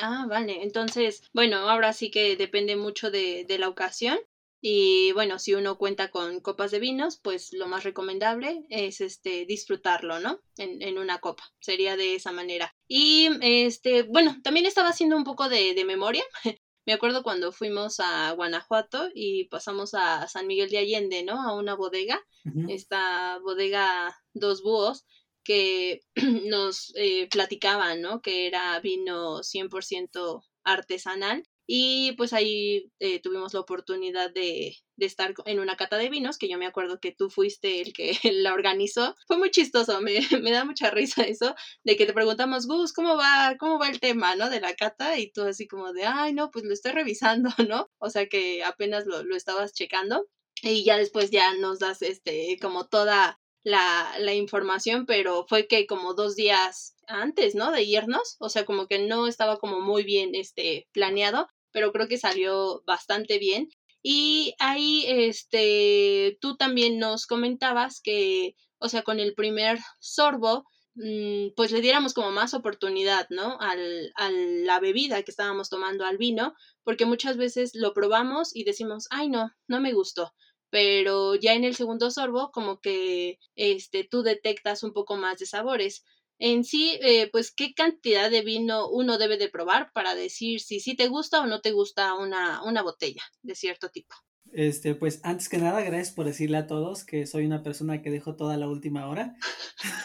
Ah, 0.00 0.26
vale. 0.28 0.62
Entonces, 0.62 1.22
bueno, 1.32 1.58
ahora 1.68 1.92
sí 1.92 2.10
que 2.10 2.36
depende 2.36 2.74
mucho 2.76 3.10
de, 3.10 3.46
la 3.58 3.68
ocasión. 3.68 4.18
Y 4.60 5.12
bueno, 5.12 5.38
si 5.38 5.54
uno 5.54 5.76
cuenta 5.76 6.10
con 6.10 6.40
copas 6.40 6.70
de 6.70 6.78
vinos, 6.78 7.18
pues 7.18 7.52
lo 7.52 7.66
más 7.68 7.84
recomendable 7.84 8.64
es 8.70 9.00
este 9.00 9.44
disfrutarlo, 9.44 10.20
¿no? 10.20 10.40
En, 10.56 10.80
en 10.82 10.98
una 10.98 11.18
copa. 11.18 11.44
Sería 11.60 11.96
de 11.96 12.14
esa 12.14 12.32
manera. 12.32 12.74
Y 12.88 13.28
este, 13.42 14.02
bueno, 14.04 14.36
también 14.42 14.66
estaba 14.66 14.88
haciendo 14.88 15.16
un 15.16 15.24
poco 15.24 15.48
de, 15.48 15.74
de 15.74 15.84
memoria. 15.84 16.24
Me 16.84 16.92
acuerdo 16.92 17.22
cuando 17.22 17.52
fuimos 17.52 18.00
a 18.00 18.32
Guanajuato 18.32 19.08
y 19.14 19.44
pasamos 19.44 19.94
a 19.94 20.26
San 20.26 20.46
Miguel 20.46 20.70
de 20.70 20.78
Allende, 20.78 21.22
¿no? 21.22 21.40
A 21.40 21.54
una 21.54 21.74
bodega, 21.74 22.20
esta 22.68 23.38
bodega 23.38 24.16
Dos 24.34 24.62
Búhos, 24.62 25.06
que 25.44 26.00
nos 26.48 26.92
eh, 26.96 27.28
platicaban, 27.28 28.00
¿no? 28.00 28.20
Que 28.20 28.46
era 28.46 28.78
vino 28.80 29.42
100% 29.42 30.42
artesanal. 30.64 31.44
Y 31.66 32.12
pues 32.12 32.32
ahí 32.32 32.90
eh, 32.98 33.20
tuvimos 33.20 33.54
la 33.54 33.60
oportunidad 33.60 34.32
de, 34.32 34.76
de, 34.96 35.06
estar 35.06 35.34
en 35.46 35.60
una 35.60 35.76
cata 35.76 35.96
de 35.96 36.10
vinos, 36.10 36.38
que 36.38 36.48
yo 36.48 36.58
me 36.58 36.66
acuerdo 36.66 36.98
que 37.00 37.12
tú 37.12 37.30
fuiste 37.30 37.80
el 37.80 37.92
que 37.92 38.12
la 38.32 38.54
organizó. 38.54 39.14
Fue 39.26 39.38
muy 39.38 39.50
chistoso, 39.50 40.00
me, 40.00 40.14
me, 40.42 40.50
da 40.50 40.64
mucha 40.64 40.90
risa 40.90 41.22
eso, 41.22 41.54
de 41.84 41.96
que 41.96 42.06
te 42.06 42.12
preguntamos, 42.12 42.66
Gus, 42.66 42.92
¿cómo 42.92 43.16
va, 43.16 43.56
cómo 43.58 43.78
va 43.78 43.88
el 43.88 44.00
tema, 44.00 44.34
no? 44.36 44.50
De 44.50 44.60
la 44.60 44.74
cata, 44.74 45.18
y 45.18 45.30
tú 45.30 45.42
así 45.42 45.66
como 45.66 45.92
de, 45.92 46.04
ay, 46.04 46.34
no, 46.34 46.50
pues 46.50 46.64
lo 46.64 46.72
estoy 46.72 46.92
revisando, 46.92 47.50
¿no? 47.68 47.90
O 47.98 48.10
sea 48.10 48.26
que 48.28 48.64
apenas 48.64 49.06
lo, 49.06 49.22
lo 49.22 49.36
estabas 49.36 49.72
checando. 49.72 50.26
Y 50.62 50.84
ya 50.84 50.96
después 50.96 51.30
ya 51.30 51.54
nos 51.54 51.80
das 51.80 52.02
este 52.02 52.56
como 52.60 52.86
toda 52.86 53.40
la, 53.64 54.34
información, 54.34 55.06
pero 55.06 55.46
fue 55.48 55.66
que 55.66 55.86
como 55.86 56.14
dos 56.14 56.36
días 56.36 56.96
antes, 57.06 57.54
¿no? 57.54 57.70
De 57.70 57.82
irnos, 57.82 58.36
o 58.40 58.48
sea, 58.48 58.64
como 58.64 58.86
que 58.86 58.98
no 58.98 59.26
estaba 59.26 59.58
como 59.58 59.80
muy 59.80 60.04
bien 60.04 60.34
este 60.34 60.88
planeado, 60.92 61.48
pero 61.72 61.92
creo 61.92 62.08
que 62.08 62.18
salió 62.18 62.82
bastante 62.86 63.38
bien. 63.38 63.68
Y 64.02 64.54
ahí, 64.58 65.04
este, 65.06 66.38
tú 66.40 66.56
también 66.56 66.98
nos 66.98 67.26
comentabas 67.26 68.00
que, 68.02 68.56
o 68.78 68.88
sea, 68.88 69.02
con 69.02 69.20
el 69.20 69.34
primer 69.34 69.78
sorbo, 70.00 70.64
mm, 70.94 71.54
pues 71.56 71.70
le 71.72 71.80
diéramos 71.80 72.14
como 72.14 72.32
más 72.32 72.54
oportunidad, 72.54 73.28
¿no? 73.30 73.58
Al, 73.60 74.12
a 74.16 74.30
la 74.30 74.80
bebida 74.80 75.22
que 75.22 75.30
estábamos 75.30 75.68
tomando, 75.70 76.04
al 76.04 76.18
vino, 76.18 76.54
porque 76.84 77.06
muchas 77.06 77.36
veces 77.36 77.72
lo 77.74 77.94
probamos 77.94 78.54
y 78.56 78.64
decimos, 78.64 79.06
ay, 79.10 79.28
no, 79.28 79.52
no 79.68 79.80
me 79.80 79.92
gustó 79.92 80.32
pero 80.72 81.34
ya 81.34 81.52
en 81.52 81.64
el 81.64 81.76
segundo 81.76 82.10
sorbo 82.10 82.50
como 82.50 82.80
que 82.80 83.38
este, 83.56 84.04
tú 84.04 84.22
detectas 84.22 84.82
un 84.82 84.94
poco 84.94 85.18
más 85.18 85.38
de 85.38 85.44
sabores. 85.44 86.02
En 86.38 86.64
sí, 86.64 86.98
eh, 87.02 87.28
pues, 87.30 87.52
¿qué 87.54 87.74
cantidad 87.74 88.30
de 88.30 88.40
vino 88.40 88.88
uno 88.88 89.18
debe 89.18 89.36
de 89.36 89.50
probar 89.50 89.92
para 89.92 90.14
decir 90.14 90.60
si 90.60 90.80
sí 90.80 90.96
te 90.96 91.08
gusta 91.08 91.42
o 91.42 91.46
no 91.46 91.60
te 91.60 91.72
gusta 91.72 92.14
una, 92.14 92.64
una 92.64 92.80
botella 92.80 93.22
de 93.42 93.54
cierto 93.54 93.90
tipo? 93.90 94.16
Este, 94.50 94.94
pues 94.94 95.20
antes 95.24 95.50
que 95.50 95.58
nada, 95.58 95.82
gracias 95.82 96.14
por 96.14 96.24
decirle 96.24 96.56
a 96.56 96.66
todos 96.66 97.04
que 97.04 97.26
soy 97.26 97.44
una 97.44 97.62
persona 97.62 98.00
que 98.00 98.10
dejo 98.10 98.34
toda 98.34 98.56
la 98.56 98.66
última 98.66 99.08
hora. 99.08 99.36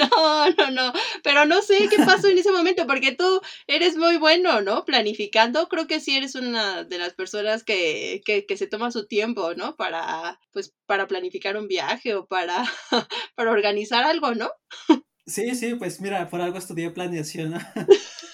No, 0.10 0.50
no, 0.50 0.70
no, 0.70 0.92
pero 1.22 1.44
no 1.46 1.62
sé 1.62 1.88
qué 1.88 1.96
pasó 1.98 2.28
en 2.28 2.38
ese 2.38 2.52
momento, 2.52 2.86
porque 2.86 3.12
tú 3.12 3.40
eres 3.66 3.96
muy 3.96 4.16
bueno, 4.16 4.62
¿no? 4.62 4.84
Planificando, 4.84 5.68
creo 5.68 5.86
que 5.86 6.00
sí 6.00 6.16
eres 6.16 6.34
una 6.34 6.84
de 6.84 6.98
las 6.98 7.14
personas 7.14 7.64
que, 7.64 8.22
que, 8.24 8.46
que 8.46 8.56
se 8.56 8.66
toma 8.66 8.90
su 8.90 9.06
tiempo, 9.06 9.54
¿no? 9.54 9.76
Para, 9.76 10.40
pues, 10.52 10.74
para 10.86 11.06
planificar 11.06 11.56
un 11.56 11.68
viaje 11.68 12.14
o 12.14 12.26
para, 12.26 12.64
para 13.34 13.50
organizar 13.50 14.04
algo, 14.04 14.34
¿no? 14.34 14.50
Sí, 15.26 15.54
sí, 15.54 15.74
pues 15.74 16.00
mira, 16.00 16.28
por 16.28 16.40
algo 16.40 16.58
estudié 16.58 16.90
planeación. 16.90 17.54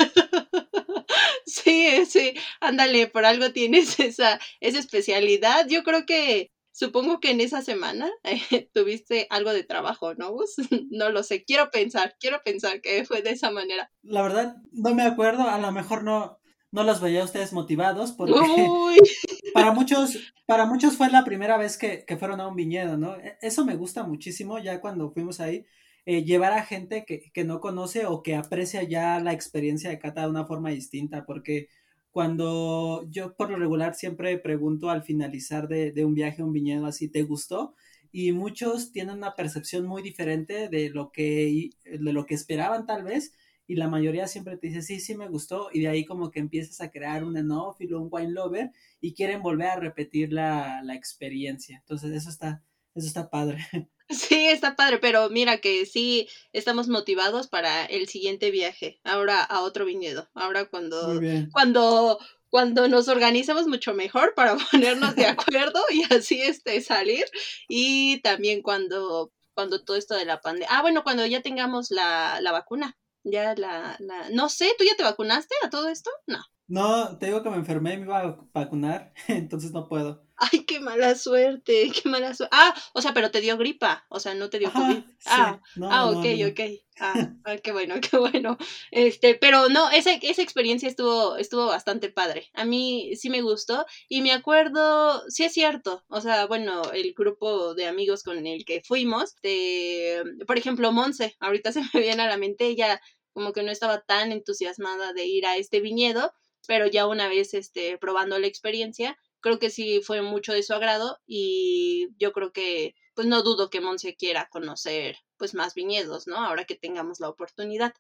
Sí, 1.49 2.05
sí, 2.07 2.35
ándale, 2.61 3.07
por 3.07 3.25
algo 3.25 3.53
tienes 3.53 3.99
esa, 4.01 4.41
esa 4.61 4.79
especialidad. 4.79 5.67
Yo 5.69 5.85
creo 5.85 6.05
que 6.05 6.51
Supongo 6.77 7.21
que 7.21 7.31
en 7.31 7.41
esa 7.41 7.63
semana 7.63 8.11
eh, 8.23 8.69
tuviste 8.75 9.27
algo 9.31 9.55
de 9.55 9.65
trabajo, 9.65 10.15
¿no, 10.15 10.31
Gus? 10.33 10.57
No 10.91 11.09
lo 11.09 11.23
sé, 11.23 11.43
quiero 11.43 11.71
pensar, 11.71 12.17
quiero 12.21 12.43
pensar 12.45 12.83
que 12.83 13.03
fue 13.07 13.23
de 13.23 13.31
esa 13.31 13.51
manera. 13.51 13.91
La 14.03 14.21
verdad, 14.21 14.57
no 14.73 14.95
me 14.95 15.03
acuerdo, 15.03 15.49
a 15.49 15.59
lo 15.59 15.73
mejor 15.73 16.05
no, 16.05 16.39
no 16.73 16.85
los 16.85 17.01
veía 17.01 17.23
a 17.23 17.25
ustedes 17.25 17.55
motivados, 17.55 18.13
porque 18.13 18.35
para 19.55 19.73
muchos, 19.73 20.19
para 20.45 20.67
muchos 20.67 20.99
fue 20.99 21.09
la 21.09 21.25
primera 21.25 21.57
vez 21.57 21.79
que, 21.79 22.05
que, 22.05 22.19
fueron 22.19 22.43
a 22.43 22.47
un 22.47 22.57
viñedo, 22.57 22.99
¿no? 22.99 23.17
E, 23.17 23.39
eso 23.41 23.65
me 23.65 23.77
gusta 23.77 24.05
muchísimo, 24.05 24.59
ya 24.59 24.83
cuando 24.83 25.11
fuimos 25.11 25.41
ahí, 25.41 25.65
eh, 26.05 26.25
llevar 26.25 26.53
a 26.53 26.67
gente 26.67 27.07
que, 27.07 27.33
que 27.33 27.45
no 27.45 27.59
conoce 27.61 28.05
o 28.05 28.23
que 28.23 28.35
aprecia 28.35 28.83
ya 28.83 29.19
la 29.19 29.33
experiencia 29.33 29.89
de 29.89 29.99
cata 29.99 30.21
de 30.21 30.29
una 30.29 30.45
forma 30.45 30.69
distinta, 30.69 31.25
porque 31.25 31.69
cuando 32.17 33.07
yo 33.11 33.37
por 33.37 33.51
lo 33.51 33.59
regular 33.59 33.95
siempre 33.95 34.39
pregunto 34.39 34.89
al 34.89 35.03
finalizar 35.03 35.69
de, 35.69 36.03
un 36.03 36.15
viaje 36.15 36.41
a 36.41 36.47
un 36.47 36.53
viñedo 36.55 36.87
así, 36.87 37.11
¿te 37.11 37.23
gustó? 37.25 37.75
Y 38.11 38.33
muchos 38.33 38.91
tienen 38.91 39.19
una 39.19 39.35
percepción 39.35 39.85
muy 39.85 40.01
diferente 40.03 40.71
de 40.71 40.89
lo 40.89 41.13
que, 41.13 41.69
de 41.85 42.13
lo 42.15 42.25
que 42.25 42.35
esperaban 42.35 42.87
tal 42.87 43.05
vez 43.05 43.35
y 43.67 43.75
la 43.75 43.89
mayoría 43.89 44.29
siempre 44.29 44.57
te 44.57 44.69
dice, 44.69 44.81
sí, 44.81 44.99
sí 44.99 45.15
me 45.15 45.29
gustó, 45.29 45.69
y 45.75 45.81
de 45.81 45.89
ahí 45.89 46.07
como 46.07 46.31
que 46.31 46.41
empiezas 46.41 46.81
a 46.81 46.91
crear 46.91 47.23
un 47.23 47.37
enófilo, 47.37 48.01
un 48.01 48.09
wine 48.11 48.31
lover, 48.31 48.71
y 48.99 49.13
quieren 49.13 49.43
volver 49.43 49.69
a 49.69 49.77
repetir 49.77 50.33
la, 50.33 50.83
la 50.85 50.95
experiencia. 50.95 51.77
Entonces, 51.77 52.13
eso 52.13 52.31
está, 52.31 52.63
eso 52.95 53.07
está 53.07 53.29
padre. 53.29 53.59
Sí, 54.09 54.47
está 54.47 54.77
padre, 54.77 54.99
pero 54.99 55.31
mira 55.31 55.59
que 55.59 55.85
sí 55.85 56.29
estamos 56.53 56.87
motivados 56.89 57.49
para 57.49 57.85
el 57.87 58.09
siguiente 58.09 58.53
viaje, 58.53 59.01
ahora 59.03 59.43
a 59.43 59.63
otro 59.63 59.85
viñedo, 59.85 60.29
ahora 60.35 60.67
cuando, 60.67 61.21
cuando, 61.53 62.19
cuando 62.49 62.87
nos 62.89 63.09
organicemos 63.09 63.67
mucho 63.67 63.95
mejor 63.95 64.35
para 64.35 64.57
ponernos 64.71 65.17
de 65.17 65.27
acuerdo 65.27 65.81
y 65.91 66.03
así 66.15 66.41
este 66.41 66.81
salir, 66.83 67.25
y 67.69 68.21
también 68.21 68.63
cuando, 68.63 69.33
cuando 69.55 69.83
todo 69.83 69.97
esto 69.97 70.15
de 70.15 70.25
la 70.25 70.41
pandemia, 70.41 70.69
ah, 70.71 70.83
bueno, 70.83 71.03
cuando 71.03 71.27
ya 71.27 71.43
tengamos 71.43 71.91
la, 71.91 72.41
la 72.41 72.53
vacuna, 72.53 72.97
ya 73.25 73.57
la, 73.57 73.97
la, 73.99 74.31
no 74.31 74.49
sé, 74.49 74.73
¿tú 74.79 74.85
ya 74.85 74.97
te 74.97 75.03
vacunaste 75.03 75.55
a 75.65 75.71
todo 75.71 75.89
esto? 75.89 76.11
No. 76.29 76.45
No, 76.69 77.17
te 77.19 77.27
digo 77.27 77.43
que 77.43 77.51
me 77.51 77.57
enfermé 77.57 77.95
y 77.95 77.97
me 77.99 78.05
iba 78.05 78.21
a 78.21 78.39
vacunar, 78.53 79.13
entonces 79.29 79.73
no 79.73 79.89
puedo. 79.89 80.27
Ay, 80.39 80.65
qué 80.67 80.81
mala 80.81 81.15
suerte, 81.15 81.91
qué 81.93 82.09
mala 82.09 82.35
suerte. 82.35 82.55
Ah, 82.55 82.75
o 82.93 83.01
sea, 83.01 83.15
pero 83.15 83.31
te 83.31 83.41
dio 83.41 83.57
gripa, 83.57 84.05
o 84.11 84.21
sea, 84.21 84.35
no 84.35 84.51
te 84.51 84.59
dio 84.59 84.71
COVID. 84.73 84.99
ah, 85.27 85.61
ah, 85.83 86.11
ok, 86.11 86.27
ok. 86.51 86.61
Ah, 86.99 87.33
ah, 87.45 87.57
qué 87.59 87.73
bueno, 87.73 87.95
qué 88.11 88.19
bueno. 88.19 88.59
Este, 88.91 89.35
pero 89.35 89.69
no, 89.69 89.91
esa, 89.91 90.13
esa 90.15 90.43
experiencia 90.43 90.89
estuvo, 90.89 91.37
estuvo 91.37 91.67
bastante 91.67 92.11
padre. 92.11 92.51
A 92.53 92.65
mí 92.65 93.15
sí 93.17 93.31
me 93.31 93.43
gustó 93.43 93.87
y 94.09 94.21
me 94.21 94.33
acuerdo, 94.33 95.23
sí 95.31 95.45
es 95.45 95.53
cierto, 95.53 96.05
o 96.09 96.21
sea, 96.21 96.47
bueno, 96.47 96.83
el 96.93 97.15
grupo 97.15 97.75
de 97.75 97.87
amigos 97.87 98.23
con 98.23 98.47
el 98.47 98.65
que 98.65 98.83
fuimos, 98.83 99.37
de, 99.43 100.23
por 100.47 100.59
ejemplo, 100.59 100.93
Monse, 100.93 101.37
ahorita 101.41 101.73
se 101.73 101.81
me 101.81 102.01
viene 102.01 102.23
a 102.23 102.29
la 102.29 102.37
mente, 102.37 102.67
ella 102.67 103.01
como 103.33 103.53
que 103.53 103.63
no 103.63 103.71
estaba 103.71 104.01
tan 104.01 104.33
entusiasmada 104.33 105.13
de 105.13 105.27
ir 105.27 105.45
a 105.47 105.59
este 105.59 105.81
viñedo, 105.81 106.33
pero 106.67 106.87
ya 106.87 107.07
una 107.07 107.29
vez 107.29 107.55
este, 107.55 107.99
probando 107.99 108.39
la 108.39 108.47
experiencia, 108.47 109.19
creo 109.41 109.59
que 109.59 109.71
sí 109.71 110.01
fue 110.03 110.23
mucho 110.23 110.53
de 110.53 110.63
su 110.63 110.75
agrado 110.75 111.19
y 111.27 112.09
yo 112.19 112.33
creo 112.33 112.53
que 112.53 112.95
pues 113.15 113.27
no 113.27 113.43
dudo 113.43 113.71
que 113.71 113.81
Monse 113.81 114.17
quiera 114.17 114.49
conocer 114.51 115.19
pues 115.39 115.55
más 115.55 115.75
viñedos, 115.75 116.27
¿no? 116.27 116.37
Ahora 116.37 116.65
que 116.65 116.75
tengamos 116.75 117.21
la 117.21 117.29
oportunidad. 117.29 117.95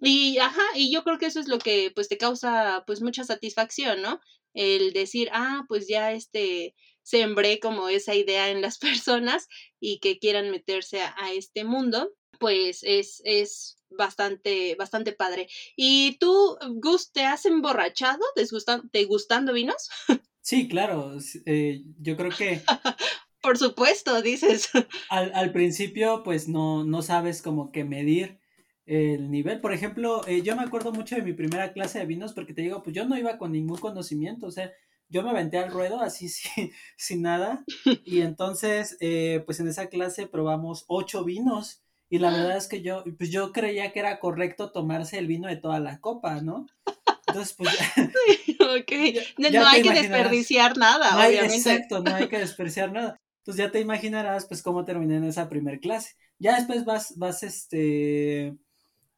Y 0.00 0.38
ajá, 0.38 0.62
y 0.74 0.92
yo 0.92 1.04
creo 1.04 1.18
que 1.18 1.26
eso 1.26 1.40
es 1.40 1.48
lo 1.48 1.58
que 1.58 1.90
pues 1.94 2.08
te 2.08 2.18
causa 2.18 2.84
pues 2.86 3.02
mucha 3.02 3.24
satisfacción, 3.24 4.02
¿no? 4.02 4.20
El 4.54 4.92
decir, 4.92 5.28
ah, 5.32 5.64
pues 5.68 5.88
ya 5.88 6.12
este 6.12 6.74
sembré 7.02 7.60
como 7.60 7.88
esa 7.88 8.14
idea 8.14 8.50
en 8.50 8.62
las 8.62 8.78
personas 9.08 9.48
y 9.80 10.00
que 10.00 10.18
quieran 10.18 10.50
meterse 10.50 11.02
a, 11.02 11.14
a 11.18 11.32
este 11.32 11.64
mundo, 11.64 12.12
pues 12.40 12.80
es, 12.82 13.22
es 13.24 13.76
bastante, 13.90 14.74
bastante 14.76 15.12
padre. 15.12 15.46
¿Y 15.76 16.16
tú, 16.18 16.56
Gus, 16.82 17.12
te 17.12 17.24
has 17.24 17.44
emborrachado 17.46 18.24
degustando 18.92 19.52
vinos? 19.52 19.90
Sí, 20.40 20.66
claro. 20.66 21.16
Eh, 21.46 21.82
yo 22.00 22.16
creo 22.16 22.30
que. 22.36 22.62
Por 23.42 23.56
supuesto, 23.56 24.20
dices. 24.22 24.68
Al, 25.10 25.32
al, 25.34 25.52
principio, 25.52 26.22
pues 26.24 26.48
no, 26.48 26.84
no 26.84 27.02
sabes 27.02 27.40
como 27.40 27.72
que 27.72 27.84
medir 27.84 28.40
el 28.86 29.30
nivel. 29.30 29.60
Por 29.60 29.72
ejemplo, 29.72 30.26
eh, 30.26 30.42
yo 30.42 30.56
me 30.56 30.62
acuerdo 30.62 30.92
mucho 30.92 31.14
de 31.14 31.22
mi 31.22 31.32
primera 31.32 31.72
clase 31.72 32.00
de 32.00 32.06
vinos 32.06 32.32
porque 32.32 32.52
te 32.52 32.62
digo, 32.62 32.82
pues 32.82 32.94
yo 32.94 33.06
no 33.06 33.16
iba 33.16 33.38
con 33.38 33.52
ningún 33.52 33.78
conocimiento, 33.78 34.46
o 34.46 34.50
sea, 34.50 34.72
yo 35.08 35.22
me 35.22 35.30
aventé 35.30 35.58
al 35.58 35.70
ruedo 35.70 36.00
así 36.00 36.28
sin, 36.28 36.72
sin 36.96 37.22
nada. 37.22 37.64
Y 38.04 38.20
entonces, 38.20 38.96
eh, 39.00 39.42
pues 39.46 39.60
en 39.60 39.68
esa 39.68 39.88
clase 39.88 40.26
probamos 40.26 40.84
ocho 40.88 41.24
vinos 41.24 41.82
y 42.12 42.18
la 42.18 42.30
verdad 42.30 42.56
es 42.56 42.66
que 42.66 42.82
yo, 42.82 43.04
pues 43.16 43.30
yo 43.30 43.52
creía 43.52 43.92
que 43.92 44.00
era 44.00 44.18
correcto 44.18 44.72
tomarse 44.72 45.16
el 45.16 45.28
vino 45.28 45.46
de 45.46 45.56
toda 45.56 45.78
la 45.78 46.00
copa, 46.00 46.40
¿no? 46.40 46.66
Entonces, 47.28 47.54
pues 47.56 47.78
ya. 47.78 47.94
no, 49.52 49.66
hay 49.68 49.82
que 49.82 49.92
desperdiciar 49.92 50.76
nada, 50.76 51.16
obviamente. 51.16 51.56
Exacto, 51.56 52.02
no 52.02 52.12
hay 52.12 52.28
que 52.28 52.38
desperdiciar 52.40 52.90
nada. 52.90 53.16
Entonces 53.38 53.64
ya 53.64 53.70
te 53.70 53.78
imaginarás, 53.78 54.46
pues, 54.46 54.60
cómo 54.60 54.84
terminé 54.84 55.18
en 55.18 55.24
esa 55.24 55.48
primer 55.48 55.78
clase. 55.78 56.16
Ya 56.40 56.56
después 56.56 56.84
vas, 56.84 57.16
vas, 57.16 57.44
este, 57.44 58.56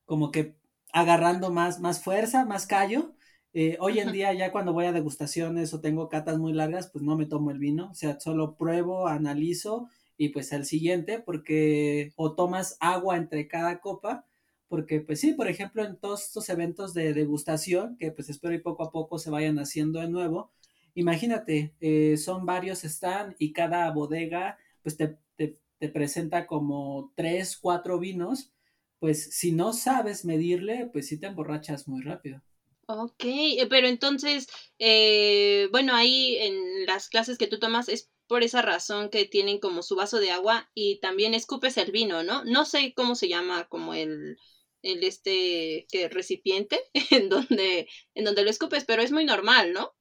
como 0.04 0.30
que 0.30 0.54
agarrando 0.92 1.50
más, 1.50 1.80
más 1.80 2.04
fuerza, 2.04 2.44
más 2.44 2.66
callo. 2.66 3.14
Eh, 3.54 3.78
hoy 3.80 4.00
en 4.00 4.12
día 4.12 4.34
ya 4.34 4.52
cuando 4.52 4.74
voy 4.74 4.84
a 4.84 4.92
degustaciones 4.92 5.72
o 5.72 5.80
tengo 5.80 6.10
catas 6.10 6.38
muy 6.38 6.52
largas, 6.52 6.90
pues 6.90 7.02
no 7.02 7.16
me 7.16 7.24
tomo 7.24 7.50
el 7.50 7.58
vino, 7.58 7.90
o 7.90 7.94
sea, 7.94 8.20
solo 8.20 8.56
pruebo, 8.56 9.08
analizo 9.08 9.88
y 10.22 10.28
pues 10.28 10.52
al 10.52 10.64
siguiente, 10.64 11.18
porque 11.18 12.12
o 12.14 12.36
tomas 12.36 12.76
agua 12.78 13.16
entre 13.16 13.48
cada 13.48 13.80
copa, 13.80 14.24
porque 14.68 15.00
pues 15.00 15.18
sí, 15.18 15.32
por 15.32 15.48
ejemplo, 15.48 15.84
en 15.84 15.96
todos 15.96 16.22
estos 16.22 16.48
eventos 16.48 16.94
de 16.94 17.12
degustación, 17.12 17.96
que 17.98 18.12
pues 18.12 18.28
espero 18.28 18.54
y 18.54 18.60
poco 18.60 18.84
a 18.84 18.92
poco 18.92 19.18
se 19.18 19.30
vayan 19.30 19.58
haciendo 19.58 19.98
de 19.98 20.08
nuevo, 20.08 20.52
imagínate, 20.94 21.74
eh, 21.80 22.16
son 22.18 22.46
varios 22.46 22.84
están 22.84 23.34
y 23.40 23.52
cada 23.52 23.90
bodega 23.90 24.58
pues 24.84 24.96
te, 24.96 25.18
te, 25.34 25.58
te, 25.78 25.88
presenta 25.88 26.46
como 26.46 27.12
tres, 27.16 27.58
cuatro 27.60 27.98
vinos, 27.98 28.52
pues 29.00 29.34
si 29.34 29.50
no 29.50 29.72
sabes 29.72 30.24
medirle, 30.24 30.88
pues 30.92 31.08
sí 31.08 31.18
te 31.18 31.26
emborrachas 31.26 31.88
muy 31.88 32.00
rápido. 32.00 32.40
Ok, 32.86 33.24
eh, 33.24 33.66
pero 33.68 33.88
entonces, 33.88 34.46
eh, 34.78 35.66
bueno, 35.72 35.96
ahí 35.96 36.36
en 36.36 36.86
las 36.86 37.08
clases 37.08 37.38
que 37.38 37.48
tú 37.48 37.58
tomas 37.58 37.88
es 37.88 38.12
por 38.26 38.42
esa 38.42 38.62
razón 38.62 39.10
que 39.10 39.24
tienen 39.24 39.58
como 39.58 39.82
su 39.82 39.96
vaso 39.96 40.18
de 40.18 40.30
agua 40.30 40.70
y 40.74 41.00
también 41.00 41.34
escupes 41.34 41.76
el 41.76 41.92
vino, 41.92 42.22
¿no? 42.22 42.44
No 42.44 42.64
sé 42.64 42.94
cómo 42.94 43.14
se 43.14 43.28
llama 43.28 43.68
como 43.68 43.94
el, 43.94 44.38
el 44.82 45.04
este 45.04 45.86
que 45.90 46.08
recipiente 46.08 46.80
en 47.10 47.28
donde, 47.28 47.88
en 48.14 48.24
donde 48.24 48.44
lo 48.44 48.50
escupes, 48.50 48.84
pero 48.84 49.02
es 49.02 49.12
muy 49.12 49.24
normal, 49.24 49.72
¿no? 49.72 49.94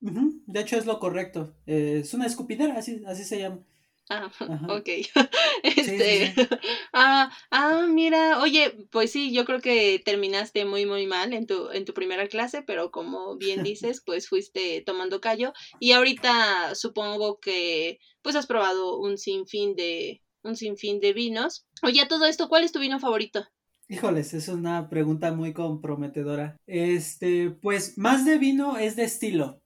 De 0.00 0.60
hecho 0.60 0.76
es 0.76 0.86
lo 0.86 0.98
correcto. 0.98 1.54
Eh, 1.66 2.00
es 2.02 2.12
una 2.14 2.26
escupidera, 2.26 2.76
así, 2.76 3.02
así 3.06 3.24
se 3.24 3.38
llama. 3.38 3.64
Ah, 4.10 4.30
ok. 4.68 4.88
este, 5.62 6.34
Ah, 6.92 7.30
ah, 7.50 7.86
mira, 7.88 8.40
oye, 8.40 8.86
pues 8.90 9.10
sí, 9.10 9.32
yo 9.32 9.44
creo 9.44 9.60
que 9.60 10.00
terminaste 10.04 10.64
muy, 10.64 10.86
muy 10.86 11.06
mal 11.06 11.32
en 11.32 11.46
tu, 11.46 11.70
en 11.70 11.84
tu 11.84 11.94
primera 11.94 12.28
clase, 12.28 12.62
pero 12.62 12.90
como 12.90 13.36
bien 13.36 13.62
dices, 13.62 14.02
pues 14.04 14.28
fuiste 14.28 14.82
tomando 14.84 15.20
callo 15.20 15.52
y 15.80 15.92
ahorita 15.92 16.74
supongo 16.74 17.40
que 17.40 17.98
pues 18.22 18.36
has 18.36 18.46
probado 18.46 18.98
un 18.98 19.18
sinfín 19.18 19.74
de, 19.74 20.22
un 20.42 20.56
sinfín 20.56 21.00
de 21.00 21.12
vinos. 21.12 21.66
Oye, 21.82 22.06
todo 22.06 22.26
esto, 22.26 22.48
¿cuál 22.48 22.64
es 22.64 22.72
tu 22.72 22.80
vino 22.80 23.00
favorito? 23.00 23.44
Híjoles, 23.88 24.32
es 24.32 24.48
una 24.48 24.88
pregunta 24.88 25.32
muy 25.32 25.52
comprometedora. 25.52 26.56
Este, 26.66 27.50
pues 27.50 27.98
más 27.98 28.24
de 28.24 28.38
vino 28.38 28.78
es 28.78 28.96
de 28.96 29.04
estilo. 29.04 29.60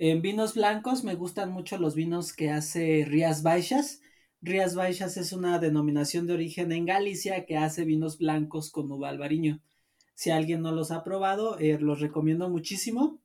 En 0.00 0.22
vinos 0.22 0.54
blancos 0.54 1.02
me 1.02 1.16
gustan 1.16 1.50
mucho 1.50 1.76
los 1.76 1.96
vinos 1.96 2.32
que 2.32 2.50
hace 2.50 3.04
Rías 3.04 3.42
Baixas. 3.42 4.00
Rías 4.40 4.76
Baixas 4.76 5.16
es 5.16 5.32
una 5.32 5.58
denominación 5.58 6.28
de 6.28 6.34
origen 6.34 6.70
en 6.70 6.86
Galicia 6.86 7.44
que 7.46 7.56
hace 7.56 7.84
vinos 7.84 8.16
blancos 8.16 8.70
con 8.70 8.92
uva 8.92 9.08
albariño. 9.08 9.60
Si 10.14 10.30
alguien 10.30 10.62
no 10.62 10.70
los 10.70 10.92
ha 10.92 11.02
probado, 11.02 11.58
eh, 11.58 11.80
los 11.80 11.98
recomiendo 11.98 12.48
muchísimo. 12.48 13.20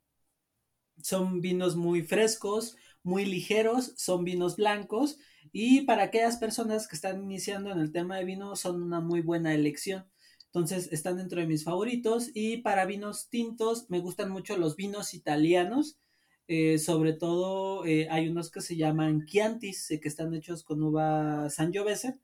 Son 1.04 1.42
vinos 1.42 1.76
muy 1.76 2.02
frescos, 2.02 2.76
muy 3.04 3.26
ligeros, 3.26 3.94
son 3.96 4.24
vinos 4.24 4.56
blancos 4.56 5.20
y 5.52 5.82
para 5.82 6.04
aquellas 6.04 6.38
personas 6.38 6.88
que 6.88 6.96
están 6.96 7.22
iniciando 7.22 7.72
en 7.72 7.82
el 7.82 7.92
tema 7.92 8.18
de 8.18 8.26
vino 8.26 8.56
son 8.56 8.82
una 8.82 9.00
muy 9.00 9.22
buena 9.22 9.54
elección. 9.54 10.10
Entonces 10.48 10.92
están 10.92 11.18
dentro 11.18 11.40
de 11.40 11.46
mis 11.46 11.66
favoritos 11.66 12.32
y 12.34 12.58
para 12.58 12.88
vinos 12.88 13.30
tintos 13.30 13.92
me 13.92 14.00
gustan 14.00 14.32
mucho 14.32 14.58
los 14.58 14.76
vinos 14.76 15.14
italianos 15.14 16.00
eh, 16.48 16.78
sobre 16.78 17.14
todo 17.14 17.86
eh, 17.86 18.08
hay 18.10 18.28
unos 18.28 18.52
que 18.52 18.62
se 18.62 18.76
llaman 18.76 19.26
Chiantis, 19.26 19.92
eh, 19.92 20.00
que 20.00 20.10
están 20.10 20.34
hechos 20.34 20.64
con 20.64 20.84
uva 20.84 21.50
Sangiovese, 21.50 22.20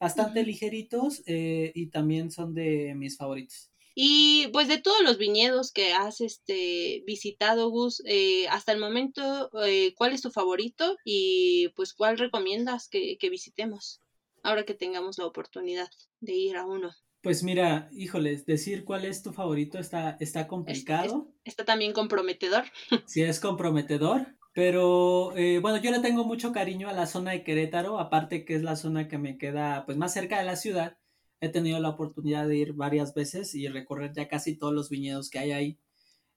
bastante 0.00 0.44
ligeritos 0.44 1.22
y 1.26 1.86
también 1.86 2.32
son 2.32 2.54
de 2.54 2.94
mis 2.96 3.16
favoritos. 3.16 3.70
Y 3.94 4.48
pues 4.52 4.66
de 4.66 4.78
todos 4.78 5.02
los 5.02 5.18
viñedos 5.18 5.70
que 5.70 5.92
has 5.92 6.20
este, 6.20 7.04
visitado, 7.06 7.70
Gus, 7.70 8.02
hasta 8.50 8.72
el 8.72 8.80
momento, 8.80 9.50
¿cuál 9.96 10.12
es 10.12 10.22
tu 10.22 10.32
favorito 10.32 10.96
y 11.04 11.68
pues 11.76 11.94
cuál 11.94 12.18
recomiendas 12.18 12.88
que, 12.88 13.16
que 13.16 13.30
visitemos 13.30 14.00
ahora 14.42 14.64
que 14.64 14.74
tengamos 14.74 15.18
la 15.18 15.26
oportunidad 15.26 15.88
de 16.18 16.32
ir 16.32 16.56
a 16.56 16.66
uno? 16.66 16.90
Pues 17.22 17.44
mira, 17.44 17.88
híjoles, 17.92 18.46
decir 18.46 18.84
cuál 18.84 19.04
es 19.04 19.22
tu 19.22 19.32
favorito 19.32 19.78
está, 19.78 20.16
está 20.18 20.48
complicado. 20.48 21.28
está 21.44 21.64
también 21.64 21.92
comprometedor. 21.92 22.64
Sí, 23.06 23.22
es 23.22 23.38
comprometedor. 23.38 24.26
Pero 24.52 25.34
eh, 25.36 25.60
bueno, 25.60 25.78
yo 25.78 25.92
le 25.92 26.00
tengo 26.00 26.24
mucho 26.24 26.52
cariño 26.52 26.88
a 26.88 26.92
la 26.92 27.06
zona 27.06 27.30
de 27.30 27.44
Querétaro, 27.44 28.00
aparte 28.00 28.44
que 28.44 28.56
es 28.56 28.62
la 28.62 28.74
zona 28.74 29.06
que 29.06 29.18
me 29.18 29.38
queda 29.38 29.86
pues 29.86 29.96
más 29.96 30.12
cerca 30.12 30.38
de 30.38 30.44
la 30.44 30.56
ciudad. 30.56 30.98
He 31.40 31.48
tenido 31.48 31.78
la 31.78 31.90
oportunidad 31.90 32.48
de 32.48 32.56
ir 32.56 32.72
varias 32.72 33.14
veces 33.14 33.54
y 33.54 33.68
recorrer 33.68 34.12
ya 34.12 34.28
casi 34.28 34.56
todos 34.56 34.74
los 34.74 34.90
viñedos 34.90 35.30
que 35.30 35.38
hay 35.38 35.52
ahí. 35.52 35.78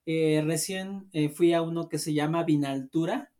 Eh, 0.06 0.43
recién 0.45 1.10
eh, 1.13 1.30
fui 1.30 1.54
a 1.54 1.63
uno 1.63 1.89
que 1.89 1.98
se 1.98 2.13
llama 2.13 2.43
Vinaltura. 2.43 3.32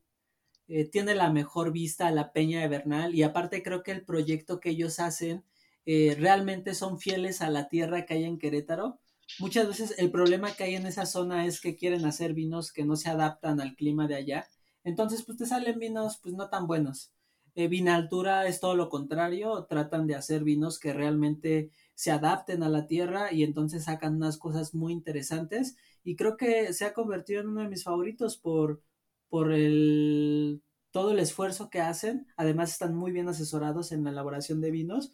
tiene 0.91 1.13
la 1.13 1.29
mejor 1.29 1.71
vista 1.71 2.08
a 2.08 2.12
la 2.12 2.34
Peña 2.34 2.62
de 2.62 2.67
Bernal 2.67 3.13
y 3.13 3.21
aparte 3.21 3.62
creo 3.62 3.84
que 3.84 3.91
el 3.91 4.03
proyecto 4.03 4.60
que 4.60 4.71
ellos 4.71 4.99
hacen 4.99 5.43
eh, 5.85 6.15
realmente 6.19 6.73
son 6.73 6.99
fieles 6.99 7.41
a 7.41 7.49
la 7.49 7.69
tierra 7.69 8.05
que 8.05 8.15
hay 8.15 8.23
en 8.25 8.39
Querétaro. 8.39 8.99
Muchas 9.39 9.67
veces 9.67 9.95
el 9.97 10.11
problema 10.11 10.51
que 10.53 10.63
hay 10.63 10.75
en 10.75 10.85
esa 10.87 11.05
zona 11.05 11.45
es 11.45 11.61
que 11.61 11.75
quieren 11.75 12.05
hacer 12.05 12.33
vinos 12.33 12.71
que 12.71 12.85
no 12.85 12.95
se 12.95 13.09
adaptan 13.09 13.61
al 13.61 13.75
clima 13.75 14.07
de 14.07 14.15
allá. 14.15 14.47
Entonces, 14.83 15.23
pues 15.23 15.37
te 15.37 15.45
salen 15.45 15.79
vinos 15.79 16.19
pues 16.21 16.35
no 16.35 16.49
tan 16.49 16.67
buenos. 16.67 17.11
Eh, 17.55 17.67
Vinaltura 17.69 18.47
es 18.47 18.59
todo 18.59 18.75
lo 18.75 18.89
contrario, 18.89 19.65
tratan 19.69 20.07
de 20.07 20.15
hacer 20.15 20.43
vinos 20.43 20.77
que 20.79 20.93
realmente 20.93 21.71
se 21.95 22.11
adapten 22.11 22.63
a 22.63 22.69
la 22.69 22.85
tierra 22.85 23.31
y 23.31 23.43
entonces 23.43 23.85
sacan 23.85 24.15
unas 24.15 24.37
cosas 24.37 24.73
muy 24.73 24.91
interesantes 24.91 25.77
y 26.03 26.17
creo 26.17 26.35
que 26.35 26.73
se 26.73 26.83
ha 26.85 26.93
convertido 26.93 27.41
en 27.41 27.47
uno 27.47 27.61
de 27.61 27.69
mis 27.69 27.85
favoritos 27.85 28.37
por, 28.37 28.81
por 29.29 29.53
el, 29.53 30.61
todo 30.91 31.11
el 31.11 31.19
esfuerzo 31.19 31.69
que 31.69 31.79
hacen, 31.79 32.27
además 32.35 32.73
están 32.73 32.93
muy 32.93 33.13
bien 33.13 33.29
asesorados 33.29 33.93
en 33.93 34.03
la 34.03 34.09
elaboración 34.11 34.59
de 34.59 34.71
vinos 34.71 35.13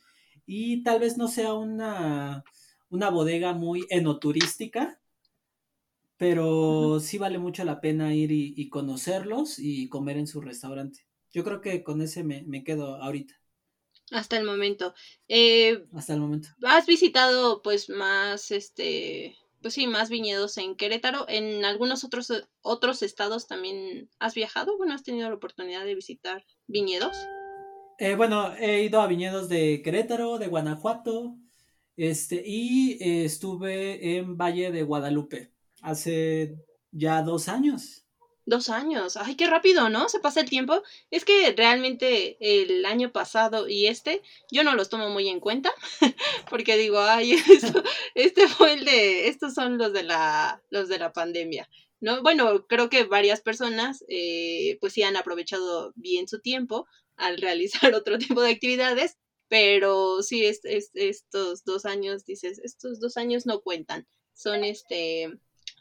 y 0.54 0.84
tal 0.84 1.00
vez 1.00 1.18
no 1.18 1.30
sea 1.30 1.54
una, 1.54 2.44
una 2.90 3.10
bodega 3.10 3.54
muy 3.54 3.86
enoturística, 3.90 5.00
pero 6.18 7.00
sí 7.00 7.18
vale 7.18 7.40
mucho 7.40 7.64
la 7.64 7.80
pena 7.80 8.14
ir 8.14 8.34
y, 8.34 8.68
conocerlos 8.68 9.60
y 9.60 9.88
comer 9.88 10.18
en 10.18 10.28
su 10.28 10.42
restaurante. 10.42 11.08
Yo 11.32 11.46
creo 11.46 11.62
que 11.62 11.84
con 11.84 12.02
ese 12.02 12.26
me, 12.26 12.44
me 12.44 12.66
quedo 12.66 12.98
ahorita. 12.98 13.34
Hasta 14.12 14.36
el 14.36 14.44
momento. 14.44 14.94
Eh, 15.30 15.86
Hasta 15.94 16.16
el 16.16 16.20
momento. 16.20 16.50
¿Has 16.64 16.86
visitado 16.86 17.62
pues 17.62 17.90
más, 17.90 18.52
este, 18.52 19.38
pues 19.62 19.74
sí, 19.76 19.88
más 19.88 20.10
viñedos 20.10 20.58
en 20.58 20.76
Querétaro? 20.76 21.30
¿En 21.30 21.64
algunos 21.64 22.04
otros, 22.04 22.30
otros 22.60 23.04
estados 23.04 23.48
también 23.48 24.10
has 24.20 24.34
viajado? 24.34 24.78
Bueno, 24.78 24.96
¿has 24.96 25.04
tenido 25.04 25.30
la 25.30 25.36
oportunidad 25.36 25.86
de 25.86 25.96
visitar 25.96 26.46
viñedos? 26.68 27.16
Eh, 28.04 28.16
bueno, 28.16 28.56
he 28.58 28.82
ido 28.82 29.00
a 29.00 29.06
viñedos 29.06 29.48
de 29.48 29.84
Querétaro, 29.84 30.40
de 30.40 30.48
Guanajuato, 30.48 31.36
este, 31.96 32.42
y 32.44 32.94
eh, 32.94 33.26
estuve 33.26 34.18
en 34.18 34.38
Valle 34.38 34.72
de 34.72 34.82
Guadalupe 34.82 35.52
hace 35.84 36.56
ya 36.92 37.22
dos 37.22 37.48
años. 37.48 38.08
Dos 38.44 38.70
años. 38.70 39.18
Ay, 39.18 39.36
qué 39.36 39.46
rápido, 39.46 39.88
¿no? 39.90 40.10
Se 40.10 40.20
pasa 40.20 40.40
el 40.40 40.50
tiempo. 40.50 40.82
Es 41.12 41.26
que 41.26 41.54
realmente 41.56 42.38
el 42.40 42.88
año 42.88 43.12
pasado 43.12 43.70
y 43.70 43.86
este, 43.86 44.24
yo 44.52 44.64
no 44.64 44.74
los 44.74 44.90
tomo 44.90 45.10
muy 45.10 45.30
en 45.30 45.40
cuenta, 45.40 45.72
porque 46.50 46.78
digo, 46.78 47.02
ay, 47.02 47.36
este 48.16 48.48
fue 48.48 48.74
el 48.74 48.86
de, 48.86 49.28
estos 49.28 49.54
son 49.54 49.78
los 49.78 49.94
de 49.94 50.02
la, 50.02 50.64
los 50.72 50.90
de 50.90 50.98
la 50.98 51.14
pandemia. 51.14 51.70
¿No? 52.00 52.24
Bueno, 52.24 52.66
creo 52.66 52.90
que 52.90 53.04
varias 53.04 53.42
personas, 53.42 54.04
eh, 54.08 54.80
pues 54.82 54.94
sí 54.94 55.04
han 55.04 55.18
aprovechado 55.18 55.94
bien 55.96 56.28
su 56.28 56.40
tiempo 56.42 56.88
al 57.21 57.38
realizar 57.38 57.93
otro 57.95 58.17
tipo 58.17 58.41
de 58.41 58.51
actividades, 58.51 59.17
pero 59.47 60.23
sí, 60.23 60.45
es, 60.45 60.62
estos 60.63 61.63
dos 61.63 61.86
años, 61.86 62.25
dices, 62.25 62.60
estos 62.63 62.99
dos 62.99 63.17
años 63.17 63.45
no 63.45 63.62
cuentan. 63.62 64.07
Son 64.34 64.63
este, 64.63 65.29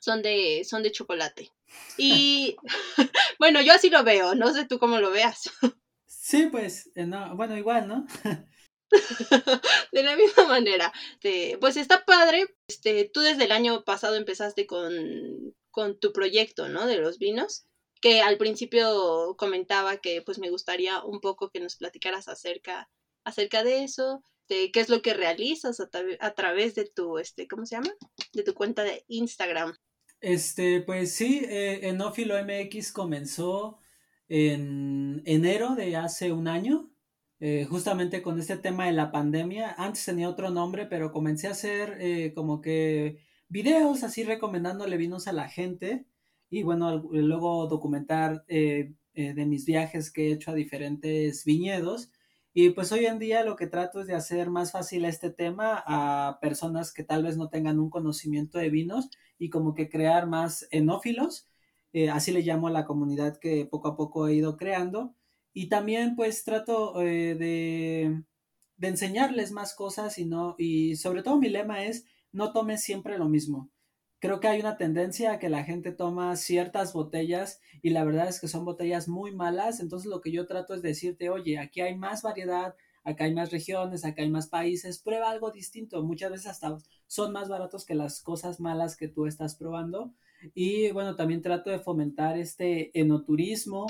son 0.00 0.22
de, 0.22 0.64
son 0.64 0.82
de 0.82 0.92
chocolate. 0.92 1.50
Y 1.96 2.56
bueno, 3.38 3.62
yo 3.62 3.72
así 3.72 3.90
lo 3.90 4.02
veo, 4.02 4.34
no 4.34 4.52
sé 4.52 4.66
tú 4.66 4.78
cómo 4.78 5.00
lo 5.00 5.10
veas. 5.10 5.50
Sí, 6.22 6.46
pues, 6.46 6.92
eh, 6.94 7.06
no, 7.06 7.34
bueno, 7.34 7.56
igual, 7.56 7.88
¿no? 7.88 8.06
de 9.92 10.02
la 10.02 10.14
misma 10.14 10.46
manera. 10.46 10.92
pues 11.60 11.76
está 11.76 12.04
padre. 12.04 12.46
Este, 12.68 13.10
tú 13.12 13.20
desde 13.20 13.46
el 13.46 13.52
año 13.52 13.82
pasado 13.82 14.14
empezaste 14.14 14.64
con, 14.64 14.92
con 15.72 15.98
tu 15.98 16.12
proyecto, 16.12 16.68
¿no? 16.68 16.86
De 16.86 16.98
los 16.98 17.18
vinos. 17.18 17.66
Que 18.00 18.22
al 18.22 18.38
principio 18.38 19.34
comentaba 19.36 19.98
que 19.98 20.22
pues 20.22 20.38
me 20.38 20.50
gustaría 20.50 21.02
un 21.04 21.20
poco 21.20 21.50
que 21.50 21.60
nos 21.60 21.76
platicaras 21.76 22.28
acerca, 22.28 22.88
acerca 23.24 23.62
de 23.62 23.84
eso, 23.84 24.22
de 24.48 24.70
qué 24.72 24.80
es 24.80 24.88
lo 24.88 25.00
que 25.00 25.14
realizas 25.14 25.80
a, 25.80 26.34
través 26.34 26.74
de 26.74 26.84
tu, 26.84 27.18
este, 27.18 27.46
¿cómo 27.46 27.64
se 27.64 27.76
llama? 27.76 27.92
De 28.32 28.42
tu 28.42 28.52
cuenta 28.52 28.82
de 28.82 29.04
Instagram. 29.08 29.74
Este, 30.20 30.82
pues 30.82 31.14
sí, 31.14 31.42
eh, 31.48 31.88
Enófilo 31.88 32.34
MX 32.42 32.92
comenzó 32.92 33.78
en 34.28 35.22
enero 35.24 35.74
de 35.74 35.96
hace 35.96 36.32
un 36.32 36.46
año, 36.46 36.90
eh, 37.38 37.64
justamente 37.68 38.22
con 38.22 38.38
este 38.38 38.56
tema 38.56 38.86
de 38.86 38.92
la 38.92 39.10
pandemia. 39.10 39.74
Antes 39.78 40.04
tenía 40.04 40.28
otro 40.28 40.50
nombre, 40.50 40.86
pero 40.86 41.10
comencé 41.12 41.48
a 41.48 41.52
hacer 41.52 41.96
eh, 42.00 42.32
como 42.34 42.60
que 42.60 43.24
videos 43.48 44.02
así 44.02 44.24
recomendándole 44.24 44.96
vinos 44.96 45.26
a 45.26 45.32
la 45.32 45.48
gente 45.48 46.06
y 46.50 46.62
bueno, 46.62 47.02
luego 47.10 47.66
documentar 47.68 48.44
de 48.46 49.46
mis 49.46 49.64
viajes 49.64 50.10
que 50.12 50.28
he 50.28 50.32
hecho 50.32 50.50
a 50.50 50.54
diferentes 50.54 51.44
viñedos. 51.44 52.10
Y 52.52 52.70
pues 52.70 52.90
hoy 52.90 53.06
en 53.06 53.18
día 53.18 53.44
lo 53.44 53.54
que 53.56 53.68
trato 53.68 54.00
es 54.00 54.08
de 54.08 54.14
hacer 54.14 54.50
más 54.50 54.72
fácil 54.72 55.04
este 55.04 55.30
tema 55.30 55.82
a 55.86 56.38
personas 56.40 56.92
que 56.92 57.04
tal 57.04 57.22
vez 57.22 57.36
no 57.36 57.48
tengan 57.48 57.78
un 57.78 57.90
conocimiento 57.90 58.58
de 58.58 58.70
vinos 58.70 59.08
y 59.38 59.50
como 59.50 59.74
que 59.74 59.88
crear 59.88 60.26
más 60.26 60.66
enófilos, 60.72 61.48
eh, 61.92 62.10
así 62.10 62.32
le 62.32 62.42
llamo 62.42 62.68
a 62.68 62.72
la 62.72 62.84
comunidad 62.86 63.38
que 63.38 63.66
poco 63.66 63.88
a 63.88 63.96
poco 63.96 64.26
he 64.28 64.34
ido 64.34 64.56
creando. 64.56 65.14
Y 65.52 65.68
también 65.68 66.16
pues 66.16 66.44
trato 66.44 67.00
eh, 67.02 67.34
de, 67.36 68.22
de, 68.76 68.88
enseñarles 68.88 69.52
más 69.52 69.74
cosas 69.74 70.18
y 70.18 70.26
no, 70.26 70.54
y 70.58 70.96
sobre 70.96 71.22
todo 71.22 71.38
mi 71.38 71.48
lema 71.48 71.84
es 71.84 72.04
no 72.32 72.52
tomes 72.52 72.82
siempre 72.82 73.18
lo 73.18 73.28
mismo 73.28 73.70
creo 74.20 74.38
que 74.38 74.48
hay 74.48 74.60
una 74.60 74.76
tendencia 74.76 75.32
a 75.32 75.38
que 75.38 75.48
la 75.48 75.64
gente 75.64 75.92
toma 75.92 76.36
ciertas 76.36 76.92
botellas 76.92 77.60
y 77.82 77.90
la 77.90 78.04
verdad 78.04 78.28
es 78.28 78.40
que 78.40 78.48
son 78.48 78.64
botellas 78.64 79.08
muy 79.08 79.34
malas, 79.34 79.80
entonces 79.80 80.08
lo 80.08 80.20
que 80.20 80.30
yo 80.30 80.46
trato 80.46 80.74
es 80.74 80.82
decirte, 80.82 81.30
oye, 81.30 81.58
aquí 81.58 81.80
hay 81.80 81.96
más 81.96 82.22
variedad, 82.22 82.76
acá 83.02 83.24
hay 83.24 83.34
más 83.34 83.50
regiones, 83.50 84.04
acá 84.04 84.22
hay 84.22 84.30
más 84.30 84.46
países, 84.46 84.98
prueba 84.98 85.30
algo 85.30 85.50
distinto, 85.50 86.02
muchas 86.04 86.30
veces 86.30 86.46
hasta 86.48 86.76
son 87.06 87.32
más 87.32 87.48
baratos 87.48 87.84
que 87.86 87.94
las 87.94 88.22
cosas 88.22 88.60
malas 88.60 88.96
que 88.96 89.08
tú 89.08 89.26
estás 89.26 89.56
probando. 89.56 90.12
Y 90.54 90.90
bueno, 90.92 91.16
también 91.16 91.42
trato 91.42 91.70
de 91.70 91.80
fomentar 91.80 92.38
este 92.38 92.98
enoturismo, 92.98 93.86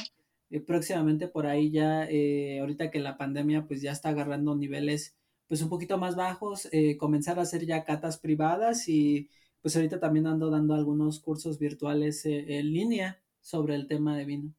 eh, 0.50 0.60
próximamente 0.60 1.28
por 1.28 1.46
ahí 1.46 1.70
ya, 1.70 2.04
eh, 2.08 2.58
ahorita 2.60 2.90
que 2.90 2.98
la 3.00 3.16
pandemia 3.16 3.66
pues 3.66 3.82
ya 3.82 3.92
está 3.92 4.10
agarrando 4.10 4.56
niveles 4.56 5.16
pues 5.48 5.62
un 5.62 5.68
poquito 5.68 5.98
más 5.98 6.14
bajos, 6.14 6.68
eh, 6.72 6.96
comenzar 6.96 7.38
a 7.40 7.42
hacer 7.42 7.66
ya 7.66 7.84
catas 7.84 8.18
privadas 8.18 8.88
y 8.88 9.28
pues 9.62 9.76
ahorita 9.76 10.00
también 10.00 10.26
ando 10.26 10.50
dando 10.50 10.74
algunos 10.74 11.20
cursos 11.20 11.58
virtuales 11.58 12.24
eh, 12.26 12.58
en 12.58 12.72
línea 12.72 13.22
sobre 13.40 13.74
el 13.74 13.86
tema 13.86 14.16
de 14.16 14.24
vino. 14.24 14.54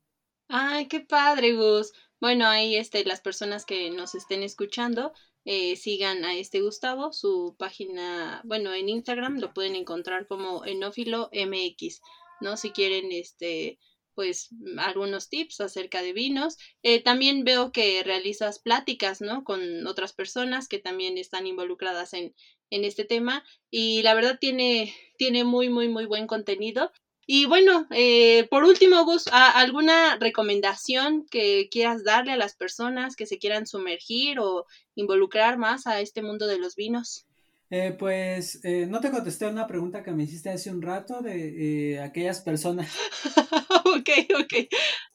Ay, 0.47 0.87
qué 0.87 0.99
padre, 0.99 1.53
Gus. 1.53 1.93
Bueno, 2.19 2.45
ahí 2.45 2.75
este, 2.75 3.05
las 3.05 3.21
personas 3.21 3.65
que 3.65 3.89
nos 3.89 4.15
estén 4.15 4.43
escuchando, 4.43 5.13
eh, 5.45 5.75
sigan 5.75 6.23
a 6.23 6.35
este 6.35 6.61
Gustavo, 6.61 7.13
su 7.13 7.55
página, 7.57 8.41
bueno, 8.43 8.73
en 8.73 8.89
Instagram 8.89 9.39
lo 9.39 9.53
pueden 9.53 9.75
encontrar 9.75 10.27
como 10.27 10.65
Enófilo 10.65 11.29
MX, 11.33 12.01
¿no? 12.41 12.57
Si 12.57 12.71
quieren, 12.71 13.11
este, 13.11 13.79
pues 14.21 14.49
algunos 14.77 15.29
tips 15.29 15.61
acerca 15.61 16.03
de 16.03 16.13
vinos. 16.13 16.55
Eh, 16.83 17.01
también 17.01 17.43
veo 17.43 17.71
que 17.71 18.03
realizas 18.03 18.59
pláticas, 18.59 19.19
¿no? 19.19 19.43
Con 19.43 19.87
otras 19.87 20.13
personas 20.13 20.67
que 20.67 20.77
también 20.77 21.17
están 21.17 21.47
involucradas 21.47 22.13
en, 22.13 22.35
en 22.69 22.85
este 22.85 23.03
tema 23.03 23.43
y 23.71 24.03
la 24.03 24.13
verdad 24.13 24.37
tiene, 24.39 24.93
tiene 25.17 25.43
muy, 25.43 25.69
muy, 25.69 25.89
muy 25.89 26.05
buen 26.05 26.27
contenido. 26.27 26.91
Y 27.25 27.47
bueno, 27.47 27.87
eh, 27.89 28.47
por 28.51 28.63
último, 28.63 29.03
Gus, 29.05 29.25
¿alguna 29.31 30.17
recomendación 30.17 31.25
que 31.25 31.67
quieras 31.71 32.03
darle 32.03 32.33
a 32.33 32.37
las 32.37 32.55
personas 32.55 33.15
que 33.15 33.25
se 33.25 33.39
quieran 33.39 33.65
sumergir 33.65 34.39
o 34.39 34.67
involucrar 34.93 35.57
más 35.57 35.87
a 35.87 35.99
este 35.99 36.21
mundo 36.21 36.45
de 36.45 36.59
los 36.59 36.75
vinos? 36.75 37.25
Eh, 37.73 37.95
pues 37.97 38.59
eh, 38.65 38.85
no 38.85 38.99
te 38.99 39.11
contesté 39.11 39.47
una 39.47 39.65
pregunta 39.65 40.03
que 40.03 40.11
me 40.11 40.23
hiciste 40.23 40.49
hace 40.49 40.69
un 40.69 40.81
rato 40.81 41.21
de 41.21 42.01
aquellas 42.03 42.41
personas. 42.41 42.93
ok, 43.85 44.09
ok. 44.41 44.53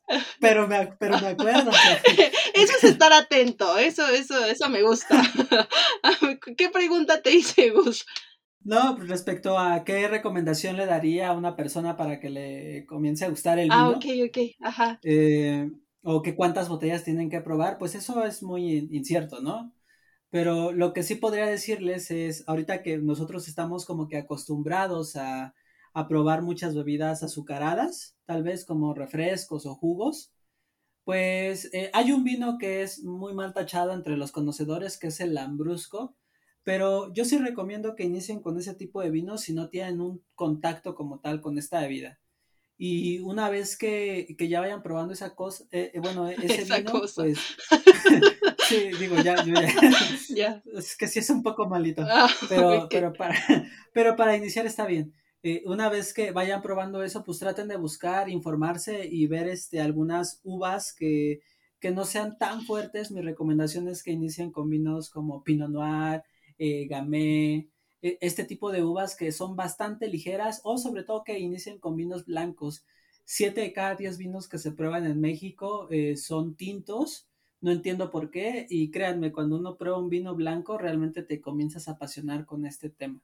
Pero 0.41 0.69
me, 0.69 0.87
pero 1.01 1.19
me 1.21 1.27
acuerdo. 1.27 1.71
eso 2.55 2.73
es 2.79 2.85
estar 2.85 3.13
atento, 3.13 3.77
eso, 3.77 4.07
eso, 4.07 4.45
eso 4.45 4.69
me 4.69 4.83
gusta. 4.83 5.21
¿Qué 6.57 6.69
pregunta 6.69 7.23
te 7.23 7.35
hice, 7.35 7.71
Gus? 7.71 8.07
No, 8.61 8.95
pues, 8.97 9.09
respecto 9.09 9.59
a 9.59 9.83
qué 9.85 10.07
recomendación 10.07 10.77
le 10.77 10.87
daría 10.87 11.29
a 11.29 11.33
una 11.33 11.57
persona 11.57 11.97
para 11.97 12.21
que 12.21 12.31
le 12.31 12.87
comience 12.87 13.25
a 13.25 13.31
gustar 13.31 13.59
el 13.59 13.69
ah, 13.73 13.77
vino. 13.77 13.87
Ah, 13.87 13.97
ok, 13.97 14.29
ok, 14.29 14.39
ajá. 14.61 15.01
Eh, 15.03 15.71
o 16.03 16.23
que 16.23 16.37
cuántas 16.37 16.69
botellas 16.69 17.03
tienen 17.03 17.29
que 17.29 17.41
probar, 17.41 17.79
pues 17.79 17.97
eso 17.97 18.25
es 18.25 18.45
muy 18.45 18.89
incierto, 18.93 19.41
¿no? 19.41 19.73
Pero 20.37 20.71
lo 20.71 20.93
que 20.93 21.03
sí 21.03 21.15
podría 21.15 21.47
decirles 21.47 22.11
es, 22.11 22.45
ahorita 22.47 22.83
que 22.83 22.99
nosotros 22.99 23.49
estamos 23.49 23.87
como 23.87 24.07
que 24.07 24.19
acostumbrados 24.19 25.17
a, 25.17 25.55
probar 26.11 26.43
muchas 26.43 26.75
bebidas 26.75 27.23
azucaradas, 27.23 28.19
tal 28.27 28.43
vez 28.43 28.67
como 28.67 28.93
refrescos 28.93 29.65
o 29.65 29.75
jugos, 29.75 30.31
pues 31.05 31.73
eh, 31.73 31.91
hay 31.95 32.13
un 32.13 32.23
vino 32.23 32.59
que 32.59 32.83
es 32.83 33.03
muy 33.03 33.33
mal 33.33 33.55
tachado 33.55 33.95
entre 33.95 34.19
los 34.19 34.31
conocedores, 34.31 34.99
que 34.99 35.07
es 35.07 35.21
el 35.21 35.33
Lambrusco, 35.33 36.15
pero 36.65 37.11
yo 37.15 37.25
sí 37.25 37.39
recomiendo 37.39 37.97
que 37.97 38.05
inicien 38.05 38.43
con 38.43 38.59
ese 38.59 38.75
tipo 38.75 39.01
de 39.01 39.11
vinos 39.11 39.41
si 39.41 39.55
no 39.55 39.71
tienen 39.71 40.03
un 40.03 40.23
contacto 40.35 40.95
como 40.95 41.21
tal 41.21 41.41
con 41.41 41.57
esta 41.57 41.81
bebida. 41.81 42.21
Y 42.79 43.21
una 43.21 43.49
vez 43.49 43.77
que, 43.77 44.35
que 44.37 44.49
ya 44.49 44.61
vayan 44.61 44.83
probando 44.83 45.15
esa 45.15 45.35
cosa, 45.35 45.65
eh, 45.71 45.93
eh, 45.95 46.01
bueno, 46.01 46.29
e-, 46.29 46.37
ese 46.43 46.77
vino, 46.77 46.93
pues. 46.93 47.15
sí, 48.69 48.91
digo, 48.99 49.17
ya, 49.17 49.37
ya, 50.35 50.63
Es 50.75 50.97
que 50.97 51.09
sí 51.09 51.21
es 51.21 51.31
un 51.31 51.43
poco 51.43 51.67
malito. 51.69 52.03
Ah, 52.09 52.29
pero, 52.49 52.87
pero, 52.91 53.13
para, 53.13 53.37
pero 53.93 54.17
para 54.17 54.37
iniciar 54.37 54.67
está 54.67 54.87
bien. 54.87 55.15
Eh, 55.43 55.63
una 55.65 55.89
vez 55.89 56.13
que 56.13 56.33
vayan 56.33 56.61
probando 56.61 57.03
eso, 57.03 57.23
pues 57.25 57.39
traten 57.39 57.69
de 57.69 57.77
buscar, 57.77 58.29
informarse 58.29 59.07
y 59.07 59.27
ver 59.27 59.49
este, 59.49 59.81
algunas 59.81 60.41
uvas 60.43 60.93
que, 60.93 61.41
que 61.79 61.93
no 61.93 62.05
sean 62.05 62.37
tan 62.37 62.63
fuertes. 62.63 63.11
Mi 63.11 63.23
recomendación 63.23 63.89
es 63.89 64.03
que 64.03 64.11
inicien 64.11 64.51
con 64.51 64.69
vinos 64.69 65.09
como 65.09 65.45
Pinot 65.45 65.71
Noir, 65.71 66.25
eh, 66.59 66.87
Gamay, 66.89 67.71
este 68.21 68.45
tipo 68.45 68.73
de 68.73 68.83
uvas 68.83 69.17
que 69.17 69.33
son 69.33 69.57
bastante 69.57 70.09
ligeras 70.09 70.61
o 70.65 70.79
sobre 70.79 71.03
todo 71.03 71.25
que 71.25 71.39
inicien 71.39 71.79
con 71.79 71.97
vinos 71.97 72.27
blancos. 72.27 72.85
Siete 73.25 73.61
de 73.63 73.73
cada 73.73 73.97
diez 73.97 74.19
vinos 74.19 74.49
que 74.49 74.59
se 74.59 74.73
prueban 74.73 75.05
en 75.05 75.21
México 75.21 75.89
eh, 75.91 76.17
son 76.17 76.57
tintos. 76.57 77.27
No 77.61 77.73
entiendo 77.73 78.11
por 78.11 78.31
qué 78.31 78.67
y 78.71 78.91
créanme, 78.91 79.33
cuando 79.33 79.57
uno 79.57 79.77
prueba 79.77 79.99
un 79.99 80.11
vino 80.11 80.35
blanco 80.35 80.79
realmente 80.79 81.23
te 81.23 81.41
comienzas 81.41 81.89
a 81.89 81.93
apasionar 81.93 82.47
con 82.47 82.67
este 82.67 82.91
tema. 82.91 83.21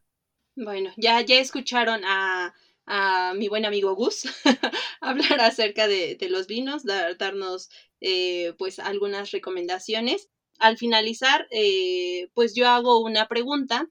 Bueno, 0.57 0.91
ya, 0.97 1.21
ya 1.21 1.39
escucharon 1.39 2.03
a, 2.05 2.55
mi 3.37 3.49
buen 3.49 3.65
amigo 3.65 3.95
Gus 3.95 4.25
hablar 5.01 5.41
acerca 5.41 5.87
de, 5.87 6.19
los 6.29 6.47
vinos, 6.49 6.83
darnos 6.85 7.71
eh, 8.01 8.55
pues 8.59 8.81
algunas 8.81 9.31
recomendaciones. 9.31 10.29
Al 10.59 10.77
finalizar, 10.77 11.47
eh, 11.51 12.29
pues 12.35 12.55
yo 12.55 12.69
hago 12.69 12.99
una 12.99 13.29
pregunta 13.29 13.89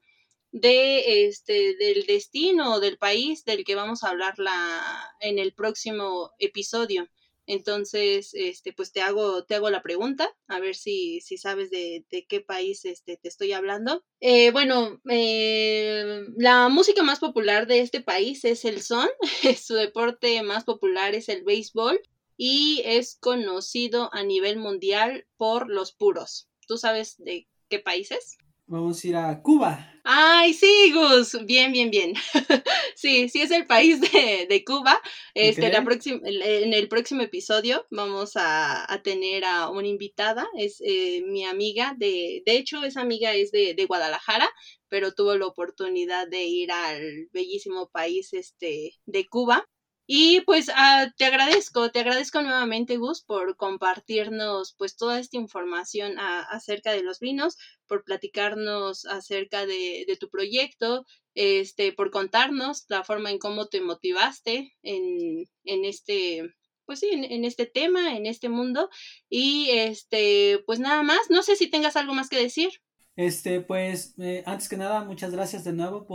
de 0.52 1.26
este 1.26 1.74
del 1.76 2.04
destino 2.06 2.78
del 2.78 2.98
país 2.98 3.44
del 3.44 3.64
que 3.64 3.74
vamos 3.74 4.04
a 4.04 4.10
hablar 4.10 4.38
la, 4.38 4.80
en 5.20 5.38
el 5.38 5.52
próximo 5.54 6.32
episodio. 6.38 7.08
Entonces, 7.46 8.30
este, 8.34 8.72
pues 8.72 8.92
te 8.92 9.00
hago, 9.00 9.44
te 9.44 9.56
hago 9.56 9.68
la 9.68 9.82
pregunta, 9.82 10.32
a 10.46 10.60
ver 10.60 10.76
si, 10.76 11.20
si 11.20 11.38
sabes 11.38 11.70
de, 11.70 12.04
de 12.08 12.24
qué 12.26 12.40
país 12.40 12.84
este, 12.84 13.16
te 13.16 13.28
estoy 13.28 13.52
hablando. 13.52 14.04
Eh, 14.20 14.52
bueno, 14.52 15.00
eh, 15.10 16.24
la 16.36 16.68
música 16.68 17.02
más 17.02 17.18
popular 17.18 17.66
de 17.66 17.80
este 17.80 18.00
país 18.00 18.44
es 18.44 18.64
el 18.64 18.80
son, 18.80 19.08
su 19.60 19.74
deporte 19.74 20.40
más 20.42 20.64
popular 20.64 21.16
es 21.16 21.28
el 21.28 21.42
béisbol 21.42 22.00
y 22.36 22.82
es 22.84 23.16
conocido 23.16 24.08
a 24.12 24.22
nivel 24.22 24.58
mundial 24.58 25.26
por 25.36 25.68
los 25.68 25.92
puros. 25.92 26.48
¿Tú 26.68 26.76
sabes 26.76 27.16
de 27.18 27.48
qué 27.68 27.80
países? 27.80 28.38
Vamos 28.72 29.04
a 29.04 29.06
ir 29.06 29.16
a 29.16 29.42
Cuba. 29.42 30.00
Ay, 30.02 30.54
sí, 30.54 30.94
Gus. 30.94 31.36
Bien, 31.44 31.72
bien, 31.72 31.90
bien. 31.90 32.14
sí, 32.96 33.28
sí 33.28 33.42
es 33.42 33.50
el 33.50 33.66
país 33.66 34.00
de, 34.00 34.64
Cuba. 34.64 34.98
Este, 35.34 35.68
la 35.70 35.84
en 35.84 36.72
el 36.72 36.88
próximo 36.88 37.20
episodio 37.20 37.84
vamos 37.90 38.32
a, 38.36 38.86
tener 39.04 39.44
a 39.44 39.68
una 39.68 39.88
invitada. 39.88 40.48
Es 40.56 40.80
eh, 40.80 41.22
mi 41.26 41.44
amiga 41.44 41.94
de, 41.98 42.42
de 42.46 42.56
hecho, 42.56 42.82
esa 42.82 43.02
amiga 43.02 43.34
es 43.34 43.52
de, 43.52 43.74
de, 43.74 43.84
Guadalajara, 43.84 44.48
pero 44.88 45.12
tuvo 45.12 45.34
la 45.34 45.48
oportunidad 45.48 46.26
de 46.26 46.44
ir 46.44 46.72
al 46.72 47.28
bellísimo 47.30 47.90
país 47.90 48.32
este, 48.32 48.94
de 49.04 49.28
Cuba. 49.28 49.68
Y 50.14 50.42
pues 50.42 50.70
ah, 50.74 51.10
te 51.16 51.24
agradezco, 51.24 51.90
te 51.90 52.00
agradezco 52.00 52.42
nuevamente 52.42 52.98
Gus 52.98 53.22
por 53.22 53.56
compartirnos 53.56 54.74
pues 54.76 54.94
toda 54.94 55.18
esta 55.18 55.38
información 55.38 56.18
acerca 56.18 56.92
de 56.92 57.02
los 57.02 57.18
vinos, 57.18 57.56
por 57.86 58.04
platicarnos 58.04 59.06
acerca 59.06 59.64
de, 59.64 60.04
tu 60.20 60.28
proyecto, 60.28 61.06
este, 61.32 61.94
por 61.94 62.10
contarnos 62.10 62.84
la 62.88 63.04
forma 63.04 63.30
en 63.30 63.38
cómo 63.38 63.68
te 63.68 63.80
motivaste 63.80 64.74
en, 64.82 65.46
en 65.64 65.84
este, 65.86 66.42
pues 66.84 67.00
sí, 67.00 67.08
en, 67.10 67.46
este 67.46 67.64
tema, 67.64 68.14
en 68.14 68.26
este 68.26 68.50
mundo. 68.50 68.90
Y 69.30 69.70
este, 69.70 70.62
pues 70.66 70.78
nada 70.78 71.02
más, 71.02 71.30
no 71.30 71.42
sé 71.42 71.56
si 71.56 71.70
tengas 71.70 71.96
algo 71.96 72.12
más 72.12 72.28
que 72.28 72.36
decir. 72.36 72.68
Este, 73.14 73.60
pues, 73.60 74.14
eh, 74.18 74.42
antes 74.46 74.68
que 74.68 74.76
nada, 74.78 75.04
muchas 75.04 75.32
gracias 75.32 75.64
de 75.64 75.72
nuevo 75.72 76.06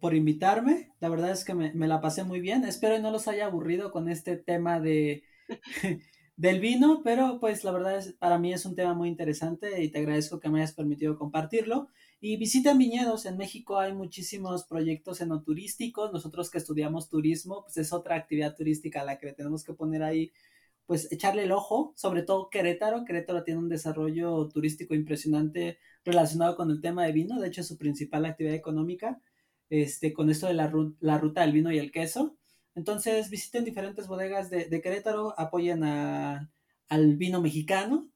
por, 0.00 0.14
invitarme. 0.14 0.90
La 1.00 1.08
verdad 1.10 1.30
es 1.30 1.44
que 1.44 1.54
me, 1.54 1.72
la 1.86 2.00
pasé 2.00 2.24
muy 2.24 2.40
bien. 2.40 2.64
Espero 2.64 2.98
no 2.98 3.10
los 3.10 3.28
haya 3.28 3.46
aburrido 3.46 3.90
con 3.90 4.08
este 4.08 4.36
tema 4.36 4.80
de 4.80 5.24
del 6.36 6.60
vino, 6.60 7.02
pero 7.04 7.40
pues 7.40 7.64
la 7.64 7.72
verdad 7.72 7.98
es, 7.98 8.12
para 8.14 8.38
mí 8.38 8.52
es 8.52 8.66
un 8.66 8.74
tema 8.74 8.94
muy 8.94 9.08
interesante 9.08 9.82
y 9.82 9.90
te 9.90 9.98
agradezco 9.98 10.40
que 10.40 10.48
me 10.48 10.60
hayas 10.60 10.72
permitido 10.72 11.18
compartirlo. 11.18 11.88
Y 12.20 12.38
visiten 12.38 12.78
viñedos. 12.78 13.26
En 13.26 13.36
México 13.36 13.78
hay 13.78 13.92
muchísimos 13.94 14.64
proyectos 14.64 15.20
enoturísticos. 15.20 16.12
Nosotros 16.12 16.50
que 16.50 16.58
estudiamos 16.58 17.10
turismo, 17.10 17.62
pues 17.64 17.76
es 17.76 17.92
otra 17.92 18.16
actividad 18.16 18.56
turística 18.56 19.02
a 19.02 19.04
la 19.04 19.18
que 19.18 19.32
tenemos 19.32 19.64
que 19.64 19.74
poner 19.74 20.02
ahí 20.02 20.32
pues 20.86 21.10
echarle 21.12 21.42
el 21.42 21.52
ojo, 21.52 21.92
sobre 21.96 22.22
todo 22.22 22.48
Querétaro. 22.48 23.04
Querétaro 23.04 23.42
tiene 23.42 23.60
un 23.60 23.68
desarrollo 23.68 24.48
turístico 24.48 24.94
impresionante 24.94 25.78
relacionado 26.06 26.56
con 26.56 26.70
el 26.70 26.80
tema 26.80 27.04
de 27.04 27.12
vino, 27.12 27.38
de 27.38 27.48
hecho 27.48 27.60
es 27.60 27.66
su 27.66 27.76
principal 27.76 28.24
actividad 28.24 28.54
económica, 28.54 29.20
este, 29.68 30.14
con 30.14 30.30
esto 30.30 30.46
de 30.46 30.54
la, 30.54 30.72
la 31.00 31.18
ruta 31.18 31.42
del 31.42 31.52
vino 31.52 31.70
y 31.70 31.78
el 31.78 31.92
queso. 31.92 32.36
Entonces 32.74 33.30
visiten 33.30 33.64
diferentes 33.64 34.06
bodegas 34.06 34.48
de, 34.50 34.80
Querétaro, 34.82 35.38
apoyen 35.38 35.82
a, 35.84 36.50
al 36.88 37.16
vino 37.16 37.40
mexicano 37.40 38.08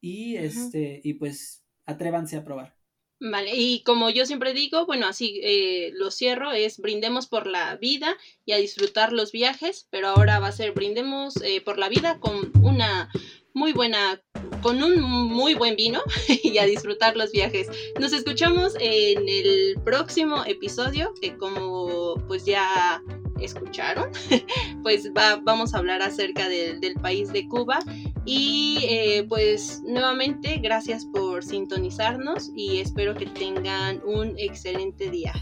y, 0.00 0.36
este, 0.36 1.00
y 1.02 1.14
pues 1.14 1.64
atrévanse 1.86 2.36
a 2.36 2.44
probar. 2.44 2.76
Vale, 3.20 3.52
y 3.54 3.82
como 3.84 4.10
yo 4.10 4.26
siempre 4.26 4.52
digo, 4.52 4.84
bueno, 4.84 5.06
así 5.06 5.40
eh, 5.42 5.92
lo 5.94 6.10
cierro, 6.10 6.52
es 6.52 6.78
brindemos 6.78 7.26
por 7.26 7.46
la 7.46 7.76
vida 7.76 8.14
y 8.44 8.52
a 8.52 8.58
disfrutar 8.58 9.12
los 9.12 9.32
viajes, 9.32 9.86
pero 9.90 10.08
ahora 10.08 10.40
va 10.40 10.48
a 10.48 10.52
ser 10.52 10.72
brindemos 10.72 11.40
eh, 11.42 11.62
por 11.62 11.78
la 11.78 11.88
vida 11.88 12.18
con 12.20 12.52
una 12.62 13.10
muy 13.54 13.72
buena, 13.72 14.20
con 14.62 14.82
un 14.82 15.00
muy 15.00 15.54
buen 15.54 15.76
vino 15.76 16.00
y 16.42 16.58
a 16.58 16.64
disfrutar 16.64 17.16
los 17.16 17.32
viajes. 17.32 17.68
Nos 18.00 18.12
escuchamos 18.12 18.74
en 18.80 19.28
el 19.28 19.76
próximo 19.84 20.44
episodio, 20.46 21.12
que 21.20 21.36
como 21.36 22.14
pues 22.26 22.44
ya 22.44 23.02
escucharon, 23.40 24.10
pues 24.82 25.10
vamos 25.42 25.74
a 25.74 25.78
hablar 25.78 26.02
acerca 26.02 26.48
del 26.48 26.94
país 27.00 27.32
de 27.32 27.48
Cuba. 27.48 27.78
Y 28.26 28.78
eh, 28.88 29.26
pues 29.28 29.82
nuevamente 29.84 30.56
gracias 30.56 31.04
por 31.04 31.44
sintonizarnos 31.44 32.50
y 32.56 32.78
espero 32.80 33.14
que 33.14 33.26
tengan 33.26 34.00
un 34.04 34.34
excelente 34.38 35.10
día. 35.10 35.34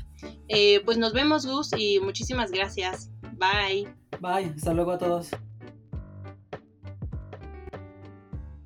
Eh, 0.49 0.81
pues 0.85 0.99
nos 0.99 1.13
vemos 1.13 1.47
Gus 1.47 1.71
y 1.77 2.01
muchísimas 2.01 2.51
gracias. 2.51 3.11
Bye. 3.35 3.89
Bye, 4.21 4.53
hasta 4.57 4.75
luego 4.75 4.93
a 4.93 4.99
todos. 4.99 5.31